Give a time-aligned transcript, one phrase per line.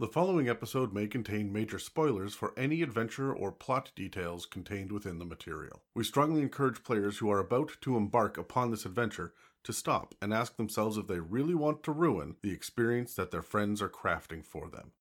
[0.00, 5.18] The following episode may contain major spoilers for any adventure or plot details contained within
[5.18, 5.82] the material.
[5.94, 10.32] We strongly encourage players who are about to embark upon this adventure to stop and
[10.32, 14.42] ask themselves if they really want to ruin the experience that their friends are crafting
[14.42, 14.92] for them.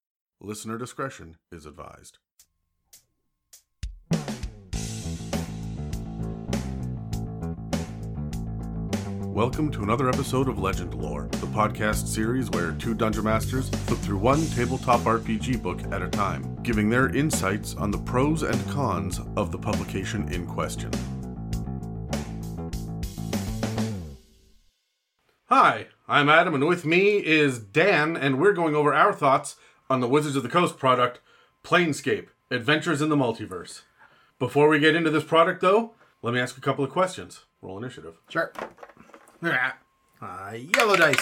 [0.42, 2.18] Listener discretion is advised.
[9.40, 13.98] Welcome to another episode of Legend Lore, the podcast series where two dungeon masters flip
[14.00, 18.70] through one tabletop RPG book at a time, giving their insights on the pros and
[18.70, 20.92] cons of the publication in question.
[25.46, 29.56] Hi, I'm Adam, and with me is Dan, and we're going over our thoughts
[29.90, 31.22] on the Wizards of the Coast product,
[31.64, 33.84] Planescape Adventures in the Multiverse.
[34.38, 37.46] Before we get into this product, though, let me ask a couple of questions.
[37.62, 38.16] Roll initiative.
[38.28, 38.52] Sure.
[39.42, 41.22] Uh, yellow dice.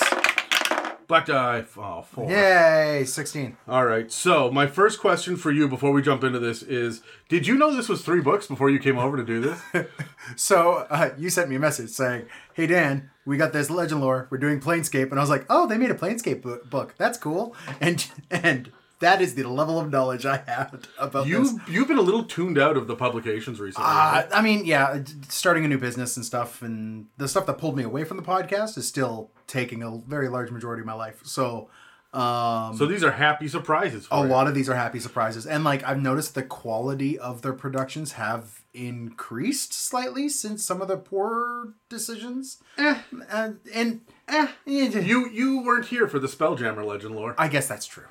[1.08, 1.63] Black die.
[1.77, 2.30] Oh, four.
[2.30, 3.55] Yay, 16.
[3.67, 4.12] All right.
[4.12, 7.73] So, my first question for you before we jump into this is Did you know
[7.73, 9.61] this was three books before you came over to do this?
[10.36, 14.28] So uh, you sent me a message saying, hey, Dan, we got this legend lore.
[14.30, 15.09] We're doing Planescape.
[15.09, 16.95] And I was like, oh, they made a Planescape bo- book.
[16.97, 17.56] That's cool.
[17.80, 21.30] And and that is the level of knowledge I had about this.
[21.30, 23.88] you, you've been a little tuned out of the publications recently.
[23.88, 24.28] Uh, right?
[24.34, 27.84] I mean, yeah, starting a new business and stuff, and the stuff that pulled me
[27.84, 31.22] away from the podcast is still taking a very large majority of my life.
[31.25, 31.70] So,
[32.14, 34.28] um, so, these are happy surprises for a you.
[34.28, 38.14] lot of these are happy surprises, and like I've noticed, the quality of their productions
[38.14, 42.58] have increased slightly since some of the poor decisions.
[42.78, 42.98] Eh,
[43.30, 47.36] Uh, and eh, you, you, you weren't here for the Spelljammer legend lore.
[47.38, 48.06] I guess that's true.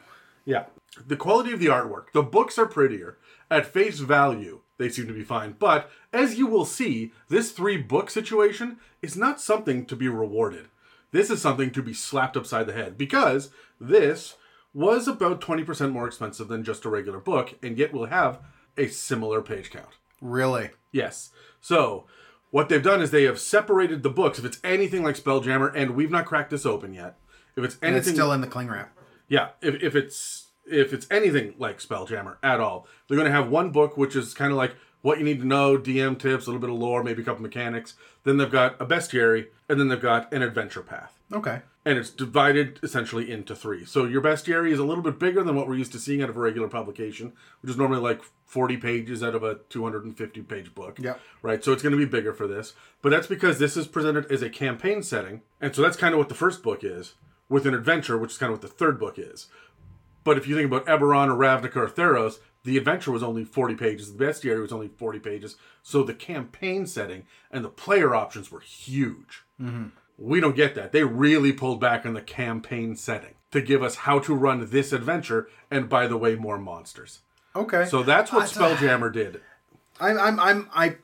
[0.47, 0.65] Yeah.
[1.07, 2.13] The quality of the artwork.
[2.15, 3.19] The books are prettier.
[3.51, 5.57] At face value, they seem to be fine.
[5.59, 10.69] But as you will see, this three book situation is not something to be rewarded.
[11.13, 14.37] This is something to be slapped upside the head because this
[14.73, 18.41] was about 20% more expensive than just a regular book and yet will have
[18.79, 19.99] a similar page count.
[20.23, 21.31] Really, Yes.
[21.61, 22.07] So,
[22.51, 24.39] what they've done is they have separated the books.
[24.39, 27.19] If it's anything like Spelljammer, and we've not cracked this open yet,
[27.55, 28.96] if it's and anything it's still in the cling wrap.
[29.29, 33.49] Yeah, if, if it's if it's anything like Spelljammer at all, they're going to have
[33.49, 34.75] one book which is kind of like
[35.07, 37.41] what you need to know, DM tips, a little bit of lore, maybe a couple
[37.41, 37.95] mechanics.
[38.25, 41.17] Then they've got a bestiary, and then they've got an adventure path.
[41.33, 41.63] Okay.
[41.85, 43.85] And it's divided essentially into three.
[43.85, 46.29] So your bestiary is a little bit bigger than what we're used to seeing out
[46.29, 50.75] of a regular publication, which is normally like 40 pages out of a 250 page
[50.75, 50.99] book.
[50.99, 51.21] Yep.
[51.41, 51.63] Right.
[51.63, 52.73] So it's going to be bigger for this.
[53.01, 55.43] But that's because this is presented as a campaign setting.
[55.61, 57.15] And so that's kind of what the first book is,
[57.49, 59.47] with an adventure, which is kind of what the third book is.
[60.25, 63.77] But if you think about Eberron or Ravnica or Theros, the adventure was only 40
[63.77, 64.13] pages.
[64.15, 65.57] The bestiary was only 40 pages.
[65.83, 69.45] So the campaign setting and the player options were huge.
[70.19, 70.93] We don't get that.
[70.93, 74.93] They really pulled back on the campaign setting to give us how to run this
[74.93, 77.21] adventure, and by the way, more monsters.
[77.55, 77.85] Okay.
[77.87, 78.47] So that's what Uh,
[78.77, 79.41] Spelljammer did.
[80.01, 80.97] I'm I'm I'm I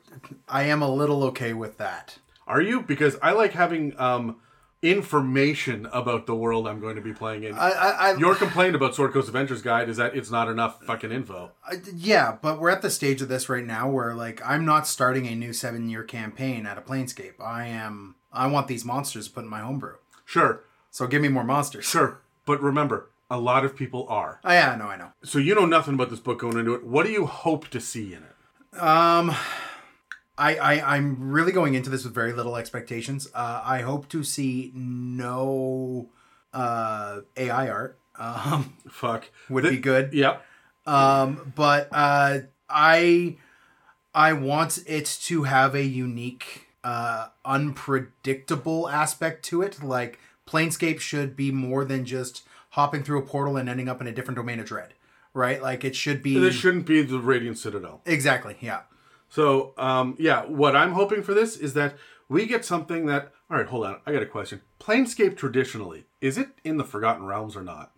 [0.47, 2.17] I am a little okay with that.
[2.45, 2.81] Are you?
[2.81, 4.35] Because I like having um,
[4.83, 7.53] information about the world I'm going to be playing in.
[7.55, 10.83] I I, I Your complaint about Sword Coast Adventures Guide is that it's not enough
[10.83, 11.51] fucking info.
[11.95, 15.25] Yeah, but we're at the stage of this right now where like I'm not starting
[15.27, 17.39] a new seven year campaign at a Planescape.
[17.41, 18.15] I am.
[18.31, 19.95] I want these monsters put in my homebrew.
[20.25, 21.85] Sure, So give me more monsters.
[21.85, 22.19] sure.
[22.45, 24.39] But remember, a lot of people are.
[24.43, 25.09] Oh yeah, no, I know.
[25.23, 26.83] So you know nothing about this book going into it.
[26.83, 28.79] What do you hope to see in it?
[28.81, 29.35] Um,
[30.37, 33.27] I, I I'm really going into this with very little expectations.
[33.35, 36.09] Uh, I hope to see no
[36.53, 37.99] uh AI art.
[38.17, 39.29] Um, Fuck.
[39.49, 40.13] would Th- be good.
[40.13, 40.43] Yep.
[40.85, 42.39] Um, but uh,
[42.69, 43.37] I
[44.13, 49.83] I want it to have a unique, uh, unpredictable aspect to it.
[49.83, 54.07] Like Planescape should be more than just hopping through a portal and ending up in
[54.07, 54.93] a different domain of dread,
[55.33, 55.61] right?
[55.61, 58.01] Like it should be This shouldn't be the Radiant Citadel.
[58.05, 58.81] exactly, yeah.
[59.33, 61.95] So, um, yeah, what I'm hoping for this is that
[62.29, 63.31] we get something that.
[63.49, 63.99] All right, hold on.
[64.05, 64.61] I got a question.
[64.79, 67.91] Planescape traditionally is it in the Forgotten Realms or not?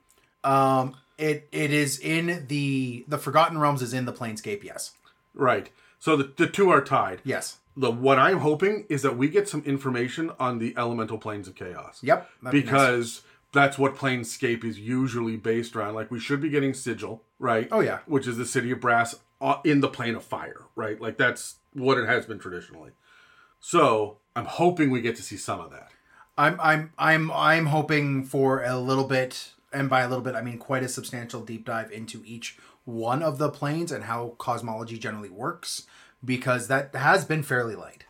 [0.46, 4.64] Um, it it is in the the Forgotten Realms is in the Planescape.
[4.64, 4.94] Yes,
[5.34, 5.70] Right.
[6.00, 7.20] So the, the two are tied.
[7.26, 11.50] yes, The what I'm hoping is that we get some information on the elemental planes
[11.50, 12.00] of chaos.
[12.02, 12.30] yep.
[12.44, 12.72] that'd be nice.
[12.72, 13.22] Because
[13.52, 15.96] that's what Planescape is usually based around.
[15.96, 17.68] Like we should be getting Sigil, right?
[17.72, 18.00] Oh, yeah.
[18.06, 21.00] Which is the city of brass Uh, in the plane of fire, right?
[21.02, 22.92] Like that's what it has been traditionally.
[23.60, 25.90] So I'm hoping we get to see some of that.
[26.38, 30.42] I'm I'm I'm I'm hoping for a little bit, and by a little bit I
[30.42, 34.98] mean quite a substantial deep dive into each one of the planes and how cosmology
[34.98, 35.86] generally works,
[36.24, 38.05] because that has been fairly light.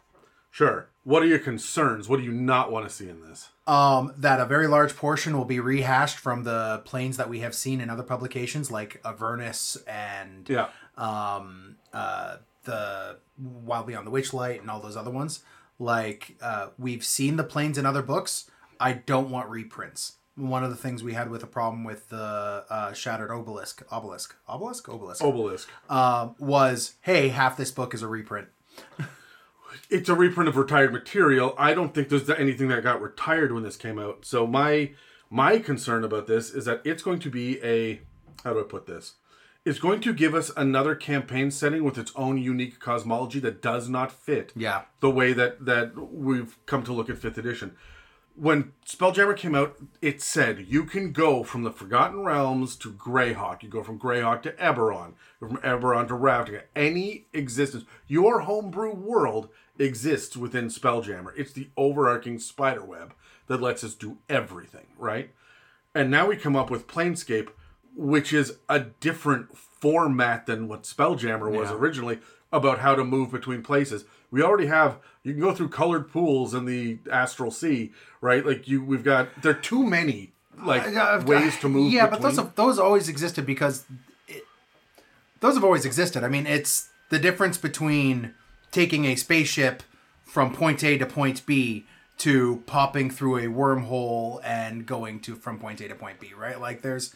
[0.55, 0.87] Sure.
[1.03, 2.07] What are your concerns?
[2.07, 3.49] What do you not want to see in this?
[3.67, 7.53] Um, that a very large portion will be rehashed from the planes that we have
[7.53, 10.69] seen in other publications, like Avernus and Yeah.
[10.97, 15.43] um, uh, the Wild Beyond the Witchlight and all those other ones.
[15.77, 18.49] Like uh, we've seen the planes in other books.
[18.79, 20.13] I don't want reprints.
[20.37, 24.35] One of the things we had with a problem with the uh, Shattered Obelisk, Obelisk,
[24.47, 25.69] Obelisk, Obelisk, Obelisk.
[25.89, 28.47] um, was hey, half this book is a reprint.
[29.89, 31.55] It's a reprint of retired material.
[31.57, 34.25] I don't think there's anything that got retired when this came out.
[34.25, 34.91] So my
[35.29, 38.01] my concern about this is that it's going to be a
[38.43, 39.15] how do I put this?
[39.65, 43.89] It's going to give us another campaign setting with its own unique cosmology that does
[43.89, 44.83] not fit Yeah.
[44.99, 47.75] the way that that we've come to look at fifth edition.
[48.37, 53.63] When Spelljammer came out, it said you can go from the Forgotten Realms to Greyhawk.
[53.63, 55.13] You go from Greyhawk to Eberron.
[55.39, 56.63] From Eberron to Ravnica.
[56.75, 59.49] Any existence, your homebrew world
[59.79, 61.31] exists within Spelljammer.
[61.37, 63.13] It's the overarching spider web
[63.47, 65.31] that lets us do everything, right?
[65.93, 67.49] And now we come up with Planescape,
[67.95, 71.77] which is a different format than what Spelljammer was Yeah.
[71.77, 72.19] originally
[72.51, 74.03] about how to move between places.
[74.35, 78.45] We already have you can go through colored pools in the astral sea, right?
[78.45, 82.21] Like you we've got there are too many like Uh, ways to move Yeah, but
[82.21, 83.85] those have, those always existed because
[84.27, 84.43] it,
[85.39, 86.21] those have always existed.
[86.25, 88.33] I mean, it's the difference between
[88.71, 89.83] taking a spaceship
[90.25, 91.85] from point A to point B
[92.17, 96.59] to popping through a wormhole and going to from point A to point B, right?
[96.59, 97.15] Like there's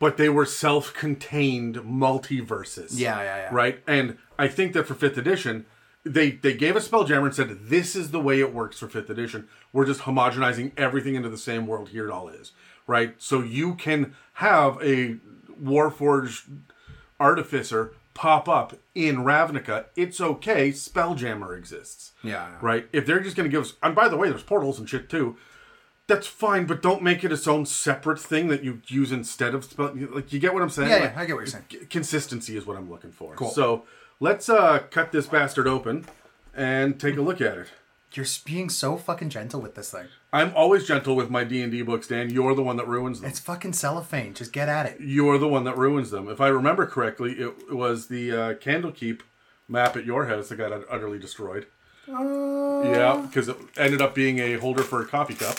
[0.00, 2.98] but they were self-contained multiverses.
[2.98, 3.48] Yeah, yeah, yeah.
[3.52, 3.80] Right?
[3.86, 5.66] And I think that for 5th edition,
[6.12, 9.10] they they gave us Spelljammer and said this is the way it works for 5th
[9.10, 9.48] edition.
[9.72, 12.52] We're just homogenizing everything into the same world here it all is.
[12.86, 13.14] Right?
[13.18, 15.16] So you can have a
[15.62, 16.48] Warforged
[17.20, 19.86] artificer pop up in Ravnica.
[19.94, 20.70] It's okay.
[20.70, 22.12] Spelljammer exists.
[22.22, 22.88] yeah, Right?
[22.92, 25.08] If they're just going to give us, and by the way, there's portals and shit
[25.08, 25.36] too.
[26.08, 29.64] That's fine, but don't make it its own separate thing that you use instead of
[29.64, 29.92] spell.
[29.94, 30.88] Like, you get what I'm saying?
[30.88, 31.86] Yeah, Like, yeah, I get what you're saying.
[31.90, 33.34] Consistency is what I'm looking for.
[33.34, 33.50] Cool.
[33.50, 33.84] So
[34.20, 36.06] let's uh, cut this bastard open
[36.54, 37.68] and take a look at it.
[38.14, 40.06] You're being so fucking gentle with this thing.
[40.32, 42.30] I'm always gentle with my D and D books, Dan.
[42.30, 43.28] You're the one that ruins them.
[43.28, 44.32] It's fucking cellophane.
[44.34, 44.96] Just get at it.
[45.00, 46.28] You're the one that ruins them.
[46.28, 49.20] If I remember correctly, it was the uh, Candlekeep
[49.68, 51.66] map at your house that got utterly destroyed.
[52.08, 55.58] Uh, Yeah, because it ended up being a holder for a coffee cup.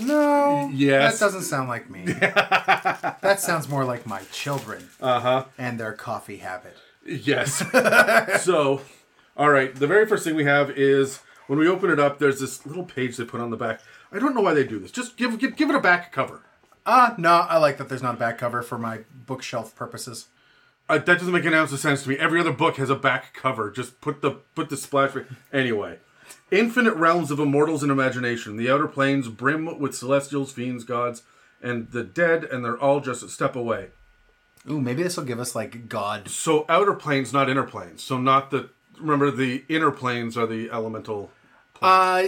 [0.00, 0.70] No.
[0.72, 1.18] yes.
[1.18, 2.04] That doesn't sound like me.
[2.12, 5.44] that sounds more like my children Uh huh.
[5.58, 6.76] and their coffee habit.
[7.06, 7.64] Yes.
[8.42, 8.80] so,
[9.36, 9.74] all right.
[9.74, 12.18] The very first thing we have is when we open it up.
[12.18, 13.80] There's this little page they put on the back.
[14.12, 14.90] I don't know why they do this.
[14.90, 16.42] Just give give, give it a back cover.
[16.84, 20.28] Ah, no, I like that there's not a back cover for my bookshelf purposes.
[20.88, 22.16] Uh, that doesn't make an ounce of sense to me.
[22.16, 23.70] Every other book has a back cover.
[23.70, 25.10] Just put the put the splash.
[25.52, 25.98] Anyway,
[26.50, 28.56] infinite realms of immortals and imagination.
[28.56, 31.24] The outer planes brim with celestials, fiends, gods,
[31.60, 33.88] and the dead, and they're all just a step away.
[34.70, 36.28] Ooh, maybe this will give us like God.
[36.28, 38.02] So outer planes, not inner planes.
[38.02, 38.70] So not the.
[38.98, 41.30] Remember, the inner planes are the elemental.
[41.82, 42.24] Uh,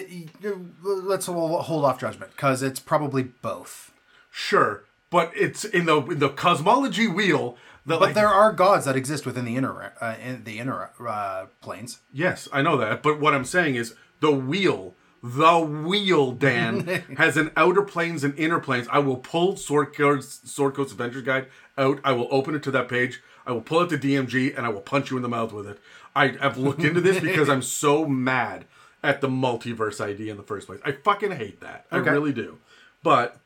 [0.82, 3.92] let's hold off judgment because it's probably both.
[4.30, 7.56] Sure, but it's in the in the cosmology wheel.
[7.86, 10.90] That But like, there are gods that exist within the inner, uh, in the inner
[11.00, 12.00] uh, planes.
[12.12, 13.02] Yes, I know that.
[13.02, 16.86] But what I'm saying is the wheel, the wheel, Dan,
[17.16, 18.86] has an outer planes and inner planes.
[18.90, 21.46] I will pull Sword Coast, Sword Coast Adventure Guide
[21.78, 22.00] out.
[22.04, 23.22] I will open it to that page.
[23.46, 25.66] I will pull out the DMG and I will punch you in the mouth with
[25.66, 25.78] it.
[26.14, 28.64] I have looked into this because I'm so mad
[29.02, 30.80] at the multiverse idea in the first place.
[30.84, 31.86] I fucking hate that.
[31.90, 32.58] I really do.
[33.02, 33.38] But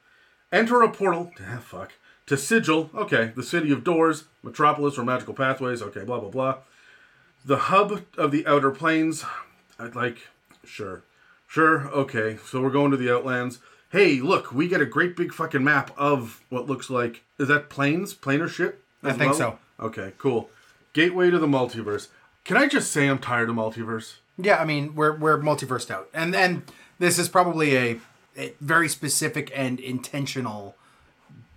[0.50, 1.30] enter a portal.
[1.40, 1.92] Ah, fuck.
[2.26, 2.90] To Sigil.
[2.94, 3.32] Okay.
[3.36, 5.82] The city of doors, metropolis or magical pathways.
[5.82, 6.04] Okay.
[6.04, 6.56] Blah blah blah
[7.44, 9.24] the hub of the outer planes
[9.78, 10.28] i'd like
[10.64, 11.02] sure
[11.46, 13.58] sure okay so we're going to the outlands
[13.92, 17.22] hey look we get a great big fucking map of what looks like.
[17.38, 18.14] Is that planes?
[18.14, 18.82] Planar ship?
[19.02, 19.58] I think well?
[19.78, 20.50] okay cool.
[20.92, 22.08] Gateway to the multiverse.
[22.44, 24.16] Can i just say i'm tired of multiverse?
[24.38, 26.62] Yeah, I mean we're we're multiversed out, and and
[26.98, 28.00] this is probably a,
[28.36, 30.74] a very specific and intentional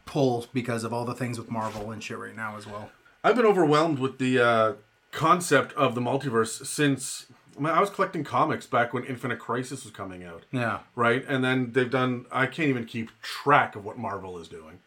[0.05, 2.91] pull because of all the things with Marvel and shit right now as well.
[3.23, 4.73] i've been overwhelmed with the uh,
[5.11, 7.25] concept of the multiverse since
[7.57, 10.43] I, mean, I was collecting comics back when infinite crisis was coming out.
[10.51, 11.23] Yeah, right?
[11.27, 14.79] And then they've done i can't even keep track of what marvel is doing.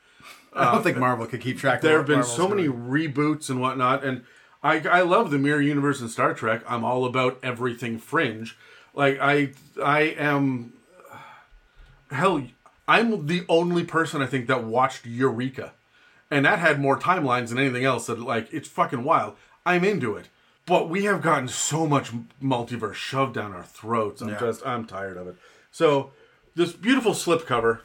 [0.53, 1.79] I don't think Marvel could keep track.
[1.79, 1.89] Of it.
[1.89, 2.79] there have been Marvel's so many doing.
[2.79, 4.25] reboots and whatnot and
[4.63, 6.63] I, I love the mirror universe in star trek.
[6.67, 8.57] I'm all about everything fringe.
[8.95, 9.51] Like i
[9.83, 10.73] i am
[12.11, 12.43] hell
[12.89, 15.73] i'm the only person i think that watched eureka.
[16.31, 19.37] And that had more timelines than anything else that like it's fucking wild.
[19.65, 20.29] I'm into it
[20.69, 22.11] But we have gotten so much
[22.43, 24.21] multiverse shoved down our throats.
[24.21, 24.39] I'm Yeah.
[24.39, 25.37] just I'm tired of it.
[25.73, 26.11] So
[26.55, 27.81] this beautiful slipcover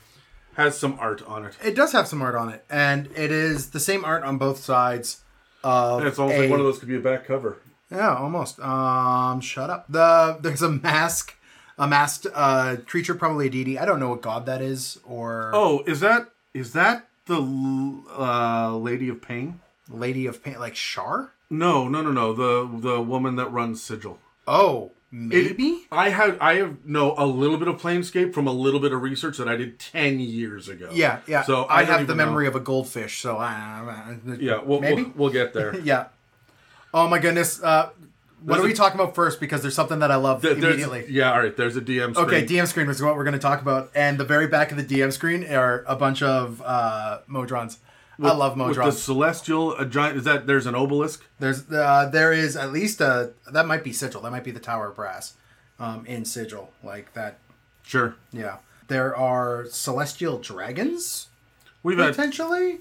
[0.56, 1.56] has some art on it.
[1.64, 4.60] It does have some art on it, and it is the same art on both
[4.60, 5.22] sides.
[5.64, 7.58] Of And it's almost a- like one of those could be a back cover.
[7.90, 8.60] Yeah, almost.
[8.60, 9.86] Um, shut up.
[9.88, 11.36] The there's a mask,
[11.78, 13.80] a masked uh creature, probably a deity.
[13.80, 18.04] I don't know what god that is, or Oh, is that is that the l-
[18.18, 19.62] uh, Lady of Pain?
[19.90, 21.33] Lady of Pain, like Shar.
[21.50, 22.34] No, no, no, no.
[22.34, 24.20] The the woman that runs Sigil.
[24.48, 25.86] Oh, maybe.
[25.92, 29.02] I have I have no a little bit of Planescape from a little bit of
[29.02, 30.90] research that I did ten years ago.
[30.92, 31.44] yeah, yeah.
[31.44, 32.26] So I, don't have the even know.
[32.26, 35.04] memory of a goldfish, so I, Yeah, we'll, maybe.
[35.04, 35.78] we'll we'll get there.
[35.84, 36.08] yeah.
[36.94, 37.62] Oh my goodness.
[37.62, 37.90] Uh,
[38.42, 39.40] what There's are we a- talking about first?
[39.40, 41.06] Because there's something that I love There- immediately.
[41.08, 41.56] yeah, all right.
[41.56, 42.28] There's a DM screen.
[42.28, 44.78] Okay, DM screen is what we're going to talk about, and the very back of
[44.78, 47.78] the DM screen are a bunch of uh, Modrons.
[48.22, 50.18] I love With the celestial, a giant.
[50.18, 51.26] Is that there's an obelisk?
[51.40, 54.22] There's uh, there is at least a that might be sigil.
[54.22, 55.34] That might be the Tower of Brass,
[55.80, 57.40] um, in sigil like that.
[57.82, 58.16] Sure.
[58.32, 61.28] Yeah, there are celestial dragons
[61.84, 62.80] We've had potentially.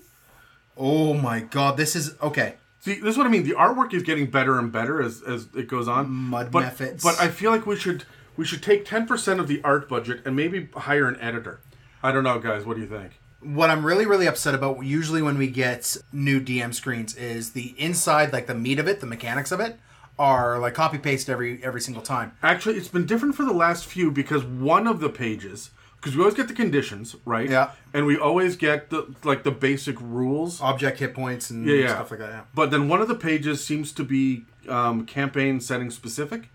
[0.77, 2.55] Oh my god, this is okay.
[2.81, 3.45] See, this is what I mean.
[3.45, 6.11] The artwork is getting better and better as, as it goes on.
[6.11, 7.03] Mud but, methods.
[7.03, 8.05] But I feel like we should
[8.37, 11.61] we should take ten percent of the art budget and maybe hire an editor.
[12.03, 12.65] I don't know, guys.
[12.65, 13.13] What do you think?
[13.43, 17.75] What I'm really really upset about usually when we get new DM screens is the
[17.79, 19.79] inside, like the meat of it, the mechanics of it,
[20.19, 22.33] are like copy paste every every single time.
[22.43, 26.23] Actually, it's been different for the last few because one of the pages, because we
[26.23, 27.49] always get the conditions, right?
[27.49, 27.71] Yeah.
[27.95, 30.61] And we always get the like the basic rules.
[30.61, 31.89] Object hit points and yeah, yeah.
[31.95, 32.31] stuff like that.
[32.31, 32.41] Yeah.
[32.55, 36.51] But then one of the pages seems to be um, campaign setting specific,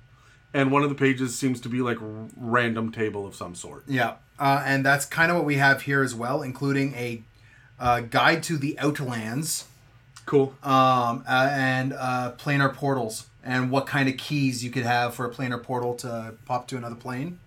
[0.54, 1.98] and one of the pages seems to be like
[2.36, 3.84] random table of some sort.
[3.88, 7.24] Yeah, uh, and that's kind of what we have here as well, including a
[7.80, 9.66] uh, guide to the Outlands
[10.26, 10.56] Cool.
[10.64, 15.26] um, uh, and uh, planar portals, and what kind of keys you could have for
[15.26, 17.40] a planar portal to pop to another plane.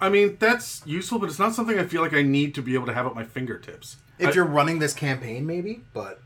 [0.00, 2.74] I mean, that's useful, but it's not something I feel like I need to be
[2.74, 3.96] able to have at my fingertips.
[4.18, 6.20] If I, you're running this campaign, maybe, but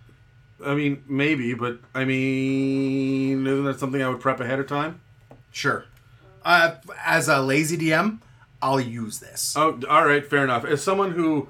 [0.64, 5.00] I mean, maybe, but I mean, isn't that something I would prep ahead of time?
[5.52, 5.86] sure.
[6.46, 8.20] Uh, as a lazy DM,
[8.62, 9.54] I'll use this.
[9.56, 10.64] Oh, all right, fair enough.
[10.64, 11.48] As someone who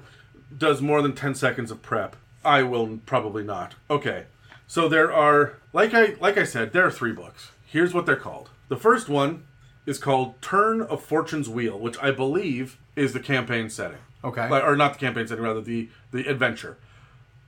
[0.57, 3.75] does more than 10 seconds of prep, I will probably not.
[3.89, 4.25] Okay.
[4.65, 7.51] So there are like I like I said, there are 3 books.
[7.65, 8.49] Here's what they're called.
[8.69, 9.45] The first one
[9.85, 13.99] is called Turn of Fortune's Wheel, which I believe is the campaign setting.
[14.23, 14.49] Okay.
[14.49, 16.77] Like- Or not the campaign setting, rather the the adventure.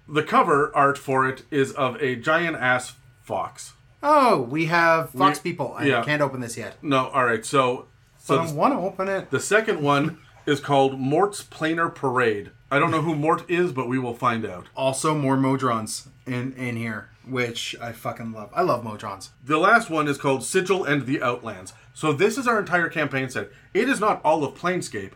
[0.08, 3.74] The cover art for it is of a giant ass fox.
[4.01, 5.75] Oh, we have Fox We- people.
[5.77, 6.03] I yeah.
[6.03, 6.77] can't open this yet.
[6.82, 7.46] No, all right.
[7.46, 7.88] So
[8.18, 9.29] So so I want to open it.
[9.32, 12.51] The second one is called Morte's Planar Parade.
[12.72, 14.68] I don't know who Morte is, but we will find out.
[14.75, 18.51] Also, more Modrons in in here, which I fucking love.
[18.56, 19.29] I love Modrons.
[19.44, 21.74] The last one is called Sigil and the Outlands.
[21.94, 23.50] So this is our entire campaign set.
[23.74, 25.13] It is not all of Planescape.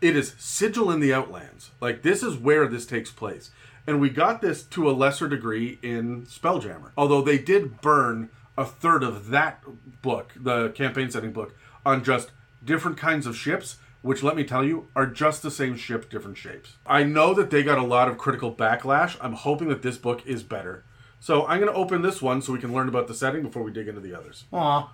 [0.00, 1.70] It is Sigil in the Outlands.
[1.80, 3.50] Like this is where this takes place.
[3.86, 6.90] And we got this to a lesser degree in Spelljammer.
[6.96, 9.62] Although they did burn a third of that
[10.02, 12.30] book, the campaign setting book, on just
[12.64, 16.36] different kinds of ships, which let me tell you are just the same ship, different
[16.36, 16.76] shapes.
[16.86, 19.16] I know that they got a lot of critical backlash.
[19.20, 20.84] I'm hoping that this book is better.
[21.20, 23.62] So I'm going to open this one so we can learn about the setting before
[23.62, 24.44] we dig into the others.
[24.52, 24.90] Aw.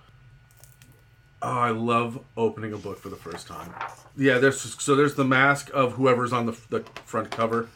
[1.41, 3.73] Oh, I love opening a book for the first time.
[4.17, 7.69] Yeah, there's so there's the mask of whoever's on the, the front cover.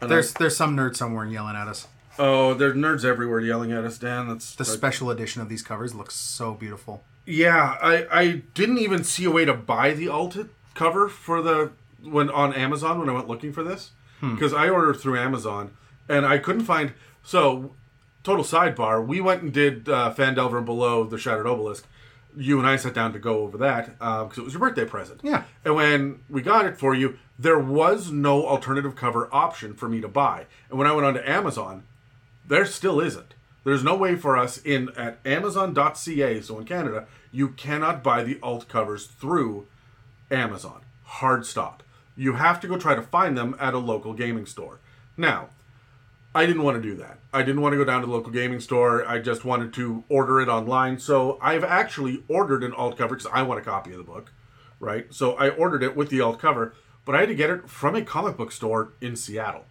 [0.00, 1.88] And There's there's some nerd somewhere yelling at us.
[2.18, 4.28] Oh, there's nerds everywhere yelling at us, Dan.
[4.28, 7.04] That's The special edition of these covers looks so beautiful.
[7.24, 10.36] Yeah, I I didn't even see a way to buy the alt
[10.74, 11.72] cover for the
[12.02, 15.76] when on Amazon when I went looking for this because I ordered through Amazon
[16.08, 16.92] and I couldn't find.
[17.22, 17.74] So,
[18.24, 21.86] total sidebar: we went and did uh, Phandelver and Below the Shattered Obelisk.
[22.36, 24.84] You and I sat down to go over that uh, because it was your birthday
[24.84, 25.20] present.
[25.22, 25.44] Yeah.
[25.64, 30.00] And when we got it for you, there was no alternative cover option for me
[30.00, 30.46] to buy.
[30.70, 31.84] And when I went onto Amazon,
[32.46, 33.34] there still isn't.
[33.64, 38.38] There's no way for us in at Amazon.ca, so in Canada, you cannot buy the
[38.42, 39.66] alt covers through
[40.30, 40.82] Amazon.
[41.04, 41.82] Hard stop.
[42.16, 44.80] You have to go try to find them at a local gaming store.
[45.16, 45.48] Now,
[46.34, 47.18] I didn't want to do that.
[47.32, 49.06] I didn't want to go down to the local gaming store.
[49.06, 50.98] I just wanted to order it online.
[50.98, 54.32] So I've actually ordered an alt cover because I want a copy of the book,
[54.80, 55.06] right?
[55.12, 56.74] So I ordered it with the alt cover,
[57.04, 59.64] but I had to get it from a comic book store in Seattle.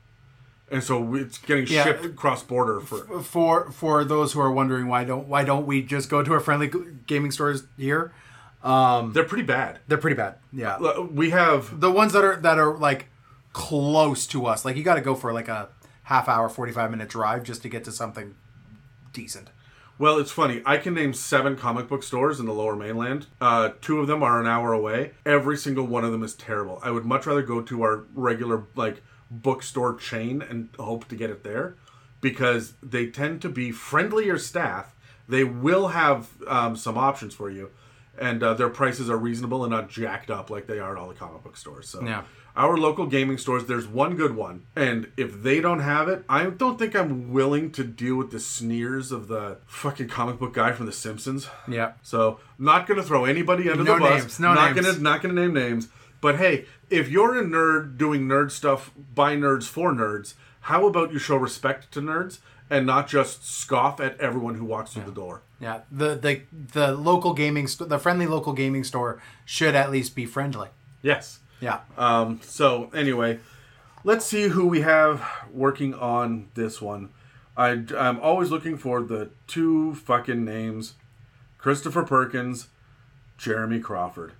[0.70, 1.84] And so it's getting Yeah.
[1.84, 5.82] shipped cross border for For for those who are wondering why don't why don't we
[5.82, 6.72] just go to our friendly
[7.08, 8.14] gaming stores here?
[8.64, 9.80] Um, they're pretty bad.
[9.88, 10.36] they're pretty bad.
[10.54, 10.78] Yeah,
[11.12, 13.08] We have the ones that are that are like
[13.54, 15.68] close to us, like you got to go for like a
[16.12, 18.36] half hour, forty five minute drive just to get to something
[19.14, 19.50] decent.
[19.98, 20.62] Well, it's funny.
[20.66, 23.28] I can name seven comic book stores in the lower mainland.
[23.40, 25.12] Uh, two of them are an hour away.
[25.26, 26.80] Every single one of them is terrible.
[26.84, 31.30] I would much rather go to our regular, like, bookstore chain and hope to get
[31.30, 31.76] it there
[32.20, 34.96] because they tend to be friendlier staff.
[35.30, 37.70] They will have um, some options for you,
[38.20, 41.10] and uh, their prices are reasonable and not jacked up like they are at all
[41.10, 41.88] the comic book stores.
[41.88, 42.24] So, Yeah.
[42.56, 46.44] Our local gaming stores, there's one good one, and if they don't have it, I
[46.46, 50.72] don't think I'm willing to deal with the sneers of the fucking comic book guy
[50.74, 51.48] from The Simpsons.
[51.68, 51.94] Yeah.
[52.02, 54.22] So not gonna throw anybody under No the bus.
[54.22, 54.88] names, no not names.
[54.88, 55.88] gonna not gonna name names.
[56.20, 61.12] But hey, if you're a nerd doing nerd stuff by nerds for nerds, how about
[61.12, 62.40] you show respect to nerds
[62.70, 65.42] and not just scoff at everyone who walks through the door?
[65.60, 65.82] Yeah.
[65.92, 66.42] The the
[66.74, 70.70] the local gaming st- the friendly local gaming store should at least be friendly.
[71.02, 71.40] Yes.
[71.62, 71.80] Yeah.
[71.98, 73.40] Um, so anyway,
[74.04, 77.10] let's see who we have working on this one.
[77.56, 80.96] I, I'm always looking for the two fucking names:
[81.58, 82.68] Christopher Perkins,
[83.38, 84.34] Jeremy Crawford.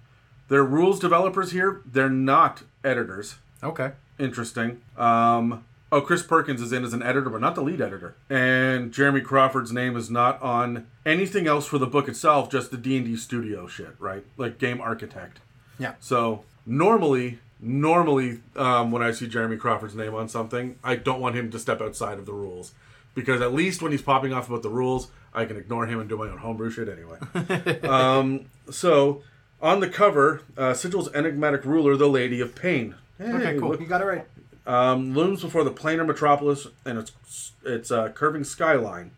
[0.50, 1.82] They're rules developers here.
[1.86, 3.36] They're not editors.
[3.64, 3.92] okay.
[4.20, 4.82] Interesting.
[4.98, 8.16] Um, oh, Chris Perkins is in as an editor, but not the lead editor.
[8.30, 12.78] And Jeremy Crawford's name is not on anything else for the book itself, just the
[12.78, 14.24] D and D studio shit, right?
[14.38, 15.40] Like game architect.
[15.80, 15.94] Yeah.
[16.00, 21.36] So normally, normally, um, when I see Jeremy Crawford's name on something, I don't want
[21.36, 22.74] him to step outside of the rules,
[23.16, 26.10] because at least when he's popping off about the rules, I can ignore him and
[26.10, 27.80] do my own homebrew shit anyway.
[27.88, 29.24] um, so
[29.62, 32.96] on the cover, uh, Sigil's enigmatic ruler, the Lady of Pain.
[33.18, 33.60] Hey, Okay.
[33.60, 33.70] Cool.
[33.70, 34.26] look- You got it right.
[34.68, 39.12] um, looms before the planar metropolis and its its uh, curving skyline.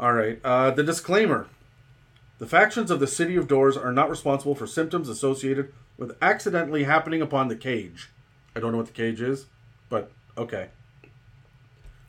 [0.00, 0.40] All right.
[0.42, 1.46] Uh, the disclaimer:
[2.38, 6.84] the factions of the City of Doors are not responsible for symptoms associated with accidentally
[6.84, 8.10] happening upon the cage.
[8.54, 9.46] I don't know what the cage is,
[9.88, 10.68] but okay.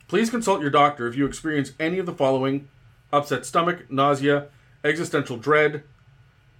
[0.06, 2.68] Please consult your doctor if you experience any of the following:
[3.12, 4.46] upset stomach, nausea,
[4.84, 5.82] existential dread.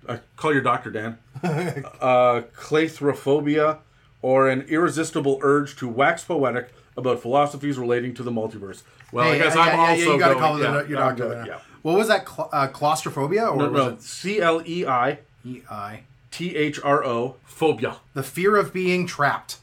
[0.07, 1.19] Uh, call your doctor, Dan.
[2.01, 3.79] uh, claustrophobia,
[4.23, 8.83] or an irresistible urge to wax poetic about philosophies relating to the multiverse.
[9.13, 11.29] Well, I guess yeah, I'm yeah, yeah, also you gotta going, call yeah, your doctor.
[11.29, 11.59] going, yeah.
[11.83, 12.27] What was that?
[12.27, 16.03] Cla- uh, claustrophobia or No, no, C L E I E I?
[16.31, 17.97] T H R O phobia.
[18.15, 19.59] The fear of being trapped.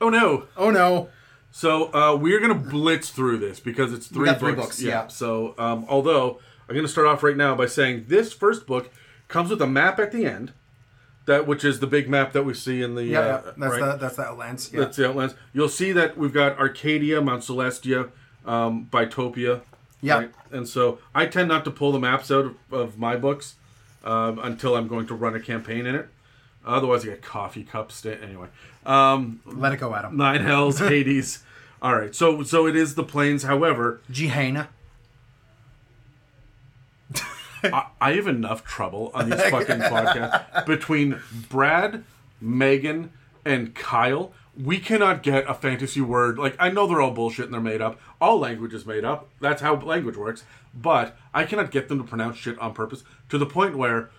[0.00, 0.46] Oh no!
[0.56, 1.08] Oh no.
[1.50, 4.40] So uh, we're gonna blitz through this because it's three books.
[4.40, 5.08] three books, yeah.
[5.08, 8.90] So um, although I'm gonna start off right now by saying this first book
[9.28, 10.52] comes with a map at the end,
[11.26, 13.40] that which is the big map that we see in the Yeah, uh, yeah.
[13.56, 13.80] that's right?
[13.80, 14.72] the that's the Outlands.
[14.72, 14.80] Yeah.
[14.80, 15.34] That's the Outlands.
[15.52, 18.10] You'll see that we've got Arcadia, Mount Celestia,
[18.46, 19.62] um, Bitopia.
[20.00, 20.28] Yeah.
[20.50, 23.56] And so I tend not to pull the maps out of, of my books
[24.04, 26.08] um, until I'm going to run a campaign in it.
[26.64, 27.96] Otherwise, I get coffee cups.
[27.96, 28.48] Sta- anyway,
[28.84, 30.16] um, Let it go, Adam.
[30.16, 31.42] Nine Hells, Hades.
[31.82, 32.14] All right.
[32.14, 33.44] So so it is the plains.
[33.44, 34.68] However, Gehenna.
[37.64, 42.04] I, I have enough trouble on these fucking podcasts between Brad,
[42.40, 43.12] Megan,
[43.44, 44.32] and Kyle.
[44.56, 46.38] We cannot get a fantasy word.
[46.38, 48.00] Like I know they're all bullshit and they're made up.
[48.20, 49.28] All language is made up.
[49.40, 50.44] That's how language works.
[50.74, 54.10] But I cannot get them to pronounce shit on purpose to the point where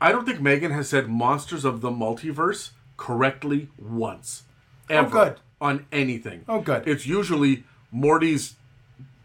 [0.00, 4.44] I don't think Megan has said "monsters of the multiverse" correctly once,
[4.88, 5.40] ever good.
[5.60, 6.44] on anything.
[6.48, 6.86] Oh, good.
[6.86, 8.54] It's usually Morty's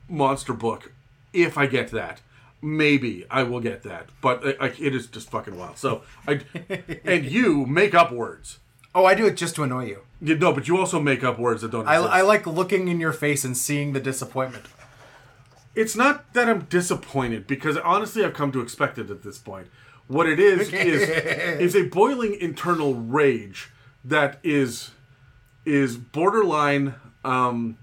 [0.10, 0.94] monster book.
[1.34, 2.22] If I get that,
[2.62, 4.10] maybe I will get that.
[4.22, 5.78] But uh, like, it is just fucking wild.
[5.78, 6.42] So I
[7.06, 8.60] and you make up words.
[8.98, 10.00] Oh, I do it just to annoy you.
[10.20, 12.14] You know, but you also make up words that don't I, exist.
[12.14, 14.66] I like looking in your face and seeing the disappointment.
[15.76, 19.68] It's not that I'm disappointed because honestly, I've come to expect it at this point.
[20.08, 23.70] What it is is is a boiling internal rage
[24.04, 24.90] that is
[25.64, 26.96] is borderline.
[27.24, 27.78] Um,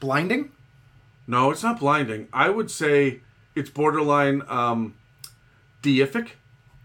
[0.00, 0.52] Blinding?
[1.26, 2.28] no, it's not blinding.
[2.32, 3.20] I would say
[3.54, 4.94] it's borderline um,
[5.82, 6.30] deific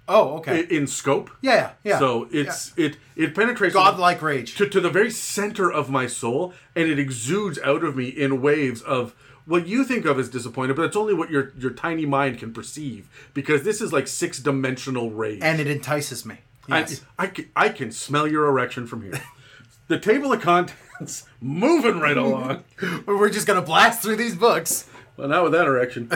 [0.10, 0.62] Oh, okay.
[0.70, 1.30] in scope.
[1.42, 2.00] yeah, yeah, yeah.
[2.00, 4.56] So it's it it penetrates godlike rage.
[4.56, 8.42] to, to the very center of my soul and it exudes out of me in
[8.42, 9.14] waves of
[9.46, 12.52] what you think of as disappointed but it's only what your your tiny mind can
[12.54, 16.38] perceive because this is like six dimensional rage and it entices me.
[16.68, 17.02] Yes.
[17.18, 19.20] I, I, can, I can smell your erection from here
[19.88, 22.64] the table of contents moving right along
[23.08, 24.88] We're just gonna blast through these books.
[25.18, 26.12] well not with that erection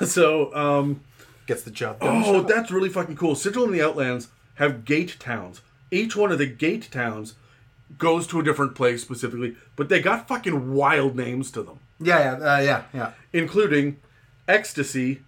[0.06, 1.00] so um
[1.48, 2.22] Gets the job done.
[2.26, 3.34] Oh, that's really fucking cool.
[3.34, 5.62] Sigil and the Outlands have gate towns.
[5.90, 7.34] Each one of the gate towns
[7.96, 12.18] goes to a different place specifically, but they got fucking wild names to them, Yeah,
[12.38, 13.12] yeah, uh, yeah, yeah.
[13.32, 13.96] including
[14.46, 15.22] Ecstasy,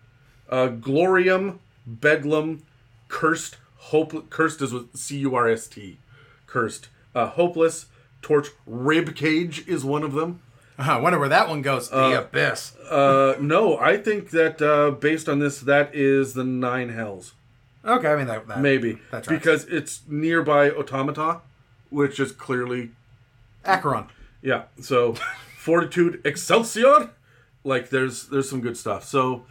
[0.50, 2.64] uh, Glorium, Bedlam,
[3.08, 4.28] Cursed, Hope.
[4.28, 5.96] Cursed is with C U R S T.
[6.46, 6.88] Cursed.
[7.14, 7.86] Uh, hopeless,
[8.20, 10.42] Torch, Rib Cage is one of them.
[10.88, 11.90] I wonder where that one goes.
[11.90, 12.74] The abyss.
[12.88, 17.34] Uh, no, I think that uh, based on this, that is the Nine Hells.
[17.84, 18.46] Okay, I mean that.
[18.48, 18.98] that Maybe.
[19.10, 19.28] That tracks.
[19.28, 21.40] because it's nearby Automata,
[21.90, 22.90] which is clearly
[23.64, 24.06] Acheron.
[24.42, 24.64] Yeah.
[24.80, 25.14] So,
[25.58, 27.10] Fortitude Excelsior,
[27.64, 29.04] like there's there's some good stuff.
[29.04, 29.44] So,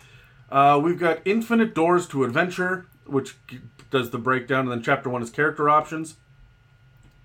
[0.52, 3.60] uh, we've got Infinite Doors to Adventure, which g-
[3.92, 6.16] does the breakdown, and then Chapter One is character options.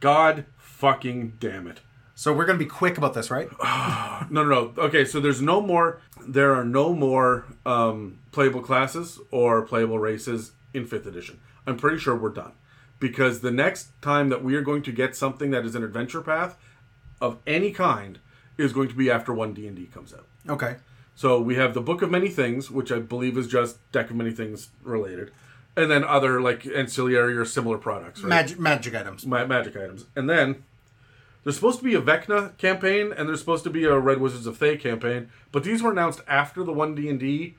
[0.01, 1.81] God fucking damn it!
[2.15, 3.49] So we're gonna be quick about this, right?
[4.31, 4.83] No, no, no.
[4.85, 6.01] Okay, so there's no more.
[6.27, 11.41] There are no more um, playable classes or playable races in fifth edition.
[11.67, 12.53] I'm pretty sure we're done
[13.01, 16.23] because the next time that we are going to get something that is an adventure
[16.23, 16.57] path
[17.21, 18.19] of any kind
[18.57, 20.27] is going to be after one D and D comes out.
[20.49, 20.77] Okay.
[21.15, 24.17] So we have the Book of Many Things, which I believe is just Deck of
[24.17, 25.33] Many Things related,
[25.77, 28.23] and then other like ancillary or similar products.
[28.23, 28.29] Right?
[28.31, 29.27] Magic magic items.
[29.27, 30.07] ma- magic items.
[30.17, 30.65] And then
[31.45, 34.47] there's supposed to be a Vecna campaign and there's supposed to be a Red Wizards
[34.47, 37.57] of Thay campaign, but these were announced after the one D and D.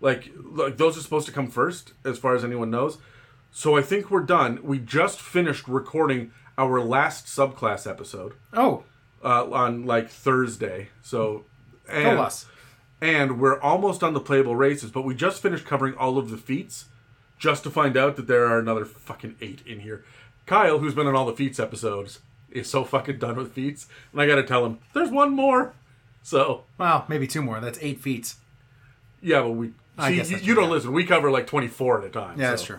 [0.00, 2.98] Like, like those are supposed to come first, as far as anyone knows.
[3.50, 4.60] So I think we're done.
[4.62, 8.84] We just finished recording our last subclass episode Oh,
[9.24, 10.88] uh, on like Thursday.
[11.02, 11.44] So
[11.88, 12.46] and go us.
[13.00, 16.36] and we're almost on the playable races, but we just finished covering all of the
[16.36, 16.86] feats
[17.38, 20.04] just to find out that there are another fucking eight in here.
[20.46, 22.20] Kyle, who's been on all the feats episodes,
[22.56, 25.74] is so fucking done with feats, and I gotta tell him, there's one more.
[26.22, 27.60] So, Well, maybe two more.
[27.60, 28.36] That's eight feats.
[29.22, 29.72] yeah, but we.
[29.98, 30.92] I See, guess you, you don't listen.
[30.92, 32.38] We cover like 24 at a time.
[32.38, 32.50] Yeah, so.
[32.50, 32.78] that's true.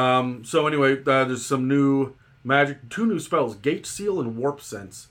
[0.00, 4.60] Um, so anyway, uh, there's some new magic, two new spells: Gate Seal and Warp
[4.60, 5.08] Sense.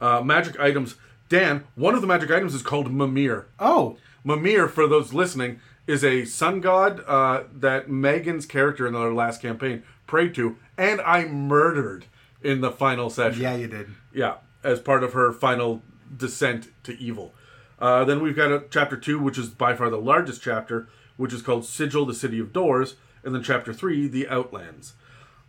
[0.00, 0.96] Uh, magic items.
[1.28, 3.46] Dan, one of the magic items is called Mimir.
[3.58, 9.12] Oh, Mimir, for those listening, is a sun god uh, that Megan's character in our
[9.12, 12.04] last campaign prayed to, and I murdered
[12.44, 13.42] in the final session.
[13.42, 13.88] yeah, you did.
[14.12, 15.82] Yeah, as part of her final
[16.16, 17.34] descent to evil.
[17.78, 21.32] Uh, then we've got a chapter two, which is by far the largest chapter, which
[21.32, 24.92] is called Sigil, the City of Doors, and then chapter three, The Outlands.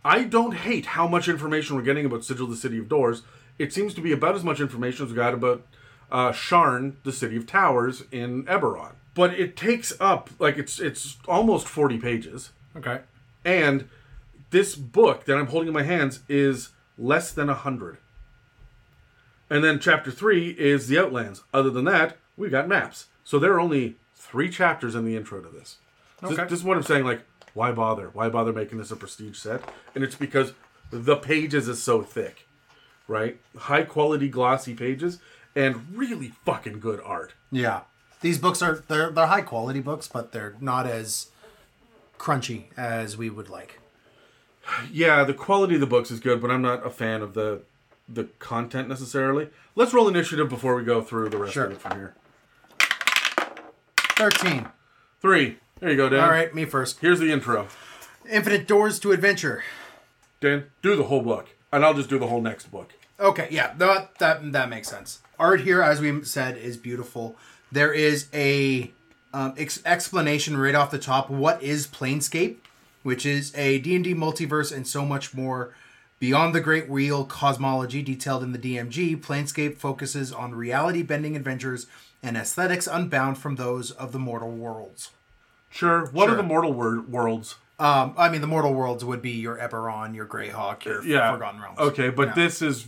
[0.04, 3.22] I don't hate how much information we're getting about Sigil, the City of Doors.
[3.58, 5.66] It seems to be about as much information as we got about
[6.10, 8.92] uh, Sharn, the City of Towers in Eberron.
[9.14, 12.50] But it takes up like it's it's almost forty pages.
[12.76, 13.00] Okay.
[13.44, 13.88] And
[14.50, 17.98] this book that I'm holding in my hands is less than a hundred.
[19.48, 21.42] And then chapter three is the Outlands.
[21.54, 23.06] Other than that, we've got maps.
[23.24, 25.76] So there are only three chapters in the intro to this.
[26.22, 26.44] This- Okay.
[26.44, 27.04] This, is what I'm saying.
[27.04, 27.22] Like,
[27.54, 28.10] why bother?
[28.12, 29.62] Why bother making this a prestige set?
[29.94, 30.52] And it's because
[30.90, 32.46] the pages is so thick,
[33.06, 33.38] right?
[33.56, 35.18] High quality glossy pages
[35.54, 37.34] and really fucking good art.
[37.52, 37.82] Yeah.
[38.22, 41.28] These books are they're they're high quality books, but they're not as
[42.18, 43.78] crunchy as we would like.
[44.92, 47.62] Yeah, the quality of the books is good, but I'm not a fan of the
[48.08, 49.48] the content necessarily.
[49.74, 51.64] Let's roll initiative before we go through the rest Sure.
[51.66, 52.14] of it from here.
[54.16, 54.68] Thirteen.
[55.20, 55.58] Three.
[55.80, 56.20] There you go, Dan.
[56.20, 57.00] All right, me first.
[57.00, 57.68] Here's the intro.
[58.30, 59.62] Infinite Doors to Adventure.
[60.40, 62.92] Dan, do the whole book, and I'll just do the whole next book.
[63.18, 65.20] Okay, yeah, that that that makes sense.
[65.38, 67.36] Art here, as we said, is beautiful.
[67.72, 68.90] There is a
[69.34, 71.28] um, ex- explanation right off the top.
[71.30, 72.56] What is Planescape?
[73.06, 75.72] Which is a D and D multiverse and so much more.
[76.18, 81.86] Beyond the Great Wheel cosmology detailed in the DMG, Planescape focuses on reality-bending adventures
[82.20, 85.10] and aesthetics unbound from those of the mortal worlds.
[85.70, 86.06] Sure.
[86.06, 87.54] What are the mortal wor- worlds?
[87.78, 91.30] Um, I mean, the mortal worlds would be your Eberron, your Greyhawk, your Yeah.
[91.32, 91.78] Forgotten Realms.
[91.78, 92.34] Okay, but Yeah.
[92.34, 92.86] this is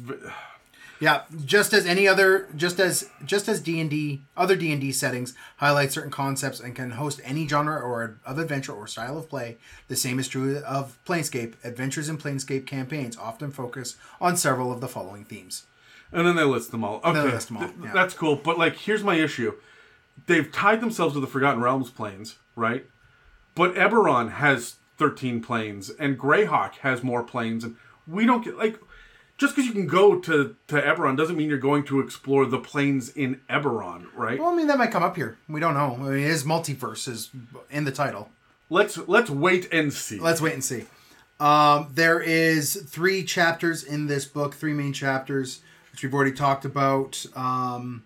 [1.00, 4.80] Yeah, just as any other, just as just as D and D, other D and
[4.80, 9.16] D settings highlight certain concepts and can host any genre or of adventure or style
[9.16, 9.58] of play.
[9.87, 11.54] The same is true of Planescape.
[11.62, 15.66] Adventures in Planescape campaigns often focus on several of the following themes.
[16.11, 17.00] and then they list them all.
[17.04, 17.92] Okay, they list them all, yeah.
[17.92, 18.34] that's cool.
[18.34, 19.52] But like, here's my issue:
[20.26, 22.87] they've tied themselves to the Forgotten Realms planes, right?
[23.54, 28.80] But Eberron has 13 planes, and Greyhawk has more planes, and we don't get like.
[29.38, 32.59] Just because you can go to, to Eberron doesn't mean you're going to explore the
[32.59, 34.38] planes in Eberron, right?
[34.38, 35.38] Well, I mean that might come up here.
[35.48, 35.94] We don't know.
[35.94, 37.31] I mean, it is multiverse is
[37.70, 38.31] in the title.
[38.68, 40.18] Let's let's wait and see.
[40.18, 40.87] Let's wait and see.
[41.40, 45.61] Um, there is three chapters in this book, three main chapters,
[45.92, 47.24] which we've already talked about.
[47.37, 48.03] Um,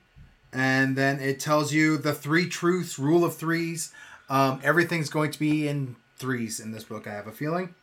[0.52, 3.90] and then it tells you the three truths, rule of threes.
[4.28, 7.06] Um, everything's going to be in threes in this book.
[7.06, 7.74] I have a feeling.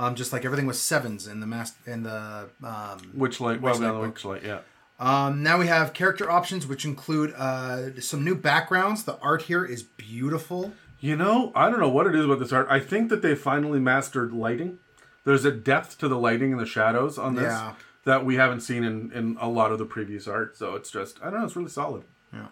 [0.00, 3.60] Um, just like everything was sevens in the mas- in the um, Which light?
[3.60, 4.14] Well, Witchlight no, book.
[4.18, 4.60] Witchlight, yeah.
[4.98, 9.04] um, now we have character options, which include uh, some new backgrounds.
[9.04, 10.72] The art here is beautiful.
[11.00, 12.66] You know, I don't know what it is about this art.
[12.70, 14.78] I think that they finally mastered lighting.
[15.24, 17.74] There's a depth to the lighting and the shadows on this Yeah.
[18.04, 20.56] that we haven't seen in, in a lot of the previous art.
[20.56, 22.04] So it's just I don't know, it's really solid.
[22.32, 22.46] Yeah.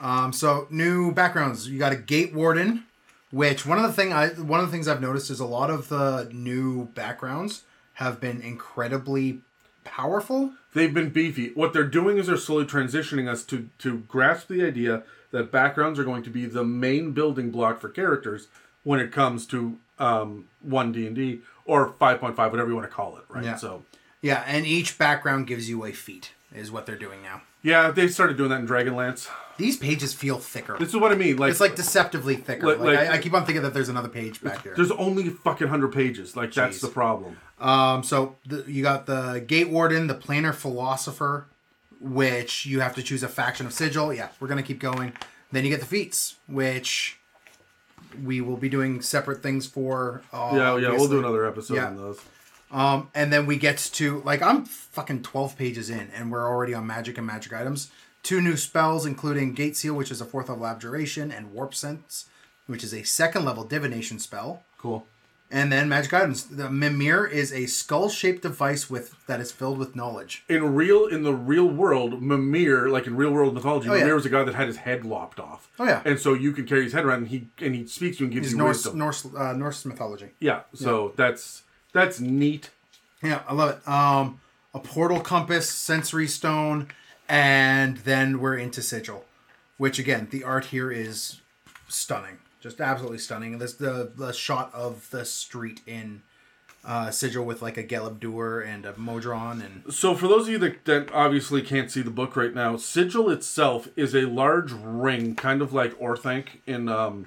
[0.00, 1.68] Um, so new backgrounds.
[1.68, 2.84] You got a gate warden,
[3.30, 5.70] which one of the thing I one of the things I've noticed is a lot
[5.70, 7.62] of the new backgrounds
[7.94, 9.40] have been incredibly
[9.84, 10.52] powerful.
[10.74, 11.50] They've been beefy.
[11.54, 15.98] What they're doing is they're slowly transitioning us to to grasp the idea that backgrounds
[15.98, 18.48] are going to be the main building block for characters
[18.82, 22.74] when it comes to um, one D and D or five point five, whatever you
[22.74, 23.44] want to call it, right?
[23.44, 23.56] Yeah.
[23.56, 23.84] So
[24.22, 27.42] Yeah, and each background gives you a feat, is what they're doing now.
[27.62, 29.28] Yeah, they started doing that in Dragonlance.
[29.56, 30.76] These pages feel thicker.
[30.78, 31.36] This is what I mean.
[31.36, 32.66] Like It's like deceptively thicker.
[32.66, 34.74] Like- Like, I, I keep on thinking that there's another page back there.
[34.74, 36.34] there's only fucking hundred pages.
[36.34, 37.36] Like that's the problem.
[37.58, 41.46] Um, so the, you got the Gate Warden, the Planar Philosopher,
[42.00, 44.14] which you have to choose a faction of Sigil.
[44.14, 45.12] Yeah, we're gonna keep going.
[45.52, 47.18] Then you get the feats, which
[48.24, 50.22] we will be doing separate things for.
[50.32, 51.88] Uh, Yeah, yeah, we'll do another episode Yeah.
[51.88, 52.20] on those.
[52.72, 56.74] Um, and then we get to like I'm fucking twelve pages in, and we're already
[56.74, 57.90] on magic and magic items.
[58.22, 62.26] Two new spells, including Gate Seal, which is a fourth level abjuration, and Warp Sense,
[62.66, 64.62] which is a second level divination spell.
[64.78, 65.06] Cool.
[65.52, 66.44] And then magic items.
[66.44, 70.44] The Mimir is a skull-shaped device with that is filled with knowledge.
[70.48, 74.00] In real, in the real world, Mimir, like in real world mythology, Oh, yeah.
[74.02, 75.68] Mimir was a guy that had his head lopped off.
[75.80, 76.02] Oh, yeah.
[76.04, 78.26] And so you can carry his head around, and he and he speaks to you
[78.26, 78.98] and gives Is you Norse wisdom.
[78.98, 80.28] Norse uh, Norse mythology.
[80.38, 80.60] Yeah.
[80.72, 82.70] So that's that's neat.
[83.22, 83.88] Yeah, I love it.
[83.88, 84.40] Um,
[84.72, 86.88] a portal compass, sensory stone,
[87.28, 89.24] and then we're into sigil,
[89.78, 91.40] which again, the art here is
[91.88, 93.58] stunning, just absolutely stunning.
[93.58, 96.22] This the the shot of the street in
[96.84, 100.58] uh, sigil with like a Gelabdur and a Modron and So for those of you
[100.58, 105.34] that, that obviously can't see the book right now, Sigil itself is a large ring,
[105.34, 107.26] kind of like Orthanc in um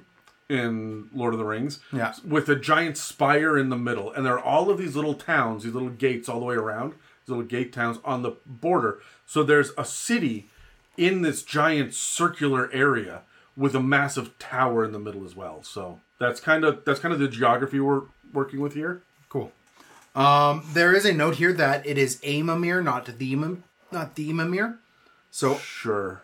[0.54, 1.80] in Lord of the Rings.
[1.92, 2.14] Yeah.
[2.26, 4.12] With a giant spire in the middle.
[4.12, 6.92] And there are all of these little towns, these little gates all the way around,
[6.92, 9.00] these little gate towns on the border.
[9.26, 10.48] So there's a city
[10.96, 13.22] in this giant circular area
[13.56, 15.62] with a massive tower in the middle as well.
[15.62, 19.02] So that's kind of that's kind of the geography we're working with here.
[19.28, 19.52] cool.
[20.14, 23.36] Um, there is a note here that it is a Mimir, not the
[23.90, 24.78] not the Mimir.
[25.30, 26.22] So Sure.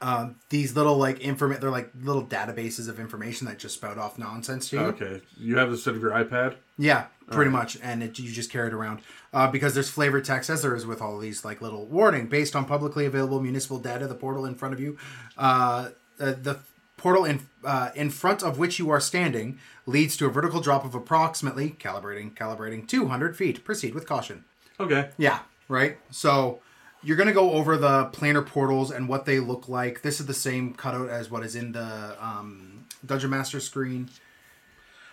[0.00, 4.18] Um, these little like inform they're like little databases of information that just spout off
[4.18, 4.82] nonsense to you.
[4.82, 5.20] Okay.
[5.36, 6.56] You have this instead of your iPad?
[6.78, 9.00] Yeah, pretty much, and it, you just carry it around
[9.34, 12.56] uh, because there's flavored text as there is with all these like little warning based
[12.56, 14.06] on publicly available municipal data.
[14.06, 14.96] The portal in front of you,
[15.36, 16.60] uh, uh, the
[16.96, 20.84] portal in uh, in front of which you are standing leads to a vertical drop
[20.84, 23.64] of approximately calibrating calibrating 200 feet.
[23.64, 24.44] Proceed with caution.
[24.78, 25.10] Okay.
[25.18, 25.98] Yeah, right.
[26.10, 26.60] So
[27.02, 30.02] you're gonna go over the planar portals and what they look like.
[30.02, 34.10] This is the same cutout as what is in the um, Dungeon Master screen.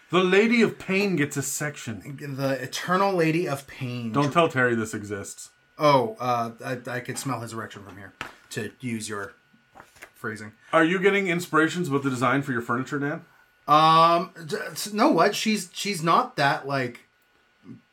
[0.10, 2.18] The Lady of Pain gets a section.
[2.38, 4.14] The Eternal Lady of Pain.
[4.14, 5.50] Don't tell Terry this exists.
[5.78, 8.14] Oh, uh, I, I could smell his erection from here.
[8.52, 9.34] To use your
[10.16, 10.54] phrasing.
[10.72, 13.26] Are you getting inspirations about the design for your furniture, Dan?
[13.68, 14.58] Um, d-
[14.94, 15.36] know what?
[15.36, 17.02] She's she's not that like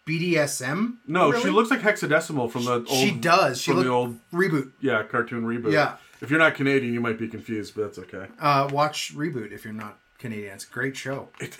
[0.06, 0.96] BDSM.
[1.06, 1.42] No, really.
[1.42, 2.88] she looks like hexadecimal from the old.
[2.88, 3.60] She does.
[3.60, 4.72] She from the old reboot.
[4.80, 5.72] yeah cartoon reboot.
[5.72, 5.96] Yeah.
[6.20, 8.28] If you're not Canadian, you might be confused, but that's okay.
[8.38, 10.54] Uh, watch reboot if you're not Canadian.
[10.54, 11.28] It's a great show.
[11.40, 11.56] It,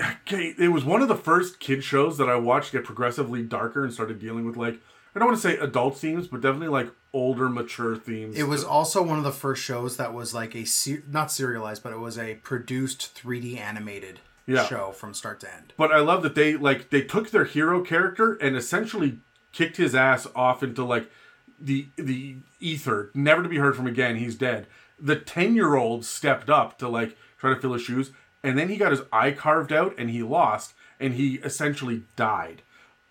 [0.59, 3.93] it was one of the first kid shows that I watched get progressively darker and
[3.93, 4.81] started dealing with like
[5.15, 8.37] I don't want to say adult themes, but definitely like older, mature themes.
[8.37, 10.65] It was also one of the first shows that was like a
[11.09, 14.67] not serialized, but it was a produced 3D animated Yeah.
[14.67, 15.73] show from start to end.
[15.77, 19.19] But I love that they like they took their hero character and essentially
[19.53, 21.11] kicked his ass off into like
[21.59, 24.17] the the ether, never to be heard from again.
[24.17, 24.67] He's dead.
[24.99, 28.11] The ten year old stepped up to like try to fill his shoes,
[28.43, 32.63] and then he got his eye carved out and he lost, and he essentially died.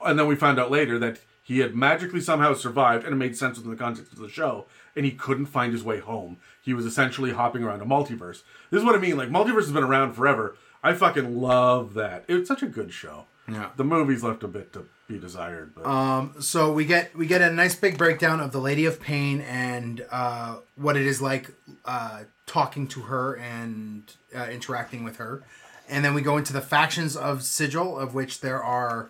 [0.05, 3.35] And then we found out later that he had magically somehow survived, and it made
[3.35, 4.65] sense within the context of the show.
[4.95, 6.37] And he couldn't find his way home.
[6.61, 8.43] He was essentially hopping around a multiverse.
[8.69, 9.17] This is what I mean.
[9.17, 10.55] Like multiverse has been around forever.
[10.83, 12.25] I fucking love that.
[12.27, 13.25] It's such a good show.
[13.47, 13.69] Yeah.
[13.75, 17.41] The movies left a bit to be desired, but Um, so we get we get
[17.41, 21.51] a nice big breakdown of the Lady of Pain and uh, what it is like
[21.85, 25.43] uh, talking to her and uh, interacting with her,
[25.89, 29.09] and then we go into the factions of Sigil, of which there are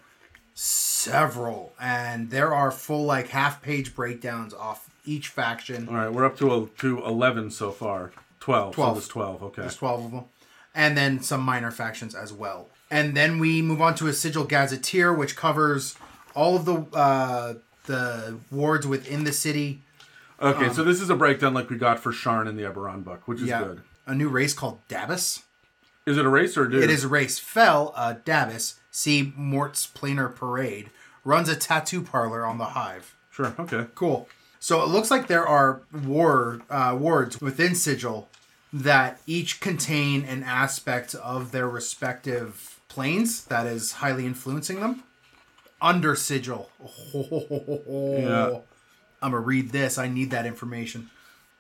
[0.56, 5.88] several, and there are full like half page breakdowns off each faction.
[5.90, 8.12] all right, we're up to a, to eleven so far.
[8.40, 8.74] Twelve.
[8.74, 8.96] Twelve.
[8.96, 9.44] So there's twelve.
[9.44, 9.62] Okay.
[9.62, 10.26] There's 12 of them.
[10.76, 12.70] And then some minor factions as well.
[12.90, 15.96] And then we move on to a Sigil Gazetteer, which covers
[16.36, 17.56] all of the uh,
[17.86, 19.82] the wards within the city.
[20.42, 23.28] Okay, so this is a breakdown like we got for Sharn in the Eberron book,
[23.28, 23.82] which is good.
[24.06, 25.44] A new race called Dabus.
[26.06, 26.84] Is it a race or a dude?
[26.84, 27.40] It is a race.
[27.40, 30.90] Fell, uh, Dabus, see Morte's Planar Parade,
[31.24, 33.16] runs a tattoo parlor on the Hive.
[33.32, 33.56] Sure.
[33.58, 33.86] Okay.
[33.96, 34.28] Cool.
[34.60, 38.28] So it looks like there are war uh, wards within Sigil
[38.74, 45.04] that each contain an aspect of their respective planes that is highly influencing them.
[45.82, 46.70] Under Sigil.
[47.88, 48.60] Yeah.
[49.22, 49.98] I'm gonna read this.
[49.98, 51.10] I need that information.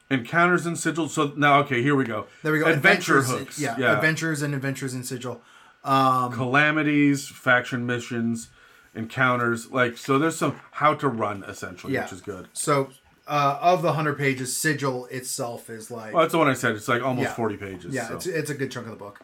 [0.09, 1.07] Encounters in Sigil.
[1.07, 2.27] So now, okay, here we go.
[2.41, 2.65] There we go.
[2.65, 3.59] Adventure Adventures- hooks.
[3.59, 3.93] Yeah, yeah.
[3.95, 5.41] adventures and adventures in Sigil.
[5.83, 8.49] Um, calamities, faction missions,
[8.93, 9.71] encounters.
[9.71, 12.03] Like so, there's some how to run essentially, Yeah.
[12.03, 12.47] which is good.
[12.53, 12.89] So
[13.27, 16.75] uh, of the hundred pages, Sigil itself is like Well, that's the one I said.
[16.75, 17.33] It's like almost Yeah.
[17.33, 17.93] 40 pages.
[17.93, 18.15] Yeah, so.
[18.15, 19.19] it's, it's a good chunk of the book.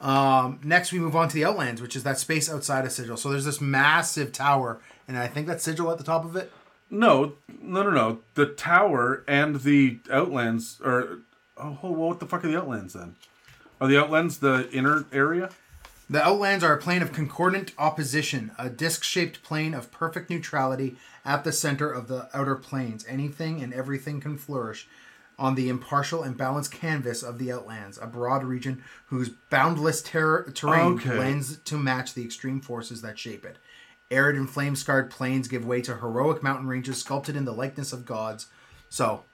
[0.00, 3.16] Um, next, we move on to the Outlands, which is that space outside of Sigil.
[3.16, 6.52] So there's this massive tower, and I think that's Sigil at the top of it.
[6.90, 8.18] no, no, no, no.
[8.34, 11.20] The tower and the Outlands are.
[11.56, 13.14] Oh, well, what the fuck are the Outlands then?
[13.80, 15.50] Are the Outlands the inner area?
[16.08, 21.44] The Outlands are a plane of concordant opposition, a disc-shaped plane of perfect neutrality at
[21.44, 23.06] the center of the outer planes.
[23.08, 24.86] Anything and everything can flourish
[25.38, 30.44] on the impartial and balanced canvas of the Outlands, a broad region whose boundless ter-
[30.50, 31.16] terrain Okay.
[31.16, 33.56] blends to match the extreme forces that shape it.
[34.10, 38.04] Arid and flame-scarred plains give way to heroic mountain ranges sculpted in the likeness of
[38.04, 38.46] gods.
[38.90, 39.24] So,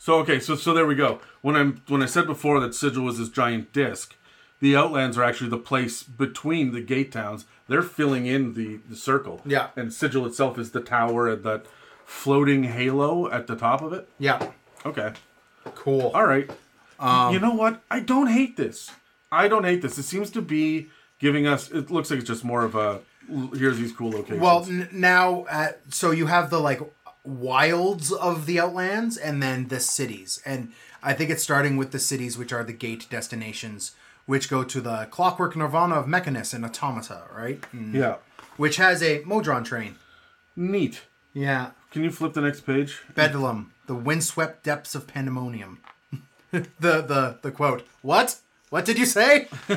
[0.00, 1.20] So okay, so so there we go.
[1.40, 4.14] When I'm when I said before that Sigil was this giant disc,
[4.60, 7.44] the Outlands are actually the place between the gate towns.
[7.68, 9.40] They're filling in the the circle.
[9.44, 9.68] Yeah.
[9.76, 11.66] And Sigil itself is the tower and that
[12.04, 14.08] floating halo at the top of it.
[14.18, 14.50] yeah,
[14.86, 15.12] Okay.
[15.74, 16.08] cool.
[16.14, 16.50] All right.
[16.98, 17.82] Um, you know what?
[17.90, 18.90] I don't hate this.
[19.30, 19.98] I don't hate this.
[19.98, 21.70] It seems to be giving us.
[21.70, 23.00] It looks like it's just more of a.
[23.54, 24.40] Here's these cool locations.
[24.40, 26.80] Well, n- now, at, so you have the like
[27.24, 30.40] wilds of the Outlands and then the cities.
[30.46, 33.94] And I think it's starting with the cities, which are the gate destinations,
[34.28, 37.58] which go to the clockwork nirvana of Mechanus and Automata, right?
[37.74, 37.94] Mm.
[37.94, 38.16] yeah.
[38.58, 39.94] Which has a Modron train.
[40.54, 41.00] Neat.
[41.32, 41.70] Yeah.
[41.90, 43.00] Can you flip the next page?
[43.14, 45.80] Bedlam, the windswept depths of pandemonium.
[46.50, 48.36] the, the, the quote, What?
[48.68, 49.48] What did you say?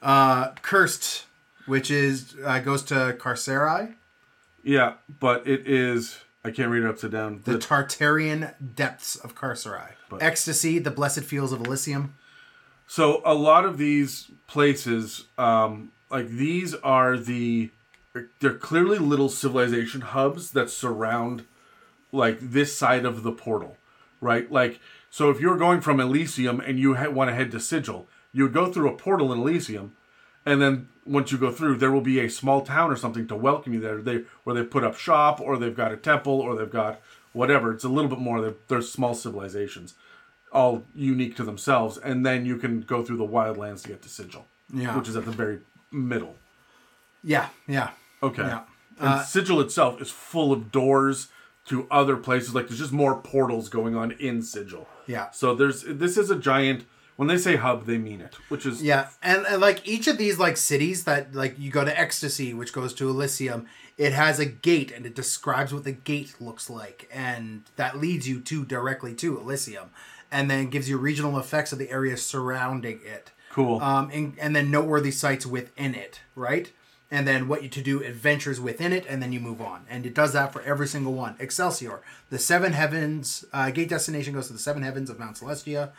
[0.00, 1.24] uh, Curst,
[1.66, 3.96] which is uh, goes to Carceri.
[4.62, 6.20] Yeah, but it is.
[6.44, 7.40] I can't read it upside down.
[7.44, 9.92] The The- Tartarian depths of Carceri.
[10.20, 12.14] Ecstasy, the blessed fields of Elysium.
[12.86, 17.70] So a lot of these places, um, like these are the,
[18.40, 21.44] they're clearly little civilization hubs that surround,
[22.12, 23.76] like this side of the portal,
[24.20, 24.52] right?
[24.52, 24.78] Like,
[25.10, 28.44] so if you're going from Elysium and you ha- want to head to Sigil, you
[28.44, 29.96] would go through a portal in Elysium,
[30.46, 33.36] and then once you go through, there will be a small town or something to
[33.36, 34.00] welcome you there.
[34.00, 37.00] They where they put up shop, or they've got a temple, or they've got
[37.32, 37.72] whatever.
[37.72, 38.54] It's a little bit more.
[38.68, 39.94] They're, small civilizations
[40.52, 44.08] all unique to themselves, and then you can go through the wildlands to get to
[44.08, 44.96] Sigil, Yeah.
[44.96, 45.58] which is at the very
[45.90, 46.36] middle.
[47.24, 47.90] Yeah, yeah.
[48.22, 48.60] Okay, Yeah.
[49.00, 51.28] and uh, Sigil itself is full of doors
[51.66, 52.54] to other places.
[52.54, 54.86] Like there's just more portals going on in Sigil.
[55.06, 55.30] Yeah.
[55.32, 56.84] So there's this is a giant.
[57.16, 60.18] When they say hub, they mean it, which is Yeah, and, and like each of
[60.18, 64.40] these like cities that like you go to Ecstasy, which goes to Elysium, it has
[64.40, 68.64] a gate and it describes what the gate looks like, and that leads you to
[68.64, 69.90] directly to Elysium,
[70.32, 73.30] and then gives you regional effects of the area surrounding it.
[73.52, 73.80] cool.
[73.80, 76.72] um, and, and then noteworthy sites within it, right?
[77.10, 79.84] And then what you to do adventures within it, and then you move on.
[79.88, 81.36] And it does that for every single one.
[81.38, 82.00] Excelsior,
[82.30, 85.92] the seven heavens, uh, gate destination goes to the seven heavens of Mount Celestia,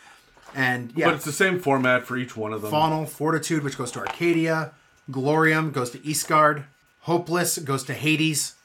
[0.56, 2.72] and yeah, but it's the same format for each one of them.
[2.72, 4.72] Faunel, Fortitude, which goes to Arcadia,
[5.12, 6.64] Glorium goes to Ysgard,
[7.02, 8.56] Hopeless goes to Hades,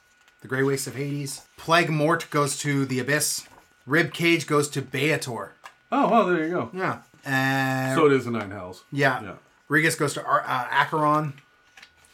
[0.40, 3.46] the Grey Wastes of Hades, Plague Mort goes to the Abyss,
[3.86, 5.50] Ribcage goes to Baator.
[5.92, 6.70] oh well, there you go.
[6.72, 8.84] Yeah, and So it is the nine hells.
[8.92, 9.22] yeah.
[9.22, 9.32] Yeah.
[9.68, 11.34] Rigus goes to Ar- uh, Acheron.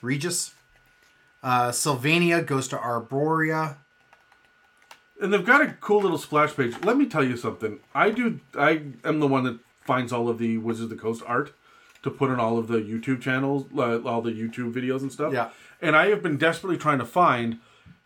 [0.02, 0.52] Rigus.
[1.42, 3.76] Uh, Sylvania goes to Arborea.
[5.20, 6.74] and they've got a cool little splash page.
[6.84, 7.78] Let me tell you something.
[7.94, 8.40] I do.
[8.58, 11.52] I am the one that finds all of the Wizards of the Coast art
[12.02, 15.32] to put on all of the YouTube channels, uh, all the YouTube videos and stuff.
[15.32, 15.50] Yeah.
[15.80, 17.58] And I have been desperately trying to find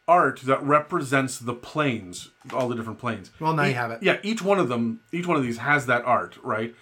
[0.09, 3.31] art that represents the planes, all the different planes.
[3.39, 4.03] Well, now you E- have it.
[4.03, 6.75] Yeah, each one of them, each one of these has that art, right?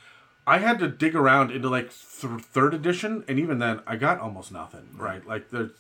[0.46, 4.18] I had to dig around into like th- third edition, and even then, I got
[4.20, 5.26] almost nothing, right?
[5.26, 5.72] Like there's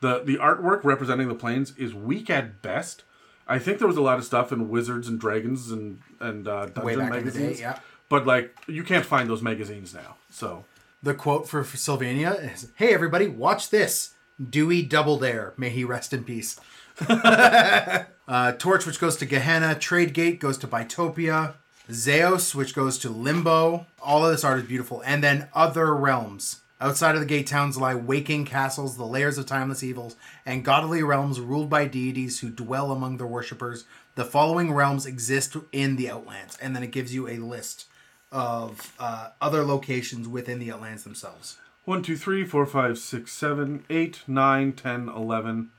[0.00, 3.02] the the artwork representing the planes is weak at best.
[3.46, 6.66] I think there was a lot of stuff in Wizards and Dragons and and uh,
[6.66, 7.78] Dungeon Way back in the day, magazines, yeah.
[8.14, 10.14] But like you can't find those magazines now.
[10.30, 10.66] So
[11.02, 14.14] The quote for, for Sylvania is Hey, everybody, watch this.
[14.40, 15.52] Dewey Double Dare.
[15.56, 16.60] May he rest in peace.
[17.08, 19.74] uh, Torch, which goes to Gehenna.
[19.74, 21.54] Tradegate goes to Bitopia.
[21.90, 23.84] Xaos, which goes to Limbo.
[24.00, 25.02] All of this art is beautiful.
[25.04, 26.60] And then Other Realms.
[26.80, 30.14] Outside of the gate towns lie waking castles, the lairs of timeless evils,
[30.46, 33.86] and godly realms ruled by deities who dwell among their worshippers.
[34.14, 37.86] The following realms exist in the Outlands, and then it gives you a list
[38.34, 41.56] of uh, other locations within the Outlands themselves.
[41.84, 45.70] 1, 2, 3, 4, 5, 6, 7, 8, 9, 10, 11,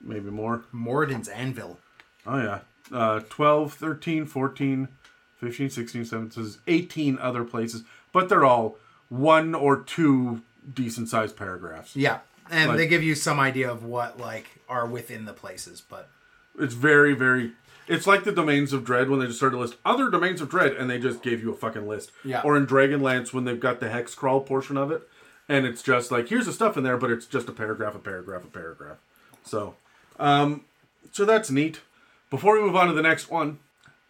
[0.00, 0.64] maybe more.
[0.72, 1.78] Moradin's Anvil.
[2.26, 2.60] Oh, yeah.
[2.92, 4.88] Uh, 12, 13, 14,
[5.38, 7.82] 15, 16, 17, 18 other places,
[8.12, 8.78] but they're all
[9.08, 10.42] one or two
[10.72, 11.94] decent sized paragraphs.
[11.94, 12.20] Yeah,
[12.50, 16.08] and Like- they give you some idea of what like are within the places, but
[16.58, 17.52] It's very, very.
[17.90, 20.48] It's like the domains of dread when they just started to list other domains of
[20.48, 22.12] dread and they just gave you a fucking list.
[22.24, 22.40] Yeah.
[22.42, 25.08] Or in Dragonlance when they've got the hex crawl portion of it,
[25.48, 27.98] and it's just like here's the stuff in there, but it's just a paragraph, a
[27.98, 28.98] paragraph, a paragraph.
[29.44, 29.74] So,
[30.20, 30.64] um,
[31.10, 31.80] so that's neat.
[32.30, 33.58] Before we move on to the next one,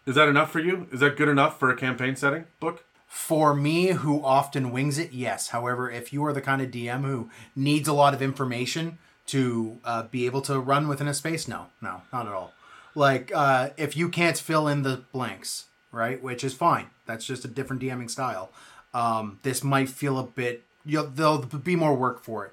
[0.04, 0.86] is that enough for you?
[0.92, 2.84] Is that good enough for a campaign setting book?
[3.08, 5.48] For me, who often wings it, yes.
[5.48, 9.78] However, if you are the kind of DM who needs a lot of information to
[9.84, 12.52] uh, be able to run within a space, no, no, not at all.
[12.94, 17.44] Like, uh, if you can't fill in the blanks, right, which is fine, that's just
[17.44, 18.50] a different DMing style.
[18.92, 20.64] Um, this might feel a bit.
[20.84, 22.52] You'll, there'll be more work for it.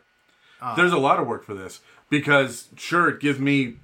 [0.75, 3.75] There's a lot of work for this because sure, it gives me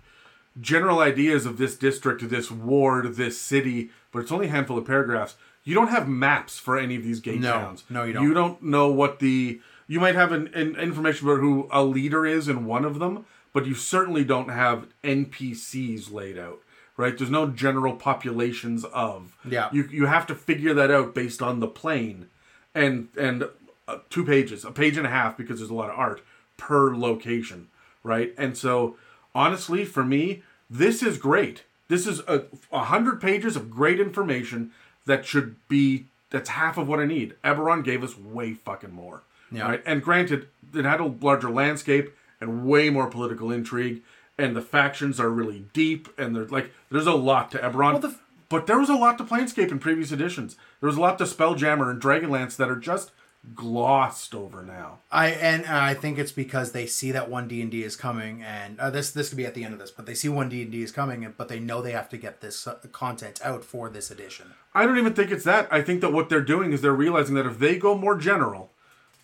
[0.60, 4.86] general ideas of this district, this ward, this city, but it's only a handful of
[4.86, 5.36] paragraphs.
[5.64, 7.52] You don't have maps for any of these gate No.
[7.54, 7.84] towns.
[7.90, 8.24] No, you don't.
[8.24, 9.62] You don't know what the.
[9.88, 13.26] You might have an, an information about who a leader is in one of them,
[13.54, 16.60] but you certainly don't have NPCs laid out.
[16.96, 17.18] Right?
[17.18, 19.36] There's no general populations of.
[19.50, 19.70] Yeah.
[19.72, 22.28] You you have to figure that out based on the plane,
[22.76, 23.46] and and
[23.88, 26.22] uh, two pages, a page and a half because there's a lot of art
[26.56, 27.68] per location,
[28.04, 28.32] right?
[28.38, 28.96] And so,
[29.34, 31.64] honestly, for me, this is great.
[31.88, 34.70] This is a, a hundred pages of great information
[35.08, 37.34] that should be that's half of what I need.
[37.44, 39.64] Eberron gave us way fucking more, Yeah.
[39.68, 39.84] right?
[39.86, 44.04] And granted, it had a larger landscape and way more political intrigue,
[44.38, 48.02] and the factions are really deep, and there's like there's a lot to Eberron.
[48.02, 50.56] the f- but there was a lot to Planescape in previous editions.
[50.80, 53.10] There was a lot to Spelljammer and Dragonlance that are just
[53.56, 55.00] glossed over now.
[55.12, 58.42] I and I think it's because they see that one D and D is coming,
[58.44, 60.50] and uh, this this could be at the end of this, but they see one
[60.50, 63.40] D and D is coming, but they know they have to get this uh, content
[63.44, 64.54] out for this edition.
[64.74, 65.68] I don't even think it's that.
[65.72, 68.72] I think that what they're doing is they're realizing that if they go more general,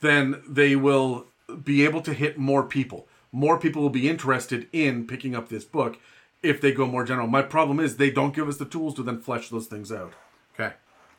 [0.01, 3.07] then they will be able to hit more people.
[3.31, 5.97] More people will be interested in picking up this book
[6.41, 7.27] if they go more general.
[7.27, 10.13] My problem is they don't give us the tools to then flesh those things out.
[10.53, 10.73] Okay.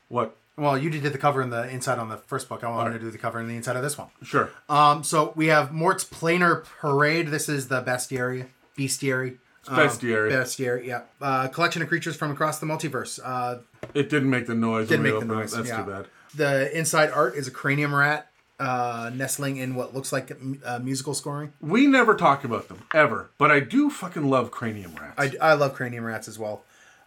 [0.09, 0.37] What?
[0.57, 2.64] Well, you did the cover and the inside on the first book.
[2.64, 4.09] I wanted to do the cover and the inside of this one.
[4.22, 4.51] Sure.
[4.68, 7.28] Um, so we have Morte's Planar Parade.
[7.28, 9.39] This is the bestiary, bestiary.
[9.68, 10.31] Um, bestiary.
[10.33, 11.03] bestiary, yeah.
[11.20, 13.20] Uh, collection of creatures from across the multiverse.
[13.22, 13.59] Uh,
[13.95, 14.89] It didn't make the noise.
[14.89, 15.37] didn't when make we the it.
[15.39, 15.53] noise.
[15.53, 15.85] That's yeah.
[15.85, 16.07] too bad.
[16.35, 18.30] The inside art is a cranium rat
[18.61, 20.31] uh, nestling in what looks like
[20.65, 21.53] uh, musical scoring.
[21.61, 25.15] We never talk about them ever, but I do fucking love cranium rats.
[25.19, 26.63] I, I love cranium rats as well.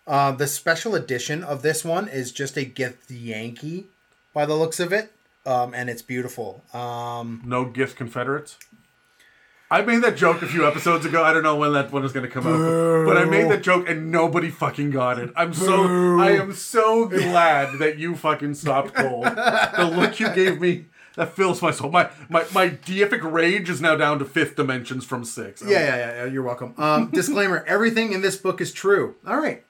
[0.06, 3.86] Uh, the special edition of this one is just a githyanki,
[4.34, 5.14] by the looks of it,
[5.46, 6.64] um, and it's beautiful.
[6.74, 8.58] Um, no gift Confederates.
[9.72, 11.24] I made that joke a few episodes ago.
[11.24, 13.64] I don't know when that one is going to come out, but I made that
[13.64, 15.32] joke and nobody fucking got it.
[15.36, 19.26] I'm so I am so glad that you fucking stopped cold.
[19.26, 20.86] the look you gave me
[21.16, 21.90] that fills my soul.
[21.92, 25.62] My my my deific rage is now down to fifth dimensions from six.
[25.66, 26.26] yeah, yeah, yeah, yeah.
[26.26, 26.74] You're welcome.
[26.78, 29.16] Um, disclaimer: Everything in this book is true.
[29.28, 29.64] All right,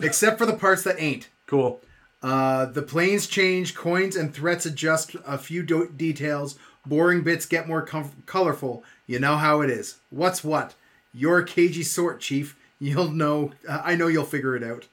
[0.00, 1.28] except for the parts that ain't.
[1.46, 1.80] cool.
[2.22, 7.66] Uh, the planes change, coins and threats adjust a few do- details, boring bits get
[7.66, 8.84] more com- colorful.
[9.06, 9.96] You know how it is.
[10.10, 10.74] What's what?
[11.14, 12.56] You're a cagey sort, Chief.
[12.78, 13.52] You'll know.
[13.66, 14.86] Uh, I know you'll figure it out.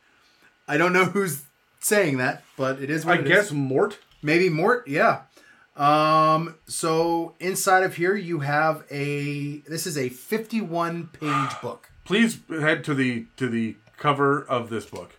[0.69, 1.43] I don't know who's
[1.81, 3.53] saying that, but it is what I guess is.
[3.53, 3.97] Morte.
[4.21, 5.21] Maybe Morte, yeah.
[5.77, 11.91] Um, so inside of here you have a this is a 51 page book.
[12.03, 15.15] Please head to the to the cover of this book.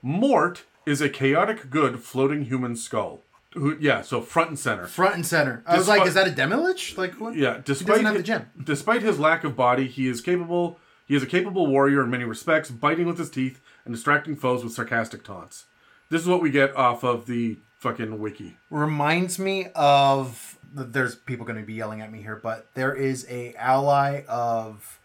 [0.00, 3.20] Morte is a chaotic good floating human skull.
[3.54, 4.86] Who, yeah, so front and center.
[4.86, 5.62] Front and center.
[5.66, 6.96] I was like, is that a Demilich?
[6.98, 7.34] Like what?
[7.34, 8.50] Yeah, despite doesn't have the his, gem.
[8.62, 10.78] despite his lack of body, he is capable.
[11.06, 14.62] He is a capable warrior in many respects, biting with his teeth and distracting foes
[14.62, 15.64] with sarcastic taunts.
[16.10, 18.56] This is what we get off of the fucking wiki.
[18.70, 23.26] reminds me of there's people going to be yelling at me here but there is
[23.30, 24.98] a ally of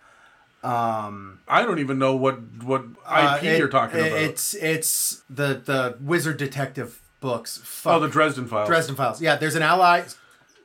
[0.64, 4.20] um I don't even know what what IP uh, it- you're talking it- about.
[4.20, 8.68] it's it's the the wizard detective books oh, the Dresden Files.
[8.68, 10.04] dresden files yeah there's an ally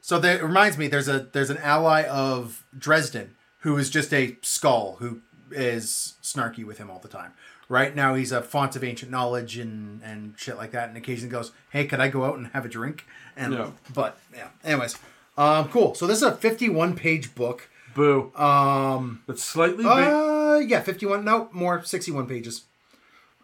[0.01, 4.13] so that it reminds me there's a there's an ally of dresden who is just
[4.13, 5.21] a skull who
[5.53, 7.33] is snarky with him all the time
[7.69, 11.31] right now he's a font of ancient knowledge and and shit like that and occasionally
[11.31, 13.05] goes hey could i go out and have a drink
[13.37, 13.71] and Yeah.
[13.95, 14.97] but yeah anyways
[15.37, 15.95] Um, cool.
[15.95, 17.69] So this is a 51 page book.
[17.95, 18.33] Boo.
[18.35, 19.87] Um, It's slightly big.
[19.87, 21.25] uh, yeah, 51.
[21.25, 22.65] No, more 61 pages.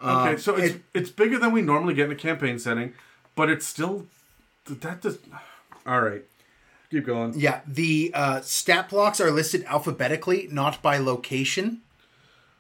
[0.03, 2.95] okay, so it's it- it's bigger than we normally get in a campaign setting,
[3.37, 4.07] but it's still
[4.67, 5.19] that does.
[5.87, 6.23] All right,
[6.91, 7.35] keep going.
[7.39, 11.83] Yeah, the uh, stat blocks are listed alphabetically, not by location.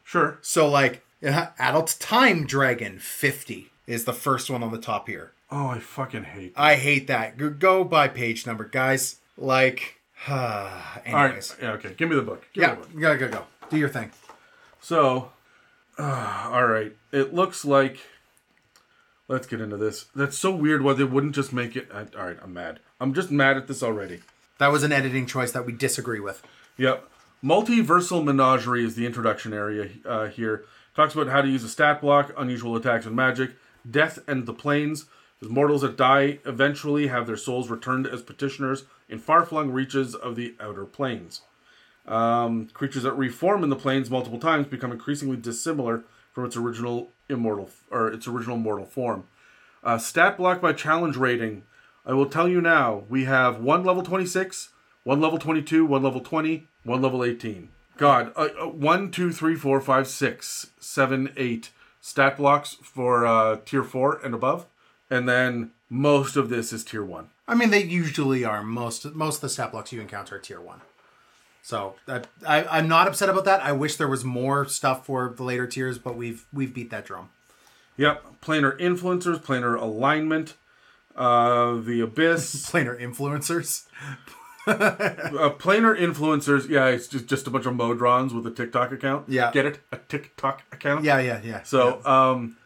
[0.05, 0.39] Sure.
[0.43, 5.33] So, like, adult time dragon 50 is the first one on the top here.
[5.51, 6.55] Oh, I fucking hate.
[6.55, 6.61] That.
[6.61, 7.59] I hate that.
[7.59, 9.16] Go- by page number, guys.
[9.37, 10.39] Like, All
[11.05, 11.51] anyways.
[11.53, 11.62] right.
[11.62, 11.72] Yeah.
[11.72, 11.95] Okay.
[11.97, 12.47] Give me the book.
[12.53, 13.01] Give Yeah, the book.
[13.01, 13.45] go, go, go.
[13.70, 14.11] Do your thing.
[14.81, 15.31] So,
[15.99, 16.95] uh, all right.
[17.12, 17.99] It looks like.
[19.29, 20.07] Let's get into this.
[20.14, 20.83] That's so weird.
[20.83, 21.89] Why they wouldn't just make it?
[21.93, 22.37] I, all right.
[22.43, 22.81] I'm mad.
[23.01, 24.20] I'm just mad at this already.
[24.59, 26.43] That was an editing choice that we disagree with.
[26.77, 27.09] Yep.
[27.43, 30.64] Multiversal Menagerie is the introduction area uh, here.
[30.95, 33.57] Talks about how to use a stat block, unusual attacks and magic,
[33.89, 35.07] death and the planes.
[35.41, 40.15] The mortals that die eventually have their souls returned as petitioners in far flung reaches
[40.15, 41.43] of the outer planes.
[42.07, 47.11] Um, creatures that reform in the planes multiple times become increasingly dissimilar from its original
[47.29, 49.25] immortal or its original mortal form.
[49.83, 51.65] Uh, stat block by challenge rating.
[52.07, 53.05] I will tell you now.
[53.09, 54.71] We have one level 26,
[55.03, 57.71] one level 22, one level 20, one level 18.
[57.97, 61.71] God, uh, uh, one, two, three, four, five, six, seven, eight
[62.01, 64.67] stat blocks for uh, tier four and above,
[65.11, 67.29] and then most of this is tier one.
[67.47, 68.63] I mean, they usually are.
[68.63, 70.81] Most most of the stat blocks you encounter are tier one.
[71.63, 73.63] So I, I, I'm not upset about that.
[73.63, 77.07] I wish there was more stuff for the later tiers, but we've we've beat that
[77.07, 77.31] drum.
[77.97, 80.55] Yep, planar influencers, planar alignment,
[81.17, 83.87] uh, the abyss, Planar influencers.
[84.73, 86.69] uh, planar influencers.
[86.69, 89.29] Yeah, it's just just a bunch of modrons with a TikTok account.
[89.29, 89.51] Yeah.
[89.53, 89.81] get it?
[89.93, 91.05] A TikTok account.
[91.05, 91.62] Yeah, yeah, yeah.
[91.62, 92.57] So, um,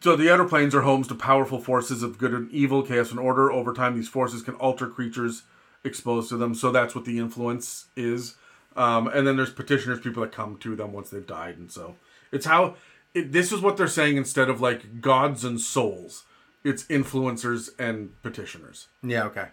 [0.00, 3.18] so the outer planes are homes to powerful forces of good and evil, chaos and
[3.18, 3.50] order.
[3.50, 5.42] Over time, these forces can alter creatures
[5.82, 6.54] exposed to them.
[6.54, 8.36] So that's what the influence is.
[8.76, 11.96] Um, and then there's petitioners, people that come to them once they've died, and so
[12.30, 12.76] it's how.
[13.14, 16.24] It, this is what they're saying instead of like gods and souls.
[16.62, 18.88] It's influencers and petitioners.
[19.02, 19.48] yeah, okay.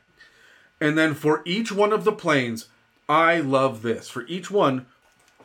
[0.79, 2.67] And then for each one of the planes,
[3.07, 4.09] I love this.
[4.09, 4.85] For each one,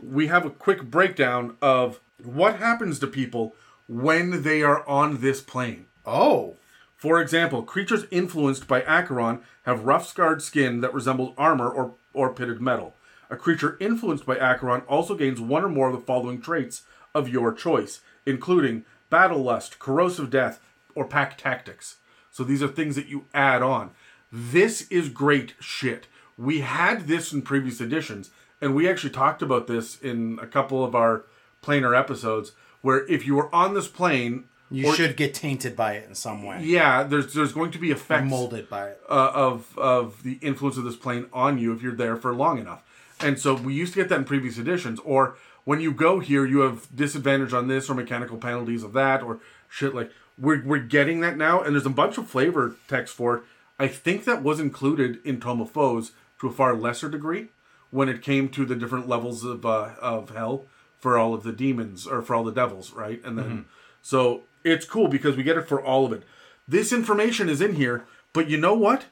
[0.02, 3.54] we have a quick breakdown of what happens to people
[3.88, 5.86] when they are on this plane.
[6.06, 6.56] Oh,
[6.96, 12.34] For example, creatures influenced by Acheron have rough scarred skin that resembles armor or, or
[12.34, 12.94] pitted metal.
[13.30, 16.82] A creature influenced by Acheron also gains one or more of the following traits
[17.14, 20.60] of your choice, including battle lust, corrosive death,
[20.94, 21.96] or pack tactics.
[22.30, 23.90] So these are things that you add on.
[24.32, 26.06] This is great shit.
[26.38, 30.84] We had this in previous editions, and we actually talked about this in a couple
[30.84, 31.24] of our
[31.62, 35.94] planar episodes, where if you were on this plane, you or- should get tainted by
[35.94, 36.60] it in some way.
[36.62, 39.00] yeah, there's there's going to be effects Molded by it.
[39.10, 42.58] uh, of of the influence of this plane on you if you're there for long
[42.58, 42.82] enough.
[43.18, 44.98] And so we used to get that in previous editions.
[45.04, 49.22] Or when you go here, you have disadvantage on this or mechanical penalties of that
[49.22, 51.60] or shit like we're we're getting that now.
[51.60, 53.42] And there's a bunch of flavor text for it.
[53.80, 57.48] I think that was included in Tome of Foes to a far lesser degree
[57.90, 60.66] when it came to the different levels of uh, of hell
[60.98, 63.24] for all of the demons or for all the devils, right?
[63.24, 63.64] And then
[64.02, 66.24] so it's cool because we get it for all of it.
[66.68, 68.04] This information is in here,
[68.34, 69.06] but you know what?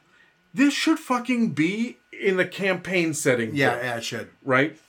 [0.53, 3.55] This should fucking be in a campaign setting.
[3.55, 4.29] Yeah, yeah, it should.
[4.43, 4.79] Right?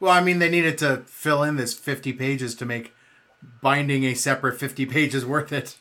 [0.00, 2.94] Well, I mean, they needed to fill in this 50 pages to make
[3.60, 5.76] binding a separate 50 pages worth it.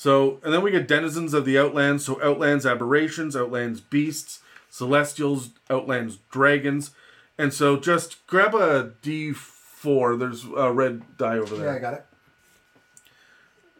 [0.00, 2.06] So, and then we get denizens of the Outlands.
[2.06, 4.40] So, Outlands aberrations, Outlands beasts,
[4.70, 6.92] celestials, Outlands dragons.
[7.36, 10.18] And so, just grab a D4.
[10.18, 11.66] There's a red die over there.
[11.66, 12.06] Yeah, I got it.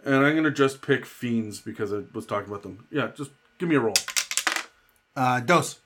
[0.05, 2.87] And I'm going to just pick fiends because I was talking about them.
[2.91, 3.97] Yeah, just give me a roll.
[5.17, 5.79] Uh, dose.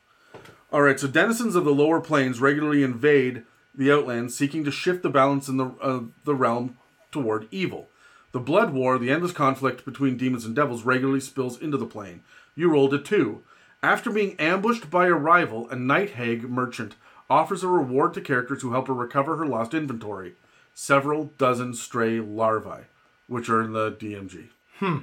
[0.72, 5.04] All right, so denizens of the lower planes regularly invade the Outlands, seeking to shift
[5.04, 6.76] the balance in the uh, the realm
[7.12, 7.88] toward evil.
[8.34, 12.24] The blood war, the endless conflict between demons and devils, regularly spills into the plane.
[12.56, 13.44] You rolled a two.
[13.80, 16.96] After being ambushed by a rival, a night hag merchant
[17.30, 20.34] offers a reward to characters who help her recover her lost inventory.
[20.74, 22.86] Several dozen stray larvae,
[23.28, 24.48] which are in the DMG.
[24.80, 24.98] Hmm.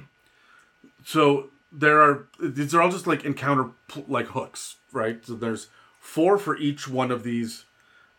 [1.02, 3.70] So there are these are all just like encounter
[4.06, 5.24] like hooks, right?
[5.24, 5.68] So there's
[5.98, 7.64] four for each one of these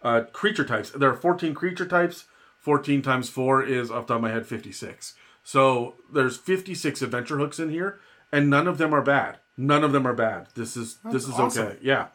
[0.01, 0.89] uh, creature types.
[0.89, 2.25] There are 14 creature types.
[2.63, 5.13] 14 times 4 is off the top of my head 56.
[5.43, 7.99] So there's 56 adventure hooks in here
[8.31, 9.37] and none of them are bad.
[9.57, 10.47] None of them are bad.
[10.55, 11.67] This is this is awesome.
[11.67, 11.77] okay.
[11.81, 12.07] Yeah.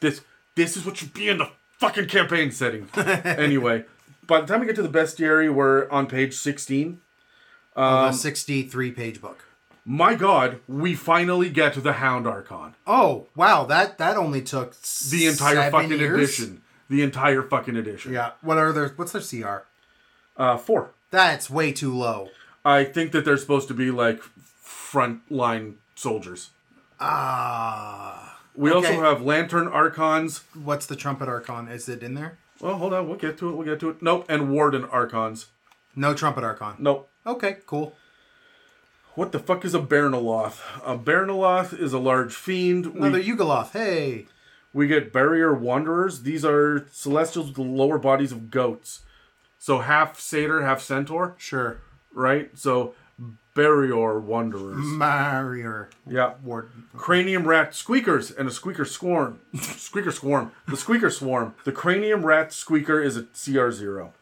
[0.00, 0.22] This
[0.54, 2.88] this is what should be in the fucking campaign setting.
[2.96, 3.84] anyway,
[4.26, 7.00] by the time we get to the bestiary, we're on page 16.
[7.76, 9.44] of a um, 63 page book.
[9.84, 12.74] my God, we finally get to the Hound Archon.
[12.86, 14.74] Oh wow, that that only took
[15.10, 16.16] The entire fucking years?
[16.18, 16.62] edition.
[16.88, 18.12] The entire fucking edition.
[18.12, 18.30] Yeah.
[18.40, 18.88] What are their?
[18.96, 19.64] What's their CR?
[20.40, 20.90] Uh, four.
[21.10, 22.30] That's way too low.
[22.64, 24.22] I think that they're supposed to be like
[24.64, 26.50] frontline soldiers.
[26.98, 28.38] Ah.
[28.54, 28.88] We Okay.
[28.88, 30.44] also have Lantern Archons.
[30.54, 31.68] What's the trumpet archon?
[31.68, 32.38] Is it in there?
[32.60, 33.52] Well, hold on, we'll get to it.
[33.56, 34.02] We'll get to it.
[34.02, 35.46] Nope, and Warden Archons.
[35.96, 36.74] No trumpet archon.
[36.78, 37.08] Nope.
[37.26, 37.94] Okay, cool.
[39.14, 40.60] What the fuck is a Baernaloth?
[40.84, 42.86] A Baernaloth is a large fiend.
[42.86, 43.72] Another We, Yugoloth.
[43.72, 44.26] Hey.
[44.72, 46.22] we get Bariaur Wanderers.
[46.22, 49.00] These are celestials with the lower bodies of goats.
[49.60, 51.76] So half satyr, half centaur, Sure.
[52.14, 52.50] right?
[52.58, 52.94] So
[53.54, 54.78] Bariaur Wanderers.
[54.84, 55.86] Mario.
[56.06, 56.32] Yeah.
[56.42, 56.70] Ward.
[56.96, 59.38] Cranium rat squeakers and a squeaker swarm.
[59.60, 60.52] squeaker swarm.
[60.66, 61.54] The squeaker swarm.
[61.64, 64.12] The cranium rat squeaker is a CR0.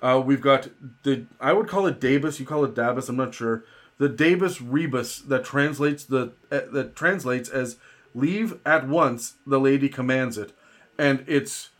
[0.00, 0.68] Uh, we've got
[1.02, 2.40] the I would call it Dabus.
[2.40, 3.08] You call it Dabus.
[3.10, 3.64] I'm not sure.
[3.98, 7.76] The Dabus rebus that translates the uh, that translates as
[8.14, 9.34] leave at once.
[9.46, 10.52] The lady commands it,
[10.98, 11.70] and it's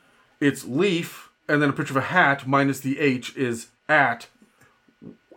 [0.40, 4.26] it's leaf and then a picture of a hat minus the H is at,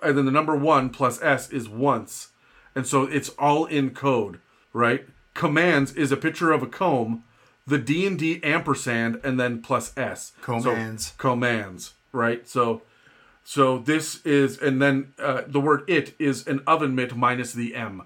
[0.02, 2.30] and then the number one plus S is once,
[2.76, 4.40] and so it's all in code,
[4.74, 5.06] right?
[5.34, 7.24] Commands is a picture of a comb,
[7.66, 10.34] the D and D ampersand, and then plus S.
[10.42, 11.14] So, Commands.
[11.18, 12.48] commands, right?
[12.48, 12.82] So,
[13.44, 17.76] so this is, and then uh, the word it is an oven mitt minus the
[17.76, 18.04] M.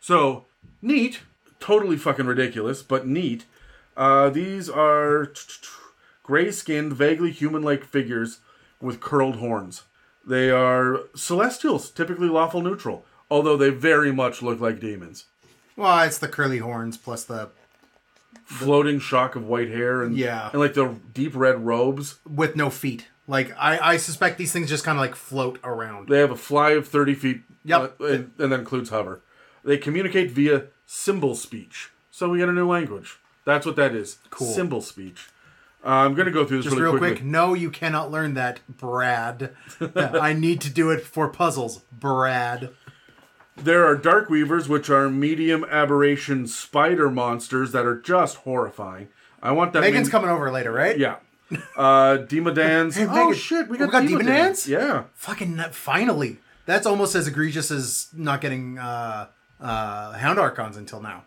[0.00, 0.46] So
[0.82, 1.20] neat,
[1.60, 3.44] totally fucking ridiculous, but neat.
[3.96, 5.32] Uh, these are
[6.32, 8.40] gray-skinned, vaguely human-like figures
[8.82, 9.84] with curled horns.
[10.26, 15.24] They are celestials, typically lawful neutral, although they very much look like demons.
[15.74, 17.48] Well, it's the curly horns plus the
[18.44, 20.48] Floating shock of white hair and Yeah.
[20.52, 22.18] and like the deep red robes.
[22.28, 23.06] with no feet.
[23.26, 26.08] Like I, I suspect these things just kind of like float around.
[26.08, 27.96] They have a fly of 30 feet, Yep.
[28.00, 29.20] uh, and, and that includes hover.
[29.64, 31.90] They communicate via symbol speech.
[32.10, 33.18] So we get a new language.
[33.46, 34.18] That's what that is.
[34.30, 34.48] Cool.
[34.52, 35.28] Symbol speech.
[35.84, 37.16] Uh, I'm going to go through this Just really real quickly.
[37.16, 39.54] quick, no, you cannot learn that, Brad.
[39.94, 42.70] I need to do it for puzzles, Brad.
[43.56, 49.08] There are dark weavers, which are medium aberration spider monsters that are just horrifying.
[49.42, 49.80] I want that.
[49.80, 50.98] Megan's coming over later, right?
[50.98, 51.16] Yeah.
[51.76, 52.94] Uh, Demodands.
[52.96, 54.24] Hey, oh Megan, shit, we we got, got Demodands.
[54.26, 54.68] Demodands?
[54.68, 55.04] Yeah.
[55.14, 56.38] Fucking finally.
[56.66, 59.28] That's almost as egregious as not getting uh,
[59.60, 61.24] uh, Hound Archons until now.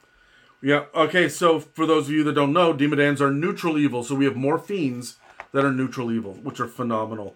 [0.61, 0.85] Yeah.
[0.93, 1.27] Okay.
[1.27, 4.03] So for those of you that don't know, Demodands are neutral evil.
[4.03, 5.17] So we have more fiends
[5.51, 7.35] that are neutral evil, which are phenomenal.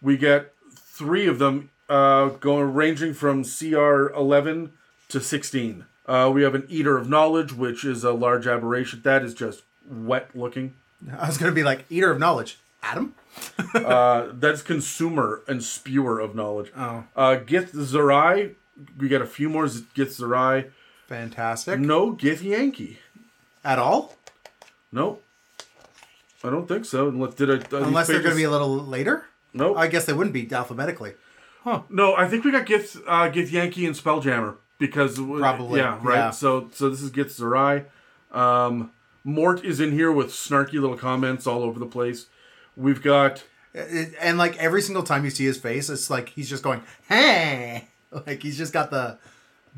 [0.00, 4.72] We get three of them, uh, going ranging from CR 11
[5.08, 5.84] to 16.
[6.06, 9.00] Uh, we have an Eater of Knowledge, which is a large aberration.
[9.02, 10.74] That is just wet looking.
[11.18, 13.14] I was gonna be like Eater of Knowledge, Adam.
[13.74, 16.70] Uh, that's Consumer and Spewer of Knowledge.
[16.76, 17.02] Oh.
[17.16, 18.54] Uh, Githzerai.
[18.96, 20.70] We get a few more Githzerai.
[21.14, 21.78] Fantastic.
[21.78, 22.96] No Githyanki.
[23.64, 24.16] At all?
[24.90, 25.22] Nope.
[26.42, 27.08] I don't think so.
[27.08, 27.54] Unless did I?
[27.76, 29.26] uh, Unless they're gonna be a little later.
[29.52, 29.76] Nope.
[29.78, 31.14] I guess they wouldn't be alphabetically.
[31.62, 31.82] Huh.
[31.88, 36.16] No, I think we got Gith, uh, Gith Yankee and Spelljammer because Probably, yeah, right.
[36.16, 36.30] yeah.
[36.30, 37.84] So so this is Gith Zerai.
[38.36, 38.90] Um,
[39.22, 42.26] Morte is in here with snarky little comments all over the place.
[42.76, 43.44] We've got
[43.74, 47.88] and like every single time you see his face, it's like he's just going, "Hey!"
[48.26, 49.18] Like he's just got the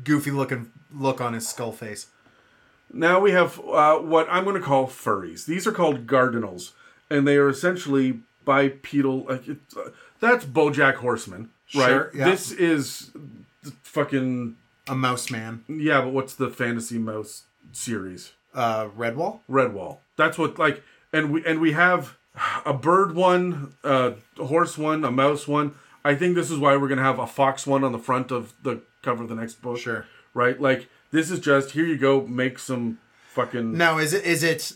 [0.03, 2.07] goofy looking look on his skull face.
[2.93, 5.45] now we have uh, what I'm going to call furries.
[5.45, 6.73] These are called Guardinals,
[7.09, 9.25] and they are essentially bipedal.
[9.25, 9.89] Like it's, uh,
[10.19, 11.87] that's BoJack Horseman, right?
[11.89, 12.29] Sure, yeah.
[12.29, 13.11] This is
[13.83, 14.55] fucking
[14.87, 15.63] A mouse man.
[15.67, 16.01] yeah.
[16.01, 18.31] But what's the fantasy mouse series?
[18.53, 19.39] Uh, Redwall.
[19.49, 19.97] Redwall.
[20.15, 20.81] That's what like,
[21.13, 22.17] and we and we have
[22.65, 25.75] a bird one, a horse one, a mouse one.
[26.05, 28.53] I think this is why we're gonna have a fox one on the front of
[28.63, 29.77] the cover of the next book.
[29.79, 30.05] Sure.
[30.33, 30.59] Right.
[30.59, 32.25] Like this is just here you go.
[32.25, 32.99] Make some
[33.33, 34.73] fucking Now, is it is it?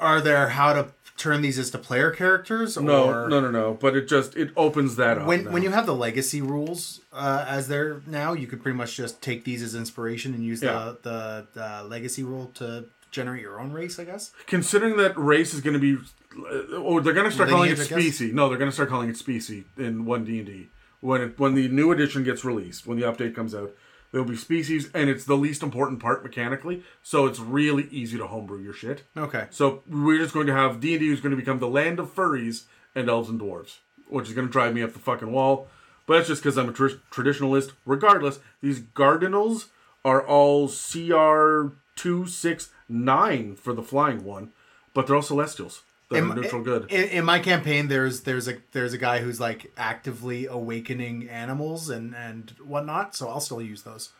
[0.00, 2.76] Are there how to turn these into player characters?
[2.76, 3.74] no or no no no.
[3.74, 5.26] But it just it opens that up.
[5.26, 5.50] When now.
[5.52, 9.20] when you have the legacy rules uh, as they're now, you could pretty much just
[9.22, 10.94] take these as inspiration and use Yeah.
[11.02, 13.98] the the uh, legacy rule to generate your own race.
[13.98, 14.32] I guess.
[14.46, 17.78] considering that race is going to be uh, oh they're going to start calling it
[17.78, 20.68] Lineage, species no they're going to start calling it species in 1d&d
[21.02, 23.74] when it, when the new edition gets released when the update comes out
[24.10, 28.26] there'll be species and it's the least important part mechanically so it's really easy to
[28.26, 29.02] homebrew your shit.
[29.16, 29.46] Okay.
[29.50, 32.64] so we're just going to have d&d is going to become the land of furries
[32.94, 33.78] and elves and dwarves
[34.08, 35.68] which is going to drive me up the fucking wall.
[36.06, 37.72] But that's just because i'm a tr- traditionalist.
[37.84, 39.68] Regardless these guardinals
[40.04, 44.52] are all cr 269 for the flying one
[44.94, 45.82] but they're all celestials
[46.12, 49.40] that are neutral good In, in my campaign, there's there's a there's a guy who's
[49.40, 53.14] like actively awakening animals and and whatnot.
[53.16, 54.10] So I'll still use those.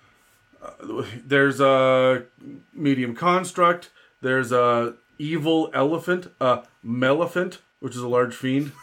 [0.63, 2.25] Uh, there's a
[2.73, 3.91] medium construct.
[4.21, 8.73] There's a evil elephant, a maelephant, which is a large fiend.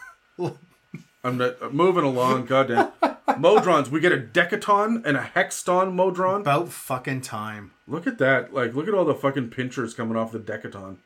[1.22, 2.46] I'm not, I'm moving along.
[2.46, 2.92] Goddamn.
[3.28, 3.88] Modrons.
[3.88, 6.40] We get a decaton and a hexton modron.
[6.40, 7.72] About fucking time.
[7.86, 8.54] Look at that.
[8.54, 10.96] Like, look at all the fucking pinchers coming off the decaton.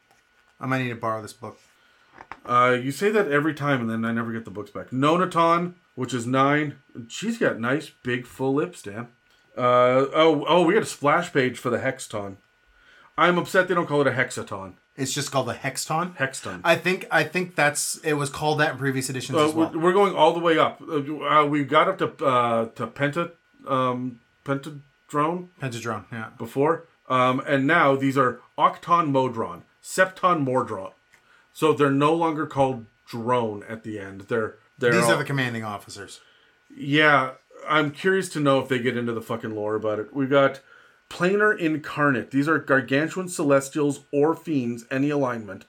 [0.61, 1.59] I might need to borrow this book.
[2.47, 4.91] Uh, you say that every time, and then I never get the books back.
[4.91, 6.77] Nonaton, which is nine.
[7.09, 9.09] She's got nice big full lips, Dan.
[9.57, 12.37] Uh, oh, oh, we got a splash page for the hexton.
[13.17, 14.75] I'm upset they don't call it a hexaton.
[14.97, 16.17] It's just called the Hexton.
[16.17, 16.61] Hexton.
[16.63, 19.71] I think I think that's it was called that in previous editions Uh, as well.
[19.75, 20.81] we're, we're going all the way up.
[20.81, 23.33] Uh, uh, we got up to uh, to penta
[23.67, 26.29] um, pentadrone Pentadrone, yeah.
[26.39, 30.93] before, um, and now these are octon modron, septon modron.
[31.55, 34.23] So they're no longer called drone at the end.
[34.23, 36.21] They're they're These all- are the commanding officers.
[36.77, 37.33] Yeah,
[37.69, 40.13] I'm curious to know if they get into the fucking lore about it.
[40.15, 40.61] We've got
[41.09, 42.31] planar incarnate.
[42.33, 45.65] These are gargantuan celestials or fiends, any alignment.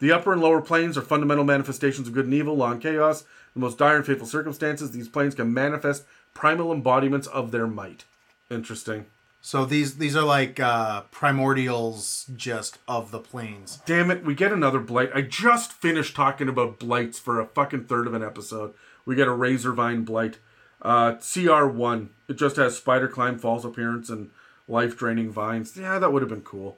[0.00, 3.22] The upper and lower planes are fundamental manifestations of good and evil, law and chaos.
[3.22, 7.66] In the most dire and fateful circumstances, these planes can manifest primal embodiments of their
[7.66, 8.04] might.
[8.50, 9.06] Interesting.
[9.48, 13.80] So these these are like uh, primordials just of the planes.
[13.86, 15.08] Damn it, we get another blight.
[15.14, 18.74] I just finished talking about blights for a fucking third of an episode.
[19.06, 20.36] We get a Razorvine blight.
[20.82, 22.08] Uh, CR1.
[22.28, 24.28] It just has spider climb, false appearance, and
[24.68, 25.74] life draining vines.
[25.78, 26.76] Yeah, that would have been cool.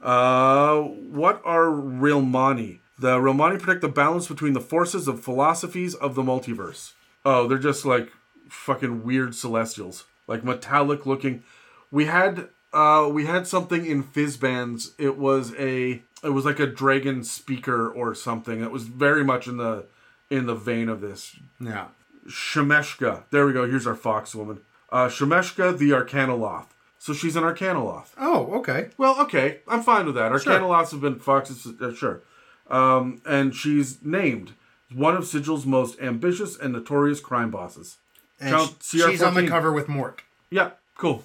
[0.00, 2.78] Uh, what are Rilmani?
[3.00, 6.92] The Rilmani protect the balance between the forces of philosophies of the multiverse.
[7.24, 8.12] Oh, they're just like
[8.48, 11.42] fucking weird celestials, like metallic looking.
[11.90, 14.92] We had uh we had something in Fizban's.
[14.98, 18.62] It was a it was like a dragon speaker or something.
[18.62, 19.86] It was very much in the
[20.30, 21.36] in the vein of this.
[21.60, 21.88] Yeah.
[22.28, 23.24] Shemeshka.
[23.30, 23.68] There we go.
[23.68, 24.60] Here's our fox woman.
[24.90, 26.66] Uh, Shemeshka the Arcanoloth.
[26.98, 28.08] So she's an Arcanoloth.
[28.18, 28.90] Oh, okay.
[28.98, 30.40] Well, okay, I'm fine with that.
[30.40, 30.74] Sure.
[30.74, 32.22] Have been foxes, uh, sure.
[32.68, 34.54] Um, and she's named
[34.92, 37.98] one of Sigil's most ambitious and notorious crime bosses.
[38.40, 40.22] And Count sh- she's on the cover with Morte.
[40.50, 41.24] Yeah, cool.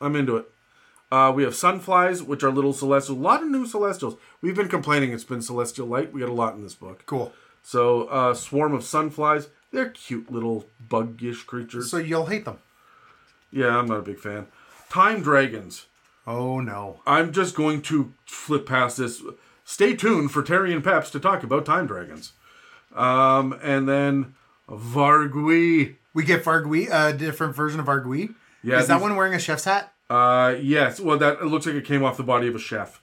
[0.00, 0.46] I'm into it.
[1.10, 3.18] Uh, we have sunflies, which are little celestials.
[3.18, 4.16] A lot of new celestials.
[4.40, 6.12] We've been complaining it's been celestial light.
[6.12, 7.04] We got a lot in this book.
[7.06, 7.32] Cool.
[7.62, 9.48] So, uh, swarm of sunflies.
[9.72, 11.90] They're cute little buggish creatures.
[11.90, 12.58] So you'll hate them.
[13.50, 14.46] yeah, I'm not a big fan.
[14.88, 15.86] Time dragons.
[16.26, 17.00] Oh no.
[17.06, 19.22] I'm just going to flip past this.
[19.64, 22.32] Stay tuned for Terry and Peps to talk about time dragons.
[22.94, 24.34] Um, and then
[24.68, 25.96] Vargouille.
[26.14, 28.34] We get Vargouille, a different version of Vargouille.
[28.66, 29.92] Yeah, Is that these- one wearing a chef's hat?
[30.10, 30.98] Uh, yes.
[31.00, 33.00] Well, that it looks like it came off the body of a chef.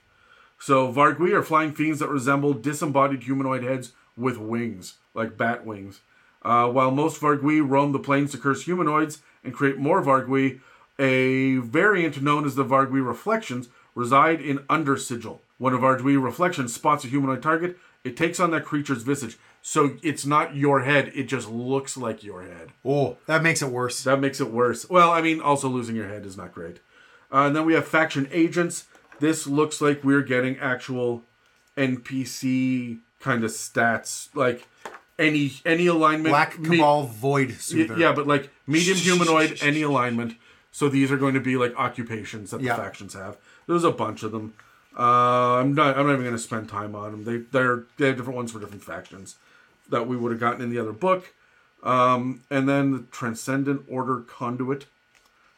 [0.59, 6.01] So Vargouille are flying fiends that resemble disembodied humanoid heads with wings, like bat wings.
[6.43, 10.59] Uh, while most Vargouille roam the plains to curse humanoids and create more Vargouille,
[10.99, 15.41] a variant known as the Vargouille Reflections reside in Under Sigil.
[15.57, 19.37] When a Vargouille Reflection spots a humanoid target, it takes on that creature's visage.
[19.65, 22.73] So it's not your head; it just looks like your head.
[22.83, 24.03] Oh, that makes it worse.
[24.03, 24.89] That makes it worse.
[24.89, 26.77] Well, I mean, also losing your head is not great.
[27.31, 28.85] Uh, and then we have faction agents.
[29.21, 31.23] This looks like we're getting actual
[31.77, 34.67] NPC kind of stats, like
[35.17, 36.31] any any alignment.
[36.33, 37.97] Black me- Cabal Void Y- Soother.
[37.97, 40.35] yeah, but like medium humanoid, any alignment.
[40.71, 42.75] So these are going to be like occupations that the Yeah.
[42.75, 43.37] factions have.
[43.67, 44.55] There's a bunch of them.
[44.97, 45.97] Uh, I'm not.
[45.97, 47.23] I'm not even going to spend time on them.
[47.23, 49.37] They they're they have different ones for different factions
[49.89, 51.33] that we would have gotten in the other book.
[51.83, 54.85] Um, and then the Transcendent Order Conduit.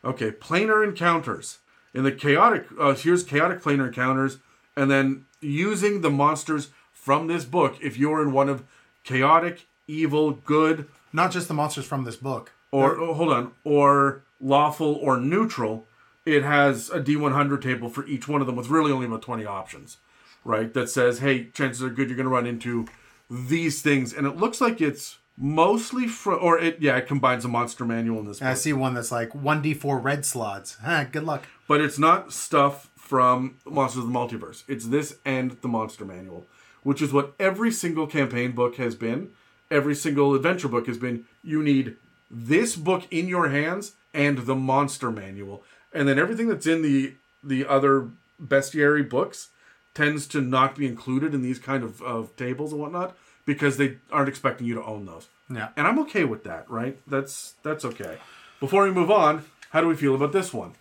[0.03, 1.59] Okay, planar encounters.
[1.93, 4.38] In the chaotic, uh, here's chaotic planar encounters,
[4.76, 7.78] and then using the monsters from this book.
[7.82, 8.63] If you're in one of
[9.03, 12.51] chaotic, evil, good, Not just the monsters from this book.
[12.71, 15.88] or oh, hold on, or lawful or neutral,
[16.26, 19.45] it has a D100 table for each one of them with really only about 20
[19.45, 19.97] options,
[20.43, 20.73] right?
[20.73, 22.88] That says, hey, chances are good you're going to run into
[23.30, 27.47] these things, and it looks like it's mostly from, or it, yeah, it combines a
[27.47, 30.78] monster manual in this I book, see one that's like 1d4 red slots.
[30.82, 31.45] Huh, good luck.
[31.67, 34.63] but it's not stuff from Monsters of the Multiverse.
[34.67, 36.45] It's this and the monster manual,
[36.84, 39.32] which is what every single campaign book has been.
[39.69, 41.26] Every single adventure book has been.
[41.43, 41.95] You need
[42.32, 45.63] this book in your hands and the monster manual,
[45.93, 48.09] and then everything that's in the the other
[48.43, 49.49] bestiary books
[49.95, 53.97] tends to not be included in these kind of, of tables and whatnot because they
[54.11, 55.27] aren't expecting you to own those.
[55.49, 55.69] Yeah.
[55.75, 56.97] And I'm okay with that, right?
[57.07, 58.17] That's that's okay.
[58.59, 60.73] Before we move on, how do we feel about this one?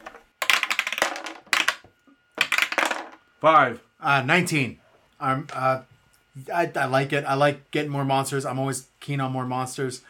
[3.40, 3.82] Five.
[4.00, 4.78] Uh, 19.
[5.20, 5.82] I'm, uh,
[6.52, 7.24] I, I like it.
[7.24, 8.46] I like getting more monsters.
[8.46, 10.02] I'm always keen on more monsters.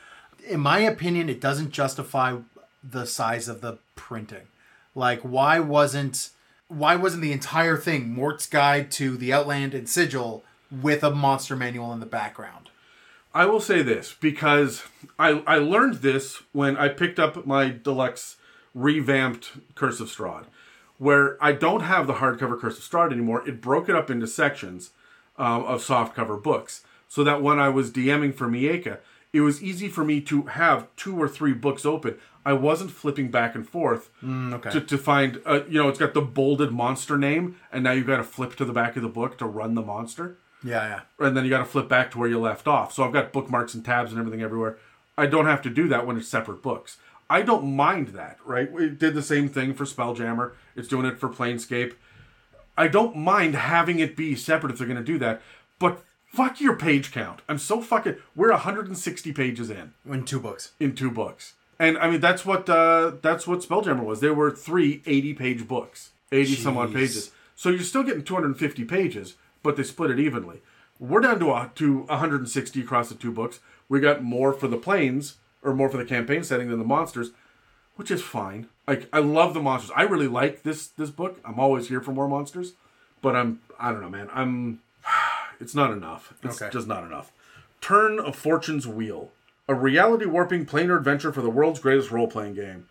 [0.47, 2.37] In my opinion, it doesn't justify
[2.83, 4.49] the size of the printing.
[4.95, 6.31] Like, why wasn't
[6.69, 11.57] why wasn't the entire thing Morte's Guide to the Outland and Sigil with a monster
[11.57, 12.71] manual in the background?
[13.35, 14.85] I will say this because
[15.19, 18.37] I I learned this when I picked up my deluxe
[18.75, 20.45] revamped Curse of Strahd,
[20.99, 23.47] where I don't have the hardcover Curse of Strahd anymore.
[23.47, 24.91] It broke it up into sections
[25.37, 28.99] um, of softcover books, so that when I was DMing for Mieka,
[29.33, 32.17] it was easy for me to have two or three books open.
[32.47, 34.71] I wasn't flipping back and forth okay.
[34.71, 38.07] to, to find, uh, you know, it's got the bolded monster name, and now you've
[38.07, 41.27] got to flip to the back of the book to run the monster Yeah, yeah.
[41.27, 42.93] and then you got to flip back to where you left off.
[42.93, 44.77] So I've got bookmarks and tabs and everything everywhere.
[45.17, 46.99] I don't have to do that when it's separate books.
[47.31, 48.71] I don't mind that, right?
[48.71, 50.53] We did the same thing for Spelljammer.
[50.77, 51.95] It's doing it for Planescape.
[52.77, 55.41] I don't mind having it be separate if they're going to do that.
[55.79, 57.41] But fuck your page count.
[57.49, 58.17] I'm so fucking.
[58.35, 60.73] We're 160 pages in In two books.
[60.81, 64.21] in two books, and I mean that's what uh, that's what Spelljammer was.
[64.21, 67.31] There were three 80 page books, 80 some odd pages.
[67.57, 70.61] So you're still getting 250 pages, but they split it evenly.
[70.99, 73.61] We're down to a, to 160 across the two books.
[73.89, 77.31] We got more for the planes or more for the campaign setting than the monsters,
[77.97, 78.69] which is fine.
[78.87, 79.93] Like I love the monsters.
[79.97, 81.41] I really like this this book.
[81.45, 82.73] I'm always here for more monsters,
[83.23, 84.29] but I'm I don't know, man.
[84.33, 84.81] I'm
[85.61, 86.35] it's not enough.
[86.43, 86.73] It's Okay.
[86.73, 87.33] just not enough.
[87.81, 89.31] Turn of Fortune's Wheel,
[89.69, 92.87] a reality warping planar adventure for the world's greatest role playing game.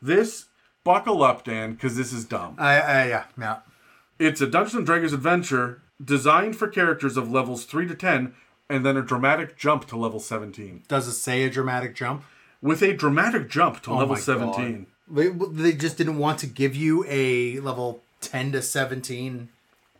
[0.00, 0.46] This
[0.84, 2.56] buckle up, Dan, because this is dumb.
[2.58, 3.58] I, I yeah, yeah.
[4.18, 8.34] It's a Dungeons and Dragons adventure designed for characters of levels 3 to 10
[8.68, 10.84] and then a dramatic jump to level 17.
[10.88, 12.24] Does it say a dramatic jump?
[12.60, 14.86] With a dramatic jump to oh level 17.
[15.10, 19.48] They, they just didn't want to give you a level 10 to 17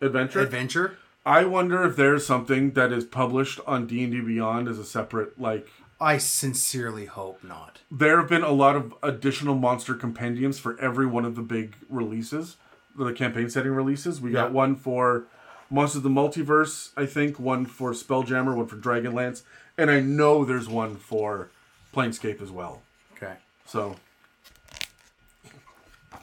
[0.00, 0.40] Adventure?
[0.40, 0.96] adventure.
[1.24, 5.68] I wonder if there's something that is published on D&D Beyond as a separate like
[6.02, 7.78] I sincerely hope not.
[7.90, 11.76] there have been a lot of additional monster compendiums for every one of the big
[11.88, 12.56] releases,
[12.96, 14.20] the campaign setting releases.
[14.20, 14.54] We got Yeah.
[14.54, 15.24] one for
[15.70, 19.42] Monsters of the Multiverse, I think, one for Spelljammer, one for Dragonlance,
[19.78, 21.48] and I know there's one for
[21.94, 22.82] Planescape as well.
[23.16, 23.34] Okay.
[23.64, 23.96] So,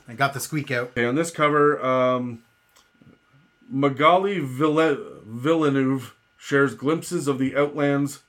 [0.07, 0.89] I got the squeak out.
[0.89, 2.43] okay, on this cover, um,
[3.69, 8.19] Magali Ville- Villeneuve shares glimpses of the Outlands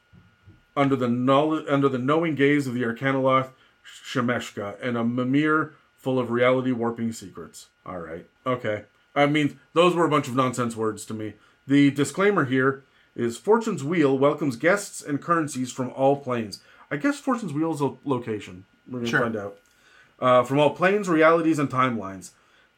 [0.81, 3.51] under the knowledge, under the knowing gaze of the Arcanoloth
[3.85, 7.67] Shemeshka and a Mimir full of reality warping secrets.
[7.85, 8.27] All right.
[8.47, 8.85] Okay.
[9.15, 11.35] I mean, those were a bunch of nonsense words to me.
[11.67, 16.61] The disclaimer here is Fortune's Wheel welcomes guests and currencies from all planes.
[16.91, 18.65] I guess Fortune's Wheel is a location.
[18.87, 19.21] We're going to Sure.
[19.21, 19.59] find out.
[20.19, 22.31] Uh, from all planes, realities, and timelines.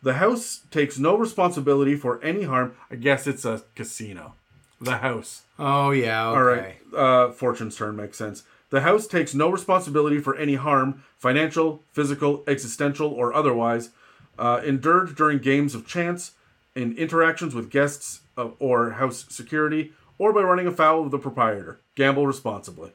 [0.03, 2.75] The house takes no responsibility for any harm.
[2.91, 4.35] I guess it's a casino.
[4.83, 5.43] The house.
[5.59, 6.29] Oh, yeah.
[6.29, 6.37] Okay.
[6.37, 6.77] All right.
[6.95, 8.43] Uh, Fortune's turn makes sense.
[8.71, 13.91] The house takes no responsibility for any harm, financial, physical, existential, or otherwise,
[14.39, 16.33] uh, endured during games of chance,
[16.75, 21.79] in interactions with guests of, or house security, or by running afoul of the proprietor.
[21.95, 22.93] Gamble responsibly.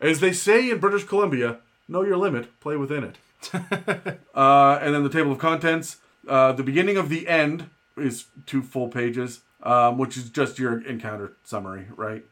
[0.00, 1.58] As they say in British Columbia,
[1.88, 3.16] know your limit, play within it.
[4.34, 5.96] uh, and then the table of contents.
[6.26, 10.80] Uh, the beginning of the end is two full pages, um, which is just your
[10.80, 12.24] encounter summary, right?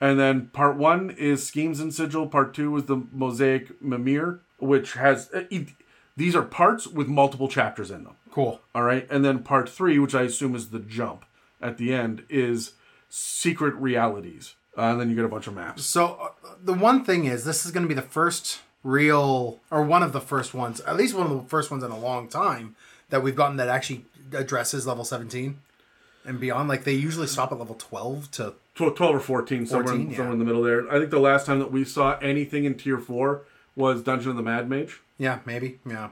[0.00, 2.26] And then part one is schemes and sigil.
[2.26, 5.68] Part two is the mosaic mimir, which has uh, it-
[6.16, 8.16] these are parts with multiple chapters in them.
[8.30, 8.60] Cool.
[8.74, 11.24] All right, and then part three, which I assume is the jump
[11.60, 12.72] at the end, is
[13.08, 14.54] secret realities.
[14.76, 15.84] Uh, and then you get a bunch of maps.
[15.84, 16.28] So uh,
[16.62, 20.12] the one thing is, this is going to be the first real, or one of
[20.12, 22.74] the first ones, at least one of the first ones in a long time
[23.10, 25.58] that we've gotten that actually addresses level 17
[26.24, 26.68] and beyond.
[26.68, 28.54] Like they usually stop at level 12 to.
[28.74, 30.16] Tw- 12 or 14, somewhere, 14, in, yeah.
[30.16, 30.90] somewhere in the middle there.
[30.90, 33.42] I think the last time that we saw anything in tier four
[33.76, 35.00] was Dungeon of the Mad Mage.
[35.18, 35.78] Yeah, maybe.
[35.86, 36.10] Yeah.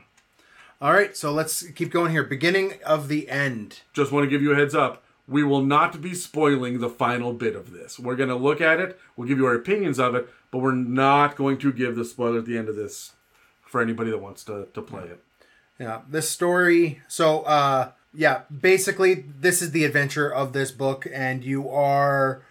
[0.81, 2.23] All right, so let's keep going here.
[2.23, 3.81] Beginning of the end.
[3.93, 5.03] Just want to give you a heads up.
[5.29, 7.99] We will not be spoiling the final bit of this.
[7.99, 10.73] We're going to look at it, we'll give you our opinions of it, but we're
[10.73, 13.13] not going to give the spoiler at the end of this
[13.63, 15.23] for anybody that wants to, to play it.
[15.79, 17.01] Yeah, this story.
[17.09, 22.43] So, uh, yeah, basically, this is the adventure of this book, and you are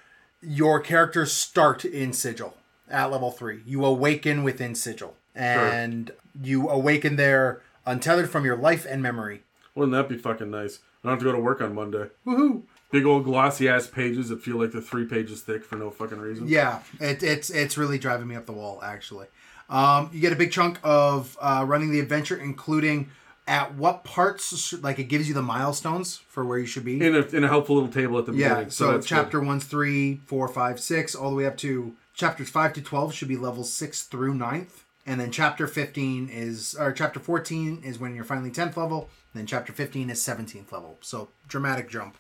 [0.42, 2.56] your characters start in Sigil
[2.90, 3.62] at level three.
[3.66, 9.42] You awaken within Sigil, and you awaken there untethered from your life and memory.
[9.76, 10.80] Wouldn't that be fucking nice?
[11.04, 12.10] I don't have to go to work on Monday.
[12.26, 12.64] Woohoo!
[12.92, 16.18] Big old glossy ass pages that feel like they're three pages thick for no fucking
[16.20, 16.48] reason.
[16.48, 18.82] Yeah, it, it's it's really driving me up the wall.
[18.82, 19.28] Actually,
[19.70, 23.10] um, you get a big chunk of uh, running the adventure, including
[23.50, 27.06] at what parts, like it gives you the milestones for where you should be.
[27.06, 28.70] In a, in a helpful little table at the Yeah, beginning.
[28.70, 29.16] so, that's good.
[29.16, 33.14] chapter one's three, four, five, six, all the way up to chapters five to twelve
[33.14, 37.98] should be levels six through ninth, and then chapter 15 is or chapter 14 is
[37.98, 42.16] when you're finally 10th level then chapter 15 is 17th level so dramatic jump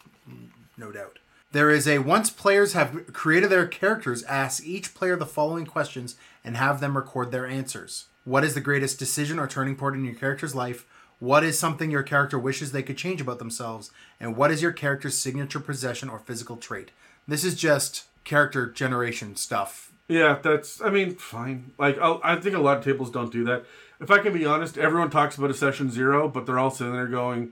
[0.77, 1.19] no doubt
[1.51, 6.15] there is a once players have created their characters ask each player the following questions
[6.43, 10.05] and have them record their answers what is the greatest decision or turning point in
[10.05, 10.85] your character's life
[11.19, 14.71] what is something your character wishes they could change about themselves and what is your
[14.71, 16.91] character's signature possession or physical trait
[17.27, 20.81] this is just character generation stuff Yeah, that's.
[20.81, 21.71] I mean, fine.
[21.77, 23.63] Like, I'll, I think a lot of tables don't do that.
[24.01, 26.93] If I can be honest, everyone talks about a session zero, but they're all sitting
[26.93, 27.51] there going,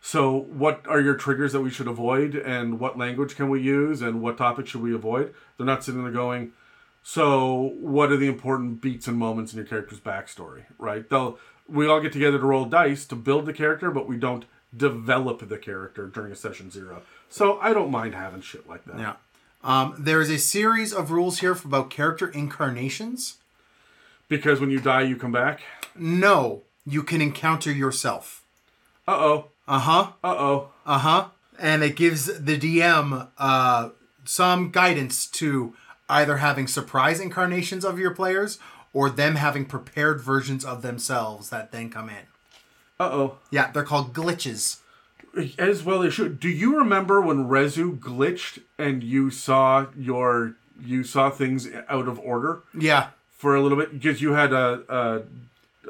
[0.00, 4.00] "So, what are your triggers that we should avoid, and what language can we use,
[4.00, 6.52] and what topics should we avoid?" They're not sitting there going,
[7.02, 11.06] "So, what are the important beats and moments in your character's backstory?" Right?
[11.08, 11.38] They'll.
[11.72, 14.44] We all get together to roll dice to build the character, but we don't
[14.76, 17.02] develop the character during a session zero.
[17.28, 18.98] So I don't mind having shit like that.
[18.98, 19.14] Yeah.
[19.64, 23.38] Um, there is a series of rules here about character incarnations.
[24.28, 25.60] Because when you die, you come back.
[25.94, 28.42] No, you can encounter yourself.
[29.06, 29.44] Uh oh.
[29.68, 30.12] Uh huh.
[30.24, 30.68] Uh oh.
[30.86, 31.28] Uh huh.
[31.58, 33.90] And it gives the DM uh,
[34.24, 35.74] some guidance to
[36.08, 38.58] either having surprise incarnations of your players
[38.92, 42.26] or them having prepared versions of themselves that then come in.
[43.00, 43.38] Uh oh.
[43.50, 44.78] Yeah, they're called glitches.
[45.58, 46.38] As well as should.
[46.40, 52.18] Do you remember when Rezu glitched and you saw your you saw things out of
[52.18, 55.22] order Yeah, for a little bit because you had a, a,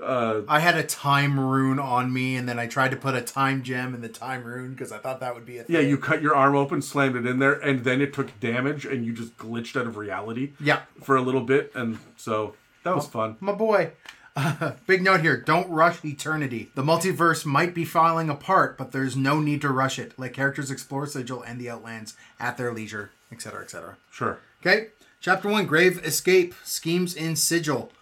[0.01, 3.21] a I had a time rune on me, and then I tried to put a
[3.21, 5.75] time gem in the time rune because I thought that would be a thing.
[5.75, 8.85] yeah you cut your arm open, slammed it in there, and then it took damage
[8.85, 10.53] and you just glitched out of reality.
[10.61, 10.83] Yeah.
[11.03, 12.55] For a little bit, and so
[12.85, 13.37] that was fun.
[13.41, 13.93] My boy.
[14.87, 16.71] big note here don't rush eternity.
[16.75, 20.19] The multiverse might be falling apart, but there's no need to rush it.
[20.19, 23.97] Let characters explore Sigil and the Outlands at their leisure, etc., etc.
[24.11, 24.39] Sure.
[24.61, 24.89] Okay,
[25.21, 27.93] chapter one Grave Escape Schemes in Sigil.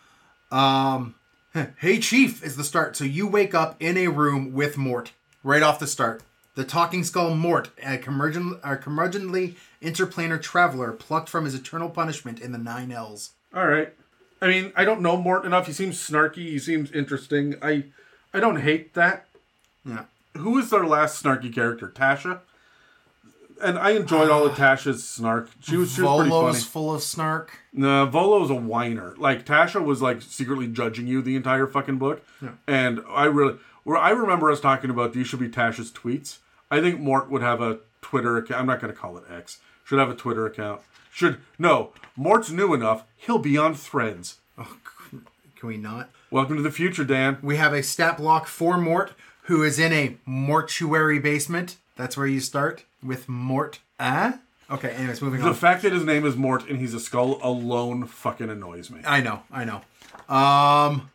[0.53, 1.17] Um,
[1.79, 2.97] hey, Chief is the start.
[2.97, 5.13] So you wake up in a room with Morte
[5.43, 6.23] right off the start.
[6.55, 12.41] The talking skull Morte, a, curmudgeon, a curmudgeonly interplanar traveler plucked from his eternal punishment
[12.41, 13.31] in the Nine Hells.
[13.55, 13.95] All right.
[14.43, 15.67] I mean, I don't know Morte enough.
[15.67, 16.37] He seems snarky.
[16.37, 17.57] He seems interesting.
[17.63, 17.85] I
[18.33, 19.27] I don't hate that.
[19.85, 20.05] Yeah.
[20.37, 21.89] Who is their last snarky character?
[21.89, 22.41] Tasha.
[23.63, 25.51] And I enjoyed all of Tasha's snark.
[25.61, 26.31] She was, she was pretty funny.
[26.31, 27.59] Volo's full of snark.
[27.73, 29.15] No, Volo's a whiner.
[29.19, 32.25] Like Tasha was like secretly judging you the entire fucking book.
[32.41, 32.53] Yeah.
[32.67, 36.39] And I really, where I remember us talking about these should be Tasha's tweets.
[36.71, 38.61] I think Morte would have a Twitter account.
[38.61, 39.59] I'm not going to call it X.
[39.85, 40.81] Should have a Twitter account.
[41.13, 41.93] Should no.
[42.17, 43.05] Morte's new enough.
[43.17, 44.39] He'll be on Threads.
[45.57, 46.11] Can we not?
[46.31, 47.39] Welcome to the future, Dan.
[47.43, 51.77] We have a stat block for Morte, who is in a mortuary basement.
[51.97, 53.79] That's where you start with Morte.
[53.99, 54.39] Ah?
[54.71, 55.53] Okay, anyways, moving The on.
[55.53, 59.01] The fact that his name is Morte and he's a skull alone fucking annoys me.
[59.05, 59.83] I know, I know.
[60.35, 61.11] Um,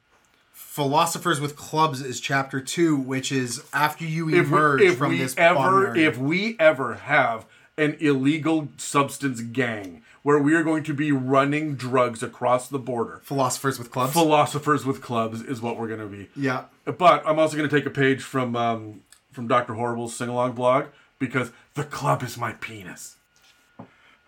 [0.51, 5.09] Philosophers with Clubs is chapter two, which is after you If emerge we, if from
[5.11, 6.09] we this ever, area.
[6.09, 7.45] if we ever have
[7.77, 13.21] an illegal substance gang where we are going to be running drugs across the border,
[13.23, 14.13] Philosophers with Clubs.
[14.13, 16.29] philosophers with clubs is what we're going to be.
[16.35, 16.63] yeah.
[16.85, 19.01] But I'm also going to take a page from um,
[19.31, 20.85] from Doctor Horrible's sing along blog
[21.19, 23.15] because the club is my penis.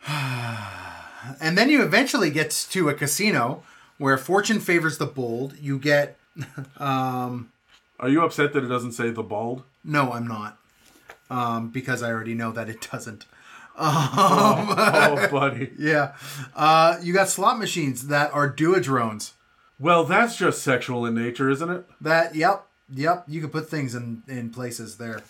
[1.42, 3.64] And then you eventually get to a casino
[3.98, 5.56] where fortune favors the bold.
[5.60, 6.18] You get
[6.80, 7.44] Are
[8.08, 9.64] you upset that it doesn't say the bald?
[9.84, 10.58] no, I'm not.
[11.30, 13.26] Um, because I already know that it doesn't.
[13.80, 15.72] oh, buddy.
[15.78, 16.16] Yeah.
[16.56, 19.34] Uh, you got slot machines that are duodrones.
[19.80, 21.86] Well, that's just sexual in nature, isn't it?
[22.02, 23.26] That, yep, yep.
[23.28, 25.22] You can put things in, in places there.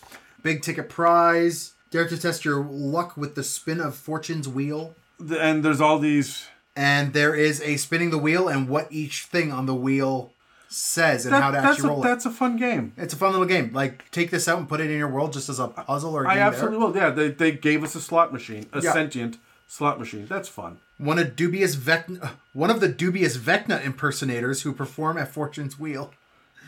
[0.41, 1.74] Big ticket prize.
[1.91, 4.95] Dare to test your luck with the spin of Fortune's wheel.
[5.20, 6.48] And there's all these.
[6.76, 10.32] And there is a spinning the wheel and what each thing on the wheel
[10.70, 12.07] says and That- how to actually a, roll it.
[12.07, 12.93] that's a fun game.
[12.97, 13.72] It's a fun little game.
[13.74, 16.26] Like, take this out and put it in your world just as a puzzle or
[16.26, 16.95] a I absolutely will.
[16.95, 18.93] Yeah, they, they gave us a slot machine, a Yeah.
[18.93, 19.38] sentient
[19.68, 20.26] slot machine.
[20.28, 20.80] That's fun.
[20.97, 26.13] One of dubious Vecna, one of the dubious Vecna impersonators who perform at Fortune's wheel.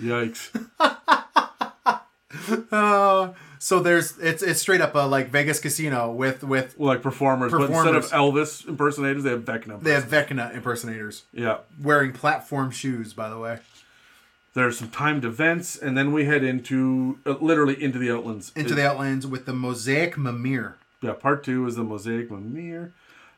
[0.02, 0.50] Yikes.
[2.72, 7.52] Uh, so there's it's it's straight up a like Vegas casino with with like performers,
[7.52, 9.82] but instead of Elvis impersonators, they have Vecna.
[9.82, 11.58] they have Vecna impersonators yeah.
[11.82, 13.14] wearing platform shoes.
[13.14, 13.58] By the way,
[14.60, 18.52] There's some timed events, and then we head into uh, literally into the Outlands.
[18.58, 20.76] into the Outlands with the Mosaic Mimir.
[21.02, 22.92] Yeah, part two is the Mosaic Mimir.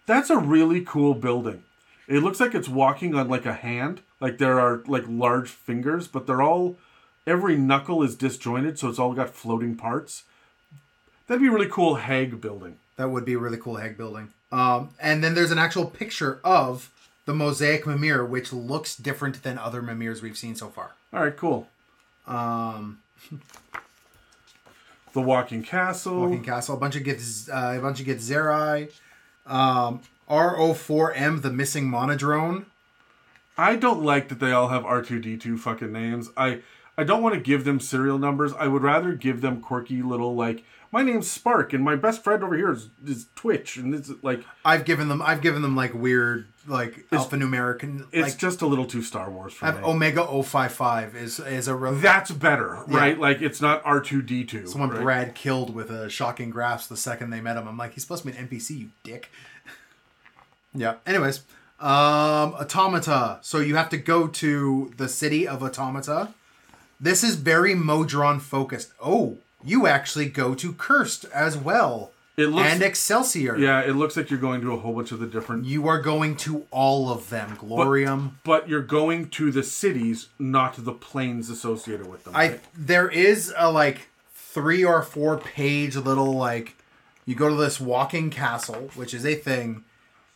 [0.07, 1.61] That's a really cool building.
[2.07, 4.01] It looks like it's walking on like a hand.
[4.19, 6.77] Like there are like large fingers, but they're all
[7.27, 10.23] every knuckle is disjointed, so it's all got floating parts.
[11.27, 12.77] That'd be a really cool hag building.
[12.95, 14.29] That would be a really cool hag building.
[14.51, 16.89] Um, and then there's an actual picture of
[17.25, 20.93] the Mosaic Mimir, which looks different than other Mimirs we've seen so far.
[21.13, 21.67] All right, cool.
[22.27, 22.99] Um,
[25.13, 26.21] The Walking Castle.
[26.21, 28.91] Walking Castle, a bunch of gifts, uh, a bunch of Githzerai.
[29.45, 32.65] Um, RO4M, the missing monodrone.
[33.57, 36.29] I don't like that they all have R2D2 fucking names.
[36.37, 36.61] I
[36.97, 38.53] I don't want to give them serial numbers.
[38.53, 42.43] I would rather give them quirky little like my name's Spark and my best friend
[42.43, 45.93] over here is, is Twitch and it's like I've given them, I've given them like
[45.93, 49.79] weird, like alphanumeric, and it's like just a little too Star Wars for me.
[49.83, 53.19] Omega 055 is is a That's better, right?
[53.19, 54.67] Like it's not R2D2.
[54.67, 55.01] someone right?
[55.01, 57.67] Brad killed with a shocking grasp the second they met him.
[57.67, 59.29] I'm like, he's supposed to be an NPC, you dick.
[60.73, 60.95] yeah.
[61.05, 61.41] Anyways,
[61.79, 63.39] um, Automata.
[63.41, 66.29] So you have to go to the city of Automata.
[66.99, 68.93] This is very Modron focused.
[69.03, 72.11] Oh, you actually go to Curst as well.
[72.37, 73.57] It looks- and Excelsior.
[73.57, 76.01] Yeah, it looks like you're going to a whole bunch of the different You are
[76.01, 77.57] going to all of them.
[77.57, 78.31] Glorium.
[78.43, 82.35] but you're going to the cities, not the planes associated with them.
[82.35, 82.59] I right?
[82.73, 86.75] there is a like three or four page little like
[87.25, 89.83] you go to this walking castle, which is a thing,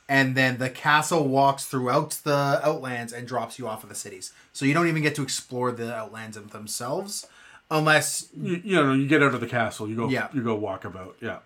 [0.07, 4.31] and then the castle walks throughout the outlands and drops you off of the cities.
[4.53, 7.25] So you don't even get to explore the outlands themselves
[7.71, 10.27] unless you, you know you get out of the castle you go Yeah.
[10.33, 11.39] you go walk about yeah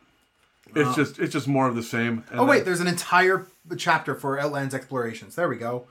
[0.76, 2.88] it's uh, just it's just more of the same And Oh wait, then- there's an
[2.88, 3.48] entire
[3.78, 5.36] chapter for Outlands explorations.
[5.36, 5.86] There we go.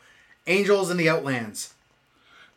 [0.46, 1.74] Angels in the Outlands.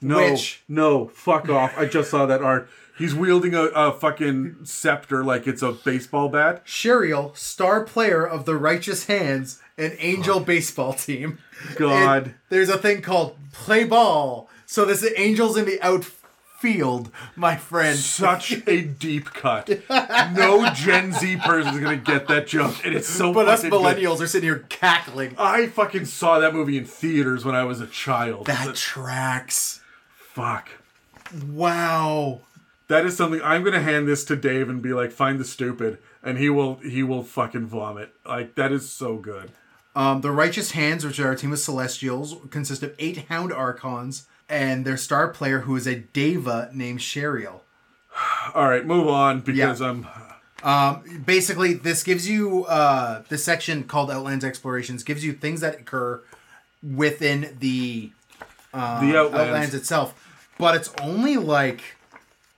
[0.02, 2.68] no which- no fuck off i just saw that art
[2.98, 8.46] he's wielding a, a fucking scepter like it's a baseball bat Sherial, star player of
[8.46, 11.40] the Righteous Hands, an angel baseball team.
[11.76, 12.24] God.
[12.24, 14.50] And there's a thing called play ball.
[14.68, 15.80] So this is angels in the
[16.66, 17.98] outfield, my friend.
[17.98, 23.08] such a deep cut no gen z person is gonna get that joke and it's
[23.08, 23.98] so But us fucking good.
[23.98, 25.36] millennials are sitting here cackling.
[25.38, 29.82] i fucking saw that movie in theaters when i was a child That tracks.
[30.16, 30.70] fuck
[31.50, 32.42] Wow.
[32.90, 35.98] That is something I'm gonna hand this to Dave and be like, find the stupid,
[36.22, 38.14] and he will he will fucking vomit.
[38.26, 39.50] Like that is so good.
[39.96, 44.28] Um, the Righteous Hands, which are a team of Celestials, consist of eight Hound Archons
[44.52, 47.64] and their star player, who is a Deva named Sherial.
[48.54, 50.06] All right, move on because I'm.
[51.26, 56.22] basically this gives you uh this section called outlands explorations gives you things that occur
[56.84, 58.12] within the
[58.72, 59.74] uh, the outlands, Outlands.
[59.74, 61.82] itself but it's only like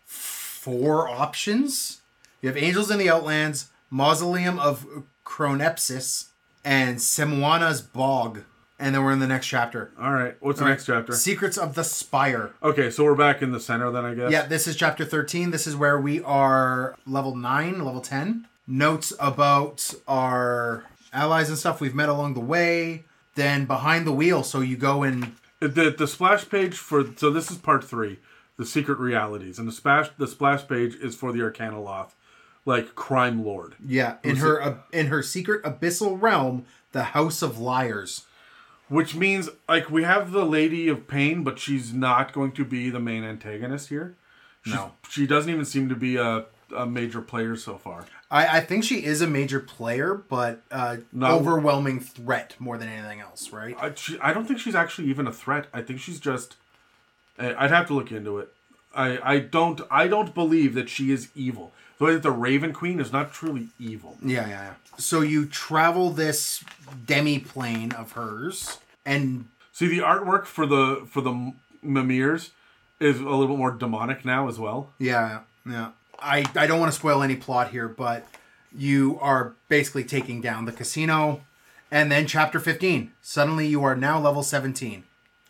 [0.05, 2.01] four options
[2.41, 4.85] you have angels in the outlands mausoleum of
[5.25, 6.27] chronepsis
[6.65, 8.43] and Semuanya's bog
[8.83, 11.13] and then we're in the next chapter All right, what's the next chapter?
[11.13, 14.31] secrets of the spire Okay, so we're back in the center then, I guess.
[14.31, 15.51] Yeah, this is chapter 13.
[15.51, 18.47] This is where we are level 9, level 10.
[18.67, 23.05] Notes about our allies and stuff we've met along the way.
[23.35, 25.35] Then behind the wheel, so you go in.
[25.59, 28.19] The the splash page for so this is part three,
[28.57, 32.11] the secret realities, and the splash the splash page is for the Arcanaloth,
[32.65, 33.75] like crime lord.
[33.83, 38.25] Yeah, in her uh, in her secret abyssal realm, the House of Liars.
[38.93, 42.89] Which means like we have the Lady of Pain, but she's not going to be
[42.89, 44.15] the main antagonist here.
[44.63, 44.91] She's- No.
[45.09, 48.05] she doesn't even seem to be a, a major player so far.
[48.29, 51.27] I, I think she is a major player, but uh, No.
[51.37, 53.75] overwhelming threat more than anything else, right?
[53.79, 55.67] I, she, I don't think she's actually even a threat.
[55.73, 56.55] I think she's just.
[57.39, 58.49] I- I'd have to look into it.
[58.95, 61.71] I, I don't I don't believe that she is evil.
[61.97, 64.17] The way that the Raven Queen is not truly evil.
[64.23, 64.73] Yeah, yeah, yeah.
[64.97, 66.63] So you travel this
[67.07, 72.51] demi plane of hers, and See the artwork for the for the M- Mimirs
[72.99, 74.93] is a little bit more demonic now as well.
[74.99, 75.89] Yeah, yeah.
[76.19, 78.27] I, I don't want to spoil any plot here, but
[78.73, 81.41] you are basically taking down the casino.
[81.91, 83.11] And then chapter 15.
[83.21, 85.03] Suddenly you are now level 17.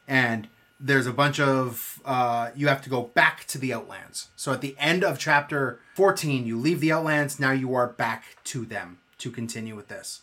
[0.08, 0.48] And
[0.80, 2.02] there's a bunch of.
[2.06, 4.30] Uh, you have to go back to the Outlands.
[4.38, 7.42] So at the end of chapter 14, you leave the Outlands.
[7.42, 10.22] Now you are back to them to continue with this.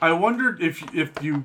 [0.00, 1.44] I wondered if if you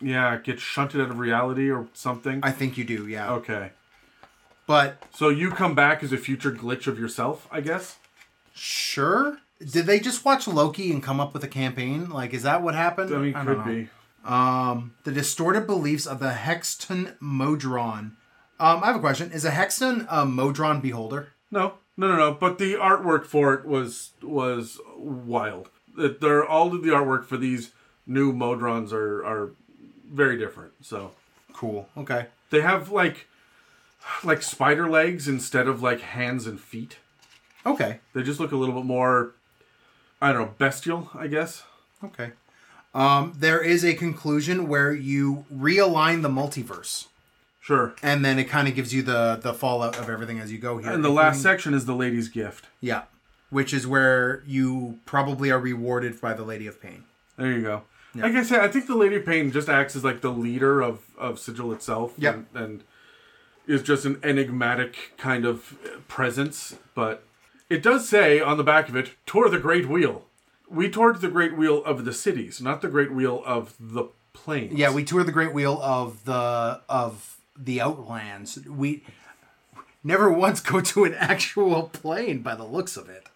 [0.00, 2.40] yeah get shunted out of reality or something.
[2.42, 3.32] I think you do, yeah.
[3.34, 3.70] okay,
[4.66, 7.96] But so you come back as a future glitch of yourself, I guess.
[8.54, 9.38] sure.
[9.58, 12.10] Did they just watch Loki and come up with a campaign?
[12.10, 13.14] Like, is that what happened?
[13.14, 13.88] I mean, don't could be.
[14.22, 18.16] Um, the distorted beliefs of the Hexton Modron.
[18.60, 19.32] Um, I have a question.
[19.32, 21.28] Is a Hexton a Modron beholder?
[21.50, 22.32] No, no, no, no.
[22.34, 25.70] But the artwork for it was was wild.
[25.96, 27.70] That they're all of the artwork for these
[28.06, 29.52] new Modrons are are
[30.10, 30.72] very different.
[30.82, 31.12] So
[31.52, 31.88] Cool.
[31.96, 32.26] Okay.
[32.50, 33.26] they have like
[34.24, 36.98] like spider legs instead of like hands and feet.
[37.64, 38.00] Okay.
[38.12, 39.32] They just look a little bit more
[40.20, 41.62] I don't know bestial, I guess.
[42.04, 42.32] Okay.
[42.94, 47.08] Um, there is a conclusion where you realign the multiverse,
[47.60, 47.94] Sure.
[48.02, 50.78] and then it kind of gives you the the fallout of everything as you go
[50.78, 50.90] here.
[50.90, 52.68] And the last section is the lady's gift.
[52.80, 53.02] yeah,
[53.50, 57.04] which is where you probably are rewarded by the Lady of Pain.
[57.36, 57.82] There you go.
[58.22, 60.80] Like I said, I think the Lady of Pain just acts as like the leader
[60.80, 62.14] of, of Sigil itself.
[62.18, 62.34] Yep.
[62.34, 62.84] And, and
[63.66, 65.76] is just an enigmatic kind of
[66.08, 66.76] presence.
[66.94, 67.24] But
[67.68, 70.24] it does say on the back of it, tour the Great Wheel.
[70.68, 74.78] We toured the Great Wheel of the cities, not the Great Wheel of the plains.
[74.78, 78.58] Yeah, we toured the Great Wheel of the of the Outlands.
[78.66, 79.02] We
[80.04, 83.28] never once go to an actual plane by the looks of it.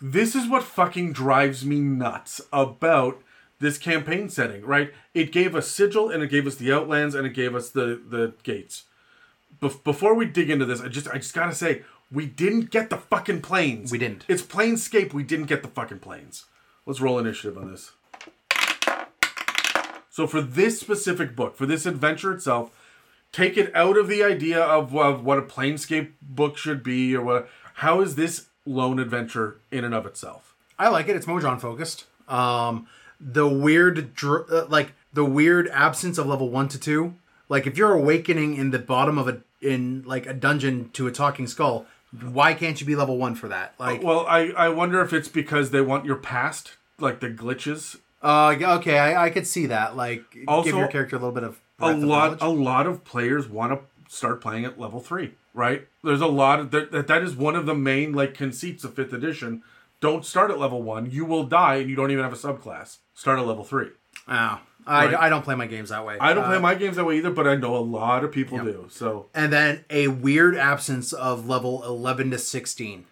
[0.00, 3.22] this is what fucking drives me nuts about
[3.60, 4.92] this campaign setting, right?
[5.14, 8.00] It gave us Sigil and it gave us the Outlands and it gave us the
[8.08, 8.84] the gates.
[9.60, 12.90] Bef- before we dig into this, I just I just gotta say we didn't get
[12.90, 13.92] the fucking planes.
[13.92, 14.24] We didn't.
[14.26, 15.12] It's Planescape.
[15.12, 16.46] We didn't get the fucking planes.
[16.86, 17.92] Let's roll initiative on this.
[20.10, 22.70] So for this specific book, for this adventure itself,
[23.30, 27.22] take it out of the idea of, of what a Planescape book should be or
[27.22, 27.48] what.
[27.74, 30.54] How is this lone adventure in and of itself?
[30.78, 31.14] I like it.
[31.14, 32.06] It's Modron focused.
[32.28, 32.88] Um,
[33.20, 37.14] the weird, dr- uh, like the weird absence of level one to two.
[37.48, 41.12] Like if you're awakening in the bottom of a in like a dungeon to a
[41.12, 41.86] talking skull,
[42.20, 43.74] why can't you be level one for that?
[43.78, 47.96] Like, Well, I, I wonder if it's because they want your past, like the glitches.
[48.22, 49.96] uh, okay, I, I could see that.
[49.96, 52.86] Like, Also, give your character a little bit of A breadth of lot a lot
[52.86, 55.86] of players want to start playing at level three, right?
[56.02, 56.90] There's a lot of that.
[56.92, 59.62] That that is one of the main like conceits of fifth edition.
[60.00, 61.10] Don't start at level one.
[61.10, 62.98] You will die, and you don't even have a subclass.
[63.20, 63.88] Start at level three.
[64.28, 64.32] Oh,
[64.86, 65.14] I, Right.
[65.14, 66.16] I don't play my games that way.
[66.18, 68.32] I don't Uh, play my games that way either, but I know a lot of
[68.32, 68.86] people do.
[68.88, 73.04] So and then a weird absence of level 11 to 16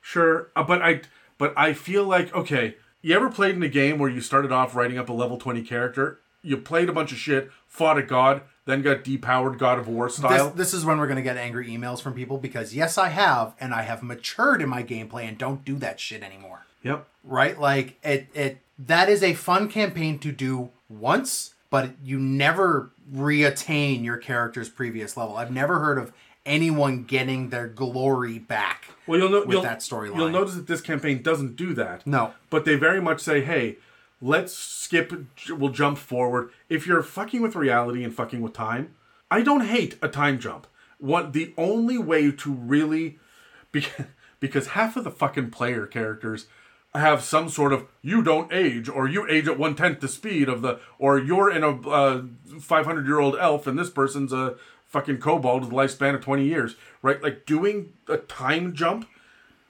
[0.00, 1.00] Sure, uh, but I
[1.36, 2.76] but I feel like okay.
[3.02, 5.62] You ever played in a game where you started off writing up a level twenty
[5.62, 6.20] character?
[6.40, 10.06] You played a bunch of shit, fought a god, then got depowered God of War
[10.06, 10.50] this, style.
[10.50, 13.54] this is when we're going to get angry emails from people because yes i have
[13.60, 17.06] and i have matured in my gameplay and don't do that shit anymore yep.
[17.24, 22.90] right like it it that is a fun campaign to do once but you never
[23.12, 26.12] reattain your character's previous level i've never heard of
[26.46, 30.16] anyone getting their glory back Well, you'll know with you'll, that storyline.
[30.16, 32.06] You'll notice that this campaign doesn't do that.
[32.06, 32.34] No.
[32.50, 33.76] but they very much say, "Hey,
[34.20, 35.12] let's skip.
[35.48, 38.94] We'll jump forward." If you're fucking with reality and fucking with time,
[39.30, 40.66] I don't hate a time jump.
[40.98, 43.18] What the only way to really,
[43.72, 44.06] because
[44.40, 46.46] because half of the fucking player characters
[46.94, 50.48] have some sort of you don't age or you age at one tenth the speed
[50.48, 52.22] of the or you're in a uh,
[52.60, 54.54] 500 year old elf and this person's a
[54.86, 57.22] fucking kobold with a lifespan of 20 years right?
[57.22, 59.08] Like doing a time jump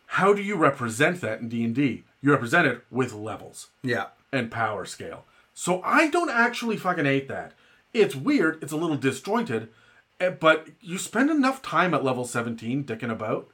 [0.06, 3.68] how do you represent that in d&d you represent it with levels.
[3.82, 4.06] Yeah.
[4.32, 5.24] And power scale.
[5.55, 7.52] So i don't actually fucking hate that.
[7.94, 9.70] It's weird it's a little disjointed
[10.20, 13.48] eh, but you spend enough time at level 17 dicking about.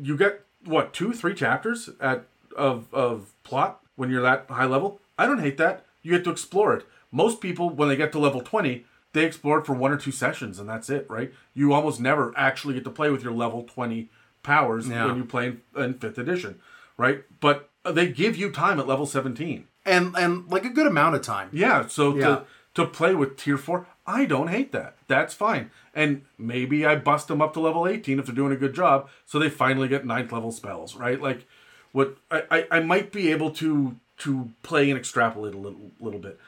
[0.00, 2.26] You get what two three chapters at
[2.56, 6.30] of of plot when you're that high level i don't hate that you get to
[6.30, 9.90] explore it most people when they get to level 20 they explore it for one
[9.92, 13.22] or two sessions and that's it right you almost never actually get to play with
[13.22, 14.08] your level 20
[14.42, 15.06] powers Yeah.
[15.06, 16.58] when you play in, in fifth edition
[16.96, 21.14] right but they give you time at level 17 and and like a good amount
[21.16, 22.26] of time yeah, so Yeah.
[22.26, 22.42] to
[22.74, 24.96] to play with tier four, I don't hate that.
[25.08, 25.72] That's fine.
[25.92, 29.08] And maybe I bust them up to level eighteen if they're doing a good job,
[29.26, 31.20] so they finally get ninth level spells, right?
[31.20, 31.48] Like
[31.92, 36.20] what I, I, I might be able to to play and extrapolate a little little
[36.20, 36.38] bit.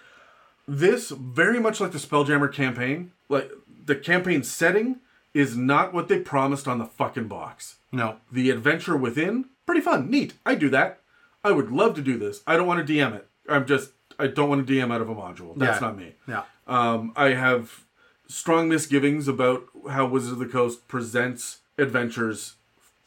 [0.69, 3.51] This very much like the Spelljammer campaign, like
[3.85, 4.97] the campaign setting
[5.35, 7.77] is not what they promised on the fucking box.
[7.91, 10.35] no The adventure within, pretty fun, neat.
[10.47, 11.01] I do that.
[11.43, 12.43] I would love to do this.
[12.47, 13.27] I don't want to DM it.
[13.49, 15.57] I'm just I don't want to DM out of a module.
[15.57, 15.87] That's Yeah.
[15.89, 16.15] not me.
[16.29, 17.85] yeah Um, I have
[18.29, 22.55] strong misgivings about how Wizards of the Coast presents adventures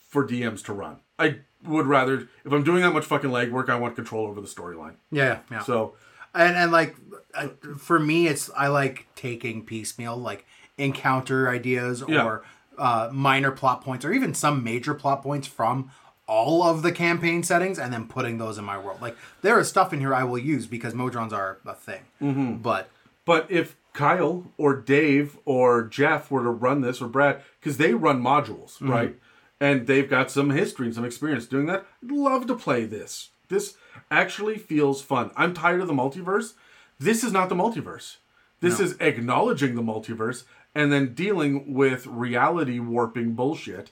[0.10, 0.98] for DMs to run.
[1.18, 4.48] I would rather, if I'm doing that much fucking legwork, I want control over the
[4.48, 4.96] storyline.
[5.12, 5.96] yeah yeah So,
[6.34, 6.96] and and like
[7.34, 7.48] uh,
[7.78, 10.46] for me it's i like taking piecemeal like
[10.78, 12.26] encounter ideas Yeah.
[12.26, 12.44] or
[12.78, 15.92] uh, minor plot points or even some major plot points from
[16.28, 19.70] all of the campaign settings and then putting those in my world like there is
[19.70, 22.56] stuff in here i will use because modrons are a thing mm-hmm.
[22.56, 22.90] but
[23.26, 27.94] but if Kyle or Dave or Jeff were to run this or Brad, because they
[27.94, 29.16] run modules, right?
[29.60, 31.86] And they've got some history and some experience doing that.
[32.04, 33.30] I'd love to play this.
[33.48, 33.78] This
[34.12, 35.32] actually feels fun.
[35.36, 36.54] I'm tired of the multiverse.
[37.00, 38.18] This is not the multiverse.
[38.62, 43.92] This is acknowledging the multiverse and then dealing with reality warping bullshit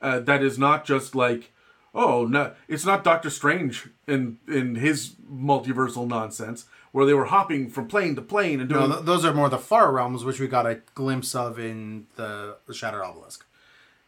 [0.00, 1.52] uh, that is not just like,
[1.94, 7.68] oh, no, it's not Doctor Strange in in his multiversal nonsense where they were hopping
[7.68, 8.88] from plane to plane and doing.
[8.88, 12.06] No, th- those are more the far realms, which we got a glimpse of in
[12.16, 13.44] the, the Shattered Obelisk.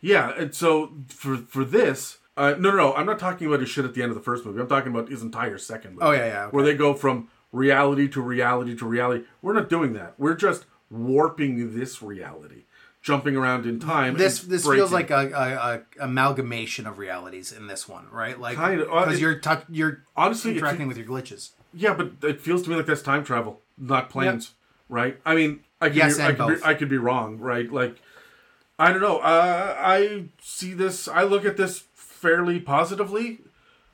[0.07, 3.69] Yeah, and so for for this, uh, no, no, no, I'm not talking about his
[3.69, 4.61] shit at the end of the first movie.
[4.61, 6.05] I'm talking about his entire second movie.
[6.07, 6.55] Oh, yeah, yeah, okay.
[6.55, 9.25] Where they go from reality to reality to reality.
[9.43, 10.15] We're not doing that.
[10.19, 12.63] We're just warping this reality,
[13.03, 14.17] jumping around in time.
[14.17, 18.39] This this breaking- feels like a, a, a amalgamation of realities in this one, right?
[18.39, 21.51] Like Kind of, uh, because it- you're tou- you're honestly interacting with your glitches.
[21.75, 24.53] Yeah, but it feels to me like that's time travel, not planes,
[24.89, 25.19] right?
[25.27, 27.71] I mean, I could Yes, be, I could be, I could be wrong, right?
[27.71, 27.97] Like,
[28.79, 29.19] I don't know.
[29.19, 31.09] Uh, I see this.
[31.09, 33.41] I look at this fairly positively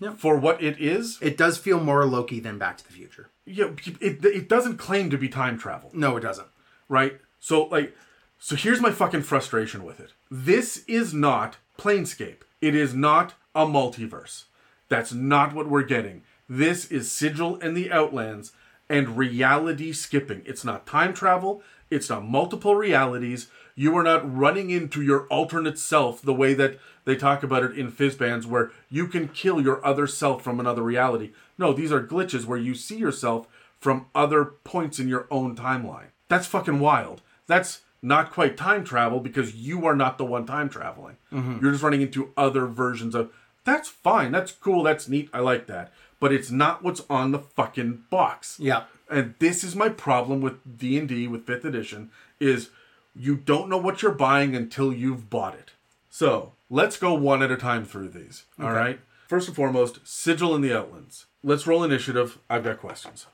[0.01, 0.15] Yeah.
[0.15, 1.19] for what it is.
[1.21, 3.29] It does feel more Loki than Back to the Future.
[3.45, 6.49] Yeah, it it doesn't claim to be time travel, No, it doesn't.
[6.89, 7.21] right?
[7.41, 7.97] So like,
[8.39, 10.13] so here's my fucking frustration with it.
[10.31, 12.43] This is not Planescape.
[12.61, 14.45] It is not a multiverse.
[14.89, 16.23] That's not what we're getting.
[16.49, 18.53] This is Sigil and the Outlands
[18.89, 20.43] and reality skipping.
[20.45, 21.63] It's not time travel.
[21.93, 23.49] It's not multiple realities.
[23.75, 27.77] You are not running into your alternate self the way that they talk about it
[27.77, 31.33] in Fizban's, where you can kill your other self from another reality.
[31.59, 33.47] No, these are glitches where you see yourself
[33.79, 36.09] from other points in your own timeline.
[36.29, 37.21] That's fucking wild.
[37.47, 41.17] That's not quite time travel because you are not the one time traveling.
[41.33, 41.59] Mm-hmm.
[41.63, 43.33] You're just running into other versions of.
[43.65, 44.33] That's fine.
[44.33, 44.83] That's cool.
[44.83, 45.31] That's neat.
[45.33, 45.93] I like that.
[46.19, 48.57] But it's not what's on the fucking box.
[48.59, 48.85] Yeah.
[49.13, 52.11] And this is my problem with D and D with fifth edition
[52.41, 52.71] is
[53.15, 55.73] you don't know what you're buying until you've bought it.
[56.09, 58.45] So let's go one at a time through these.
[58.59, 59.01] All right.
[59.29, 61.27] First and foremost, Sigil in the Outlands.
[61.45, 62.39] Let's roll initiative.
[62.49, 63.27] I've got questions.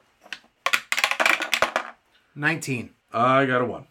[2.34, 2.90] Nineteen.
[3.12, 3.86] I got a one.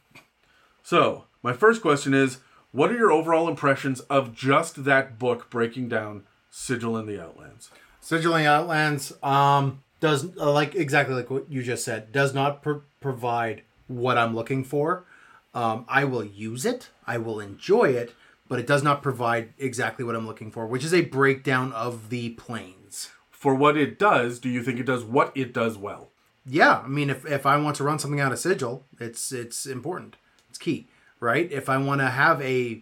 [0.84, 2.40] So, my first question is
[2.72, 7.72] what are your overall impressions of just that book breaking down Sigil in the Outlands?
[8.02, 12.12] Sigilling Outlands um, does uh, like exactly like what you just said.
[12.12, 15.06] Does not pr- provide what I'm looking for.
[15.54, 16.90] Um, I will use it.
[17.06, 18.14] I will enjoy it,
[18.48, 22.10] but it does not provide exactly what I'm looking for, which is a breakdown of
[22.10, 23.10] the planes.
[23.32, 26.10] For what it does, do you think it does what it does well?
[26.46, 29.66] Yeah, I mean, if, if I want to run something out of Sigil, it's it's
[29.66, 30.16] important.
[30.50, 30.88] It's key,
[31.20, 31.52] right?
[31.52, 32.82] If I want to have a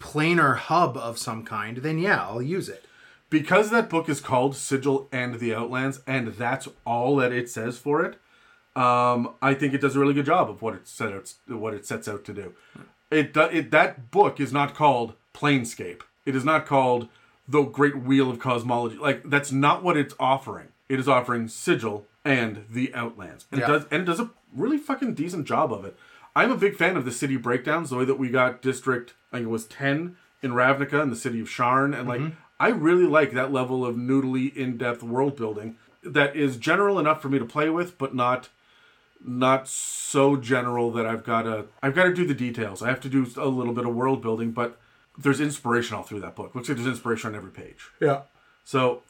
[0.00, 2.83] planar hub of some kind, then yeah, I'll use it.
[3.30, 7.78] Because that book is called Sigil and the Outlands, and that's all that it says
[7.78, 8.18] for it.
[8.76, 11.74] Um, I think it does a really good job of what it set out, what
[11.74, 12.54] it sets out to do.
[13.10, 16.02] It, it that book is not called Planescape.
[16.26, 17.08] It is not called
[17.46, 18.96] the Great Wheel of Cosmology.
[18.96, 20.68] Like that's not what it's offering.
[20.88, 23.66] It is offering Sigil and the Outlands, and Yeah.
[23.66, 25.96] it does and it does a really fucking decent job of it.
[26.34, 29.36] I'm a big fan of the city breakdowns, the way that we got District, I
[29.36, 32.20] think it was ten in Ravnica and the city of Sharn, and like
[32.60, 37.28] I really like that level of noodly, in-depth world building that is general enough for
[37.28, 38.48] me to play with, but not
[39.26, 42.82] not so general that I've got to I've got to do the details.
[42.82, 44.78] I have to do a little bit of world building, but
[45.16, 46.54] there's inspiration all through that book.
[46.54, 47.88] Looks like there's inspiration on every page.
[48.00, 48.22] Yeah.
[48.64, 49.02] So,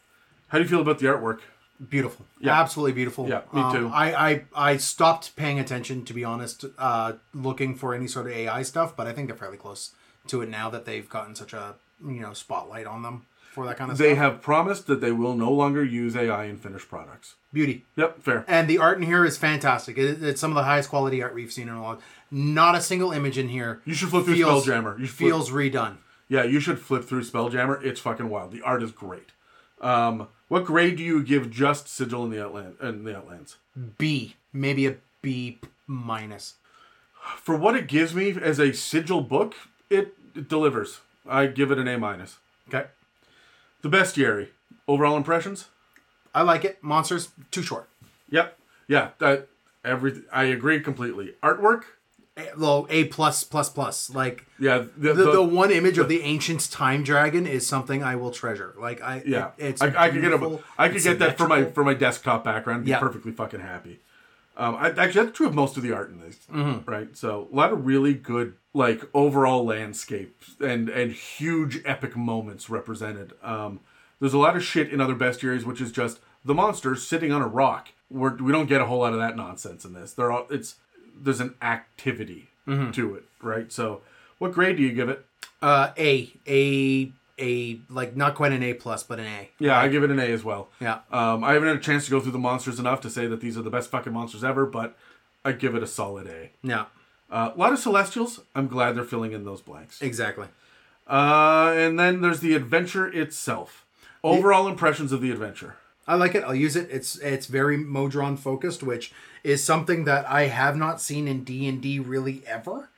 [0.48, 1.40] how do you feel about the artwork?
[1.88, 2.26] Beautiful.
[2.38, 2.60] Yeah.
[2.60, 3.28] Absolutely beautiful.
[3.28, 3.90] Yeah, me Um, too.
[3.92, 8.32] I, I I stopped paying attention, to be honest, uh, looking for any sort of
[8.32, 9.90] AI stuff, but I think they're fairly close
[10.28, 13.76] to it now that they've gotten such a you know spotlight on them for that
[13.78, 14.18] kind of They stuff.
[14.18, 17.36] have promised that they will no longer use AI in finished products.
[17.52, 17.84] Beauty.
[17.96, 18.44] Yep, fair.
[18.48, 19.96] And the art in here is fantastic.
[19.96, 22.00] It, it's some of the highest quality art we've seen in a while.
[22.30, 23.80] Not a single image in here.
[23.84, 24.98] You should flip through feels, Spelljammer.
[24.98, 25.96] You should flip- feels redone.
[26.28, 27.82] Yeah, you should flip through Spelljammer.
[27.84, 28.50] It's fucking wild.
[28.50, 29.30] The art is great.
[29.80, 33.56] Um, what grade do you give just Sigil in the Outland in the Outlands?
[33.98, 36.54] B, maybe a B minus.
[37.36, 39.54] For what it gives me as a Sigil book,
[39.90, 41.00] it, it delivers.
[41.28, 42.38] I give it an A minus.
[42.68, 42.86] Okay.
[43.84, 44.48] The bestiary.
[44.88, 45.66] Overall impressions?
[46.34, 46.82] I like it.
[46.82, 47.86] Monsters too short.
[48.30, 48.58] Yep.
[48.88, 49.10] Yeah.
[49.18, 49.48] That
[49.84, 51.34] every I agree completely.
[51.42, 51.82] Artwork.
[52.38, 54.08] A, well, A plus plus plus.
[54.08, 54.78] Like Yeah.
[54.96, 58.30] The, the, the- the one image of the ancient time dragon is something I will
[58.30, 58.74] treasure.
[58.78, 59.50] Like I, yeah.
[59.58, 61.92] it- it's I, I could get a, I could get that for my for my
[61.94, 62.86] desktop background.
[62.86, 63.00] Be Yeah.
[63.00, 64.00] perfectly fucking happy.
[64.56, 66.88] Um, I, actually, that's true of most of the art in this, Mm-hmm.
[66.90, 67.16] right?
[67.16, 73.32] So a lot of really good, like overall landscapes and and huge epic moments represented.
[73.42, 73.80] Um,
[74.20, 77.42] there's a lot of shit in other bestiaries, which is just the monsters sitting on
[77.42, 77.88] a rock.
[78.10, 80.12] We're, we don't get a whole lot of that nonsense in this.
[80.12, 80.76] There are it's
[81.20, 82.92] there's an activity Mm-hmm.
[82.92, 83.70] to it, right?
[83.70, 84.00] So,
[84.38, 85.26] what grade do you give it?
[85.60, 89.50] Uh, A a a like not quite an A plus, but an A.
[89.58, 90.68] Yeah, I give it an A as well.
[90.80, 91.00] Yeah.
[91.10, 93.40] Um, I haven't had a chance to go through the monsters enough to say that
[93.40, 94.96] these are the best fucking monsters ever, but
[95.44, 96.50] I give it a solid A.
[96.62, 96.86] Yeah.
[97.30, 98.40] Uh, a lot of Celestials.
[98.54, 100.00] I'm glad they're filling in those blanks.
[100.00, 100.46] Exactly.
[101.06, 103.84] Uh, and then there's the adventure itself.
[104.22, 105.76] Overall impressions of the adventure.
[106.06, 106.44] I like it.
[106.44, 106.88] I'll use it.
[106.90, 109.12] It's it's very Modron focused, which
[109.42, 112.88] is something that I have not seen in D and D really ever.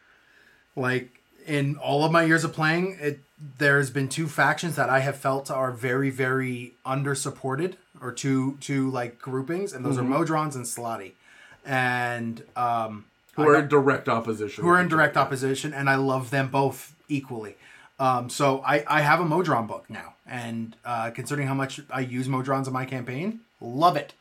[0.77, 1.16] Like
[1.47, 3.21] in all of my years of playing, it
[3.59, 8.57] there's been two factions that I have felt are very very under supported, or two
[8.61, 11.13] two like groupings, and those are Modrons and Slaadi,
[11.65, 13.05] and um,
[13.35, 14.65] Who are in direct opposition.
[14.65, 17.57] who are in direct opposition, and I love them both equally.
[17.99, 22.01] Um, so I, I have a Modron book now, and uh, considering how much I
[22.01, 24.13] use Modrons in my campaign, love it.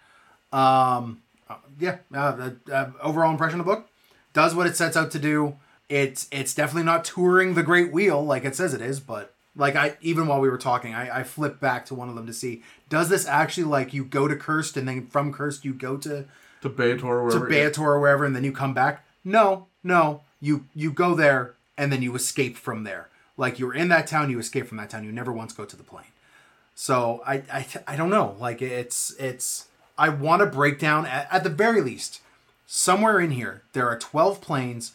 [0.54, 3.90] Um, uh, yeah, uh, the uh, overall impression of the book
[4.34, 5.56] does what it sets out to do.
[5.88, 9.76] It's it's definitely not touring the Great Wheel like it says it is, but like
[9.76, 12.34] I even while we were talking, I, I flipped back to one of them to
[12.34, 15.98] see does this actually like you go to Curst and then from Curst you go
[15.98, 16.26] to
[16.62, 17.50] to Baator or to wherever.
[17.50, 19.06] Baator or wherever, and then you come back.
[19.24, 23.10] No, no, you you go there and then you escape from there.
[23.38, 25.04] Like you were in that town, you escape from that town.
[25.04, 26.06] You never once go to the plane.
[26.74, 28.36] So I I, I don't know.
[28.40, 29.68] Like it's it's
[29.98, 32.22] I want to break down at, at the very least
[32.66, 34.94] somewhere in here there are twelve planes,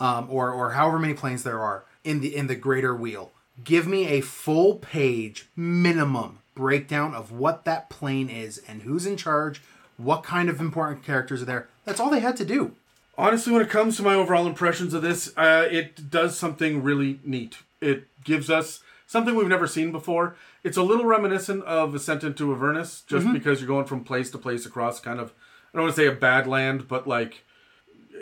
[0.00, 3.30] um, or or however many planes there are in the in the greater wheel.
[3.62, 9.16] Give me a full page minimum breakdown of what that plane is and who's in
[9.16, 9.60] charge,
[9.96, 11.68] what kind of important characters are there.
[11.84, 12.72] That's all they had to do.
[13.18, 17.20] Honestly, when it comes to my overall impressions of this, uh, it does something really
[17.22, 17.58] neat.
[17.80, 20.36] It gives us something we've never seen before.
[20.64, 23.34] It's a little reminiscent of Ascent into Avernus, just Mm-hmm.
[23.34, 25.32] because you're going from place to place across kind of,
[25.72, 27.42] I don't want to say a bad land, but like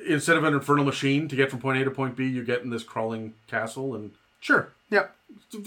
[0.06, 2.62] instead of an infernal machine to get from point A to point B, you get
[2.62, 4.70] in this crawling castle and Sure.
[4.90, 5.14] Yep.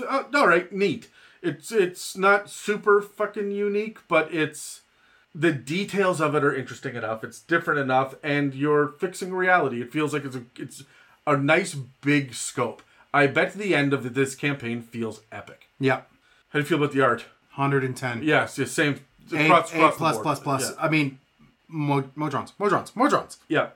[0.08, 1.10] uh, all right, neat.
[1.42, 4.82] It's it's not super fucking unique, but it's
[5.36, 7.24] the details of it are interesting enough.
[7.24, 9.82] It's different enough, and you're fixing reality.
[9.82, 10.84] It feels like it's a it's
[11.28, 12.82] a nice big scope.
[13.14, 15.68] I bet the end of this campaign feels epic.
[15.80, 16.10] Yep.
[16.50, 17.26] How do you feel about the art?
[17.56, 18.24] 110.
[18.24, 19.02] Yes, yeah, same.
[19.34, 20.24] A, across- A across the plus board.
[20.24, 20.70] plus plus.
[20.70, 20.76] Yeah.
[20.86, 21.20] I mean,
[21.68, 23.38] Mo, Modrons, Modrons, Modrons.
[23.50, 23.70] yeah.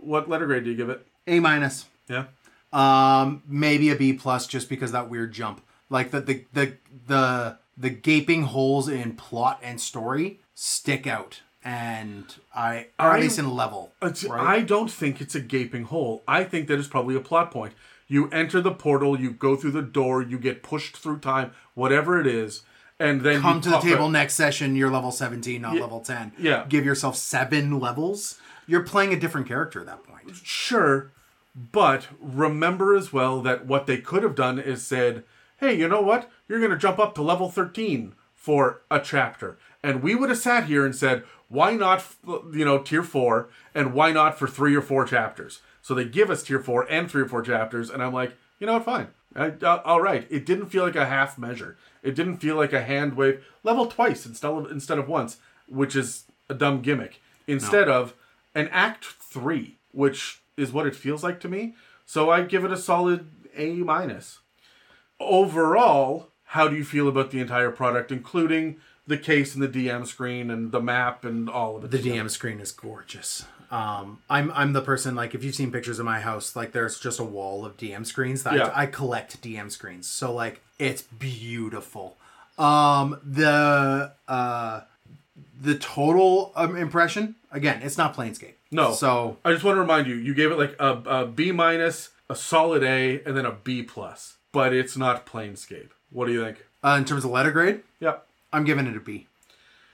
[0.00, 1.06] What letter grade do you give it?
[1.26, 1.86] A minus.
[2.08, 2.24] Yeah.
[2.72, 5.60] Um, maybe a B plus, just because that weird jump.
[5.88, 6.72] Like the the the
[7.06, 12.24] the the gaping holes in plot and story stick out, and
[12.54, 13.92] I, or I- at least in level.
[14.00, 14.16] Right?
[14.28, 16.22] I don't think it's a gaping hole.
[16.28, 17.72] I think that is probably a plot point.
[18.06, 22.20] You enter the portal, you go through the door, you get pushed through time, whatever
[22.20, 22.62] it is,
[22.98, 24.10] and then Come to the table out.
[24.12, 24.74] next session.
[24.76, 26.32] You're level 17, not level 10.
[26.38, 26.64] yeah.
[26.68, 28.38] Give yourself seven levels.
[28.70, 30.36] You're playing a different character at that point.
[30.44, 31.10] Sure,
[31.54, 35.24] but remember as well that what they could have done is said,
[35.56, 36.30] "Hey, you know what?
[36.46, 40.38] You're going to jump up to level 13 for a chapter." And we would have
[40.38, 42.06] sat here and said, "Why not,
[42.52, 46.30] you know, tier 4 and why not for 3 or 4 chapters?" So they give
[46.30, 48.84] us tier 4 and 3 or 4 chapters and I'm like, "You know what?
[48.84, 49.08] Fine.
[49.34, 51.76] I, uh, all right." It didn't feel like a half measure.
[52.04, 55.96] It didn't feel like a hand wave level twice instead of instead of once, which
[55.96, 57.20] is a dumb gimmick.
[57.48, 58.14] Instead of
[58.54, 61.74] an act 3, which is what it feels like to me.
[62.06, 64.40] So I give it a solid A minus.
[65.18, 70.06] Overall, how do you feel about the entire product, including the case and the DM
[70.06, 71.90] screen and the map and all of it?
[71.90, 73.44] The DM screen is gorgeous.
[73.70, 76.98] Um, I'm I'm the person like if you've seen pictures of my house, like there's
[76.98, 78.66] just a wall of DM screens that Yeah.
[78.74, 80.08] I, I collect DM screens.
[80.08, 82.16] So like it's beautiful.
[82.58, 84.80] Um, the uh,
[85.60, 88.54] the total um, impression again, it's not Planescape.
[88.70, 88.92] No.
[88.92, 92.10] So I just want to remind you, you gave it like a, a B minus,
[92.28, 94.36] a solid A, and then a B plus.
[94.52, 95.90] But it's not Planescape.
[96.10, 96.64] What do you think?
[96.82, 98.26] uh, in terms of letter grade, Yep.
[98.52, 99.26] I'm giving it a B.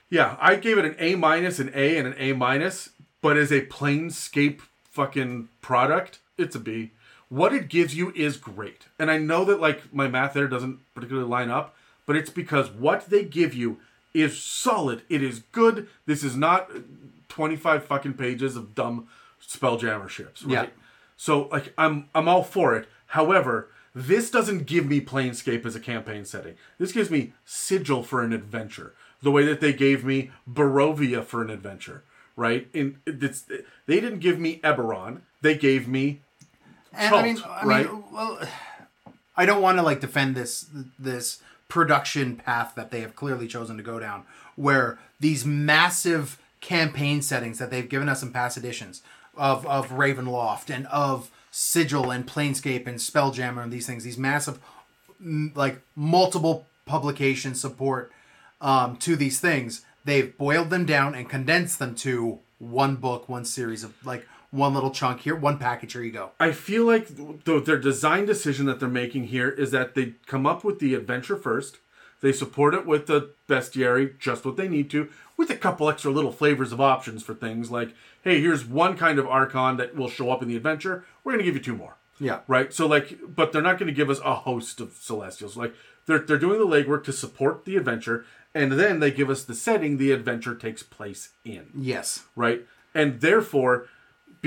[0.09, 2.89] Yeah, I gave it an A minus, an A, and an A minus.
[3.21, 4.61] But as a Planescape
[4.91, 6.91] fucking product, it's a B.
[7.29, 10.79] What it gives you is great, and I know that like my math there doesn't
[10.95, 11.75] particularly line up,
[12.05, 13.79] but it's because what they give you
[14.21, 15.01] is solid.
[15.09, 15.87] It is good.
[16.05, 16.79] This is not uh,
[17.29, 19.07] twenty-five fucking pages of dumb
[19.41, 20.69] spelljammer ships, right?
[20.69, 20.83] Yeah.
[21.15, 22.87] So like I'm I'm all for it.
[23.07, 26.55] However, this doesn't give me Planescape as a campaign setting.
[26.77, 28.93] This gives me Sigil for an adventure.
[29.21, 32.03] The way that they gave me Barovia for an adventure,
[32.35, 32.67] right?
[32.73, 33.41] In it's
[33.87, 35.21] they didn't give me Eberron.
[35.41, 36.21] They gave me
[36.93, 37.91] And I mean, I right?
[37.91, 38.39] mean, well,
[39.35, 40.67] I don't want to like defend this
[40.97, 44.23] this production path that they have clearly chosen to go down,
[44.55, 49.01] where these massive campaign settings that they've given us in past editions
[49.35, 54.59] of of Ravenloft and of Sigil and Planescape and Spelljammer and these things, these massive
[55.55, 58.11] like multiple publication support
[58.61, 63.45] um, to these things, they've boiled them down and condensed them to one book, one
[63.45, 65.93] series of like one little chunk here, one package.
[65.93, 66.31] Here you go.
[66.39, 67.07] I feel like
[67.45, 70.95] th- their design decision that they're making here is that they come up with the
[70.95, 71.77] adventure first,
[72.21, 76.11] They support it with the bestiary, just what they need to, with a couple extra
[76.11, 77.93] little flavors of options for things like,
[78.23, 81.05] hey, here's one kind of Archon that will show up in the adventure.
[81.23, 81.95] We're going to give you two more.
[82.19, 82.39] Yeah.
[82.47, 82.73] Right?
[82.73, 85.55] So, like, but they're not going to give us a host of Celestials.
[85.55, 85.75] Like,
[86.07, 88.25] they're, they're doing the legwork to support the adventure,
[88.55, 92.23] and then they give us the setting the adventure takes place in Yes.
[92.35, 92.65] right?
[92.95, 93.85] And therefore,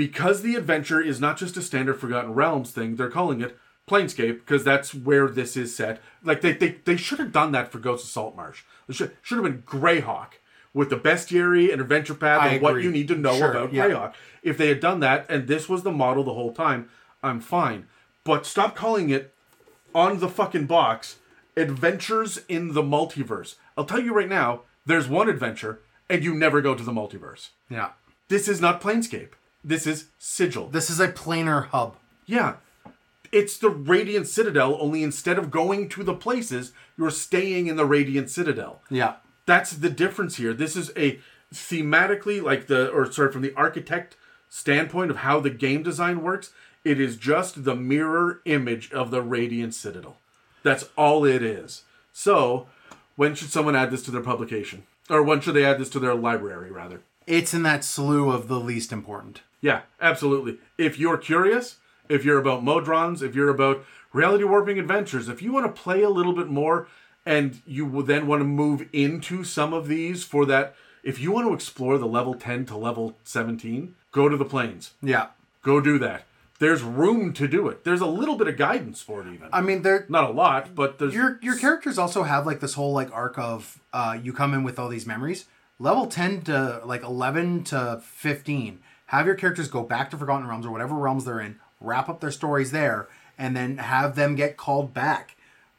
[0.01, 3.55] because the adventure is not just a standard Forgotten Realms thing, they're calling it
[3.87, 6.01] Planescape because that's where this is set.
[6.23, 8.63] Like they they, they should have done that for Ghosts of Saltmarsh.
[8.89, 10.39] It should should have been Greyhawk
[10.73, 13.73] with the bestiary and adventure path I and what you need to know Sure, about
[13.73, 13.89] yeah.
[13.89, 14.13] Greyhawk.
[14.41, 16.89] If they had done that and this was the model the whole time,
[17.21, 17.85] I'm fine.
[18.23, 19.35] But stop calling it
[19.93, 21.17] on the fucking box
[21.55, 23.53] Adventures in the Multiverse.
[23.77, 27.49] I'll tell you right now, there's one adventure and you never go to the multiverse.
[27.69, 27.89] Yeah.
[28.29, 29.33] This is not Planescape.
[29.63, 30.67] This is Sigil.
[30.69, 31.95] This is a planar hub.
[32.25, 32.55] yeah.
[33.31, 37.85] It's the Radiant Citadel, only instead of going to the places, you're staying in the
[37.85, 38.81] Radiant Citadel.
[38.89, 39.15] Yeah.
[39.45, 40.53] That's the difference here.
[40.53, 41.17] This is a
[41.53, 44.17] thematically, like the, or sorry, from the architect
[44.49, 46.51] standpoint of how the game design works,
[46.83, 50.17] it is just the mirror image of the Radiant Citadel.
[50.61, 51.83] That's all it is.
[52.11, 52.67] So,
[53.15, 54.83] when should someone add this to their publication?
[55.09, 57.01] Or when should they add this to their library, rather?
[57.27, 59.41] It's in that slew of the least important.
[59.61, 60.57] Yeah, absolutely.
[60.77, 61.77] If you're curious,
[62.09, 66.01] if you're about Modrons, if you're about reality warping adventures, if you want to play
[66.01, 66.87] a little bit more
[67.25, 71.31] and you will then want to move into some of these for that, if you
[71.31, 74.91] want to explore the level 10 to level 17, go to the plains.
[75.01, 75.27] Yeah.
[75.61, 76.23] Go do that.
[76.59, 77.83] There's room to do it.
[77.83, 79.49] There's a little bit of guidance for it, even.
[79.51, 81.13] I mean, they're Not a lot, but there's.
[81.13, 84.63] your your characters also have like this whole like arc of uh you come in
[84.63, 85.45] with all these memories
[85.79, 88.79] level 10 to like 11 to 15
[89.11, 92.19] have your characters go back to forgotten realms or whatever realms they're in wrap up
[92.21, 93.07] their stories there
[93.37, 95.35] and then have them get called back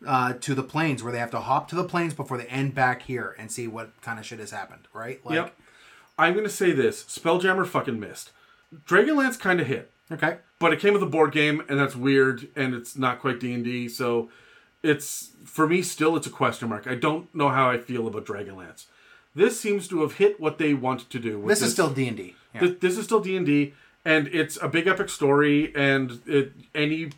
[0.07, 2.75] uh, to the plains where they have to hop to the plains before they end
[2.75, 5.57] back here and see what kind of shit has happened right like Yep.
[6.19, 8.33] I'm going to say this Spelljammer fucking missed.
[8.87, 9.91] Dragonlance kind of hit.
[10.11, 13.39] okay but it came with a board game and that's weird and it's not quite
[13.41, 14.29] d&d so
[14.83, 18.25] it's for me still it's a question mark i don't know how i feel about
[18.27, 18.87] dragonlance
[19.35, 22.35] this seems to have hit what they want to do with this is still d&d
[22.81, 23.73] this is still d&d
[24.05, 27.11] and it's a big epic story and it, any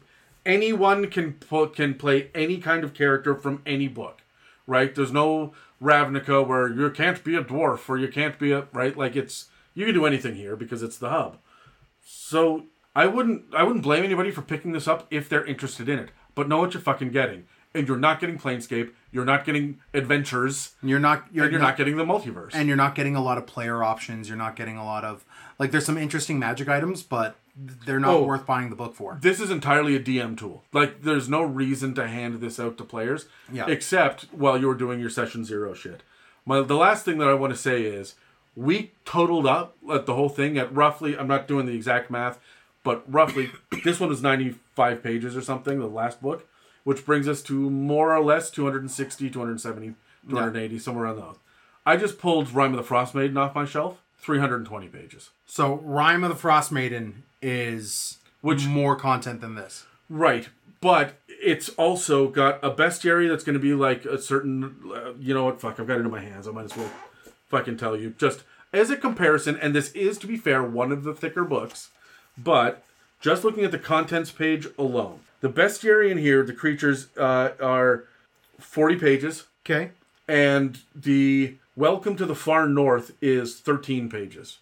[0.47, 4.23] anyone can put, can play any kind of character from any book
[4.67, 8.67] right there's no ravnica where you can't be a dwarf or you can't be a
[8.73, 11.39] right like it's you can do anything here because it's the hub
[12.05, 12.65] so
[12.95, 16.11] I wouldn't I wouldn't blame anybody for picking this up if they're interested in it.
[16.35, 17.47] But know what you're fucking getting.
[17.77, 21.77] And you're not getting Planescape, you're not getting adventures, you're not you're, and you're not,
[21.77, 22.51] getting the multiverse.
[22.55, 25.25] and you're not getting a lot of player options you're not getting a lot of
[25.59, 28.23] like there's some interesting magic items but they're not Oh.
[28.25, 30.63] worth buying the book for this is entirely a DM tool.
[30.73, 33.67] Like there's no reason to hand this out to players Yeah.
[33.69, 36.03] except while you're doing your session zero shit.
[36.47, 38.15] My the last thing that I want to say is
[38.57, 42.39] we totaled up at the whole thing at roughly I'm not doing the exact math,
[42.85, 43.51] but roughly
[43.85, 46.47] this one was 95 pages or something, the last book,
[46.85, 49.95] which brings us to more or less 260, 270,
[50.29, 51.37] 280, somewhere around those.
[51.87, 55.31] I just pulled Rime of the Frostmaiden off my shelf, 320 pages.
[55.47, 57.13] So Rime of the Frostmaiden
[57.43, 59.87] is Which- more content than this.
[60.11, 60.49] Right,
[60.81, 64.77] but it's also got a bestiary that's going to be like a certain.
[64.95, 65.61] Uh, you know what?
[65.61, 66.47] Fuck, I've got it in my hands.
[66.47, 66.91] I might as well
[67.49, 68.15] fucking tell you.
[68.19, 71.89] Just as a comparison, and this is, to be fair, one of the thicker books,
[72.37, 72.85] but
[73.21, 78.05] just looking at the contents page alone, the bestiary in here, the creatures uh, are
[78.59, 79.91] 40 pages, Okay.
[80.27, 84.61] and the Welcome to the Far North is 13 pages.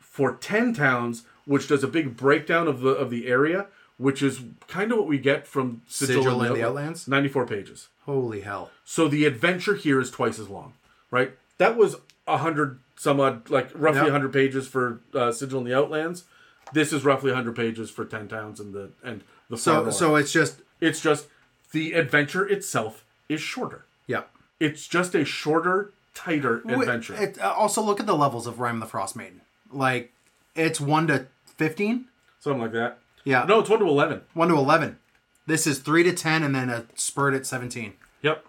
[0.00, 3.66] For 10 towns, which does a big breakdown of the of the area,
[3.98, 7.06] which is kind of what we get from Sigil, Sigil and the Outlands?
[7.06, 7.88] 94 pages.
[8.06, 8.70] Holy hell.
[8.86, 10.72] So the adventure here is twice as long,
[11.10, 11.32] right?
[11.58, 14.12] That was a hundred some odd, like roughly a Yep.
[14.12, 16.24] hundred pages for uh, Sigil and the Outlands.
[16.72, 19.94] This is roughly hundred pages for ten towns and the and the So North.
[19.94, 21.26] so it's just it's just
[21.72, 23.84] the adventure itself is shorter.
[24.06, 24.22] yeah.
[24.60, 27.14] It's just a shorter, tighter adventure.
[27.14, 29.40] It, uh, also look at the levels of Rime of the Frostmaiden.
[29.70, 30.12] Like
[30.56, 31.26] it's 1 to
[31.58, 32.06] 15?
[32.40, 32.98] Something like that.
[33.24, 33.44] Yeah.
[33.44, 34.22] No, it's one to eleven.
[34.34, 34.98] 1 to 11.
[35.46, 37.92] This is 3 to 10 and then a spurt at 17.
[38.22, 38.44] Yep.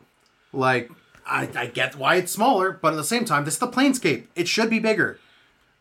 [0.52, 0.90] Like
[1.28, 4.26] I, I get why it's smaller, but at the same time, this is the Planescape.
[4.36, 5.20] It should be bigger.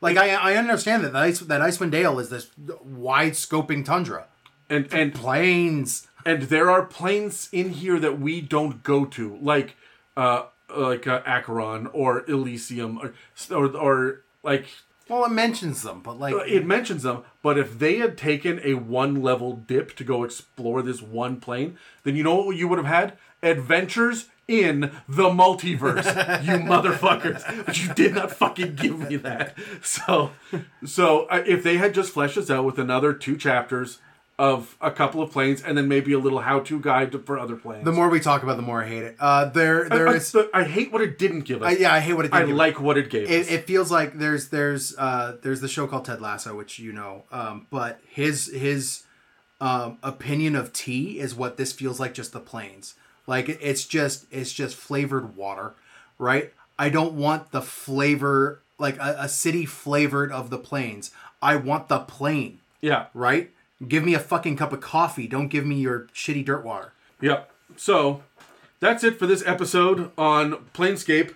[0.03, 2.51] Like I, I understand that the Ice, that Icewind Dale is this
[2.85, 4.27] wide scoping tundra.
[4.70, 6.07] And and Plains.
[6.27, 9.77] and there are planes in here that we don't go to, like
[10.16, 10.45] uh
[10.77, 13.15] like uh, Acheron or Elysium or
[13.51, 14.66] or, or like
[15.09, 17.23] Well, it mentions them, but like it mentions them.
[17.43, 21.78] But if they had taken a one level dip to go explore this one plane,
[22.03, 23.16] then you know what you would have had?
[23.43, 27.66] Adventures in the multiverse, you motherfuckers.
[27.66, 29.55] But you did not fucking give me that.
[29.82, 30.32] So,
[30.85, 33.99] so uh, if they had just fleshed this out with another two chapters
[34.39, 37.56] of a couple of planes and then maybe a little how-to guide to, for other
[37.56, 37.85] planes.
[37.85, 39.16] The more we talk about, it, the more I hate it.
[39.19, 40.35] Uh, there, there I, is.
[40.35, 41.74] I, I hate what it didn't give us.
[41.74, 42.32] I, yeah, I hate what it.
[42.32, 42.59] I did give us.
[42.59, 43.31] like what it gave us.
[43.31, 46.93] It, it feels like there's there's uh there's the show called Ted Lasso, which you
[46.93, 49.02] know, um, but his his
[49.60, 52.15] um opinion of tea is what this feels like.
[52.15, 52.94] Just the planes,
[53.27, 55.74] like it- it's just it's just flavored water,
[56.16, 56.52] right?
[56.78, 61.10] I don't want the flavor like a, a city flavored of the plains.
[61.43, 63.06] I want the plane, yeah.
[63.15, 63.51] right?
[63.86, 65.26] Give me a fucking cup of coffee.
[65.28, 66.92] Don't give me your shitty dirt water.
[67.20, 67.50] Yep.
[67.76, 68.22] So
[68.80, 71.34] that's it for this episode on Planescape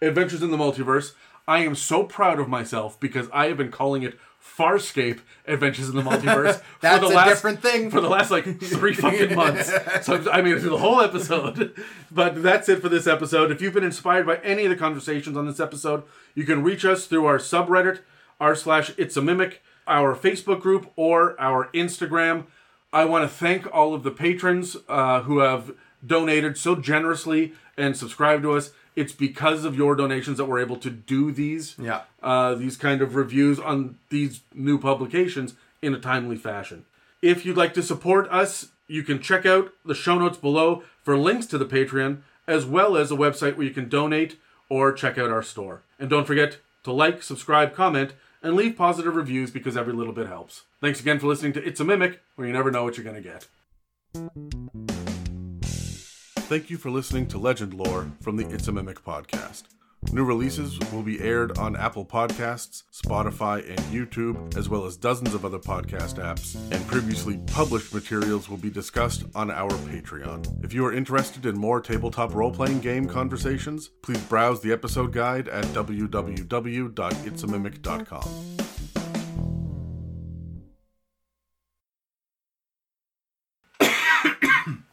[0.00, 1.12] Adventures in the Multiverse.
[1.46, 5.96] I am so proud of myself because I have been calling it Farscape Adventures in
[5.96, 7.90] the Multiverse That's for the a last, different thing.
[7.90, 9.72] for the last like three fucking months.
[10.06, 11.74] So I mean, through the whole episode.
[12.10, 13.50] But that's it for this episode.
[13.50, 16.04] If you've been inspired by any of the conversations on this episode,
[16.36, 18.02] you can reach us through our subreddit
[18.38, 22.44] r slash It's a Mimic, our Facebook group, or our Instagram.
[22.92, 25.72] I want to thank all of the patrons uh, who have
[26.06, 28.70] donated so generously and subscribed to us.
[28.94, 32.02] It's because of your donations that we're able to do these Yeah.
[32.22, 36.84] uh, these kind of reviews on these new publications in a timely fashion.
[37.20, 41.16] If you'd like to support us, you can check out the show notes below for
[41.16, 44.36] links to the Patreon, as well as a website where you can donate
[44.68, 45.82] or check out our store.
[45.98, 48.12] And don't forget to like, subscribe, comment,
[48.44, 50.64] and leave positive reviews because every little bit helps.
[50.80, 53.20] Thanks again for listening to It's a Mimic, where you never know what you're going
[53.20, 53.46] to get.
[56.44, 59.62] Thank you for listening to Legend Lore from the It's a Mimic podcast.
[60.12, 65.34] New releases will be aired on Apple Podcasts, Spotify, and YouTube, as well as dozens
[65.34, 70.64] of other podcast apps, and previously published materials will be discussed on our Patreon.
[70.64, 75.12] If you are interested in more tabletop role playing game conversations, please browse the episode
[75.12, 78.63] guide at www.itsamimic.com.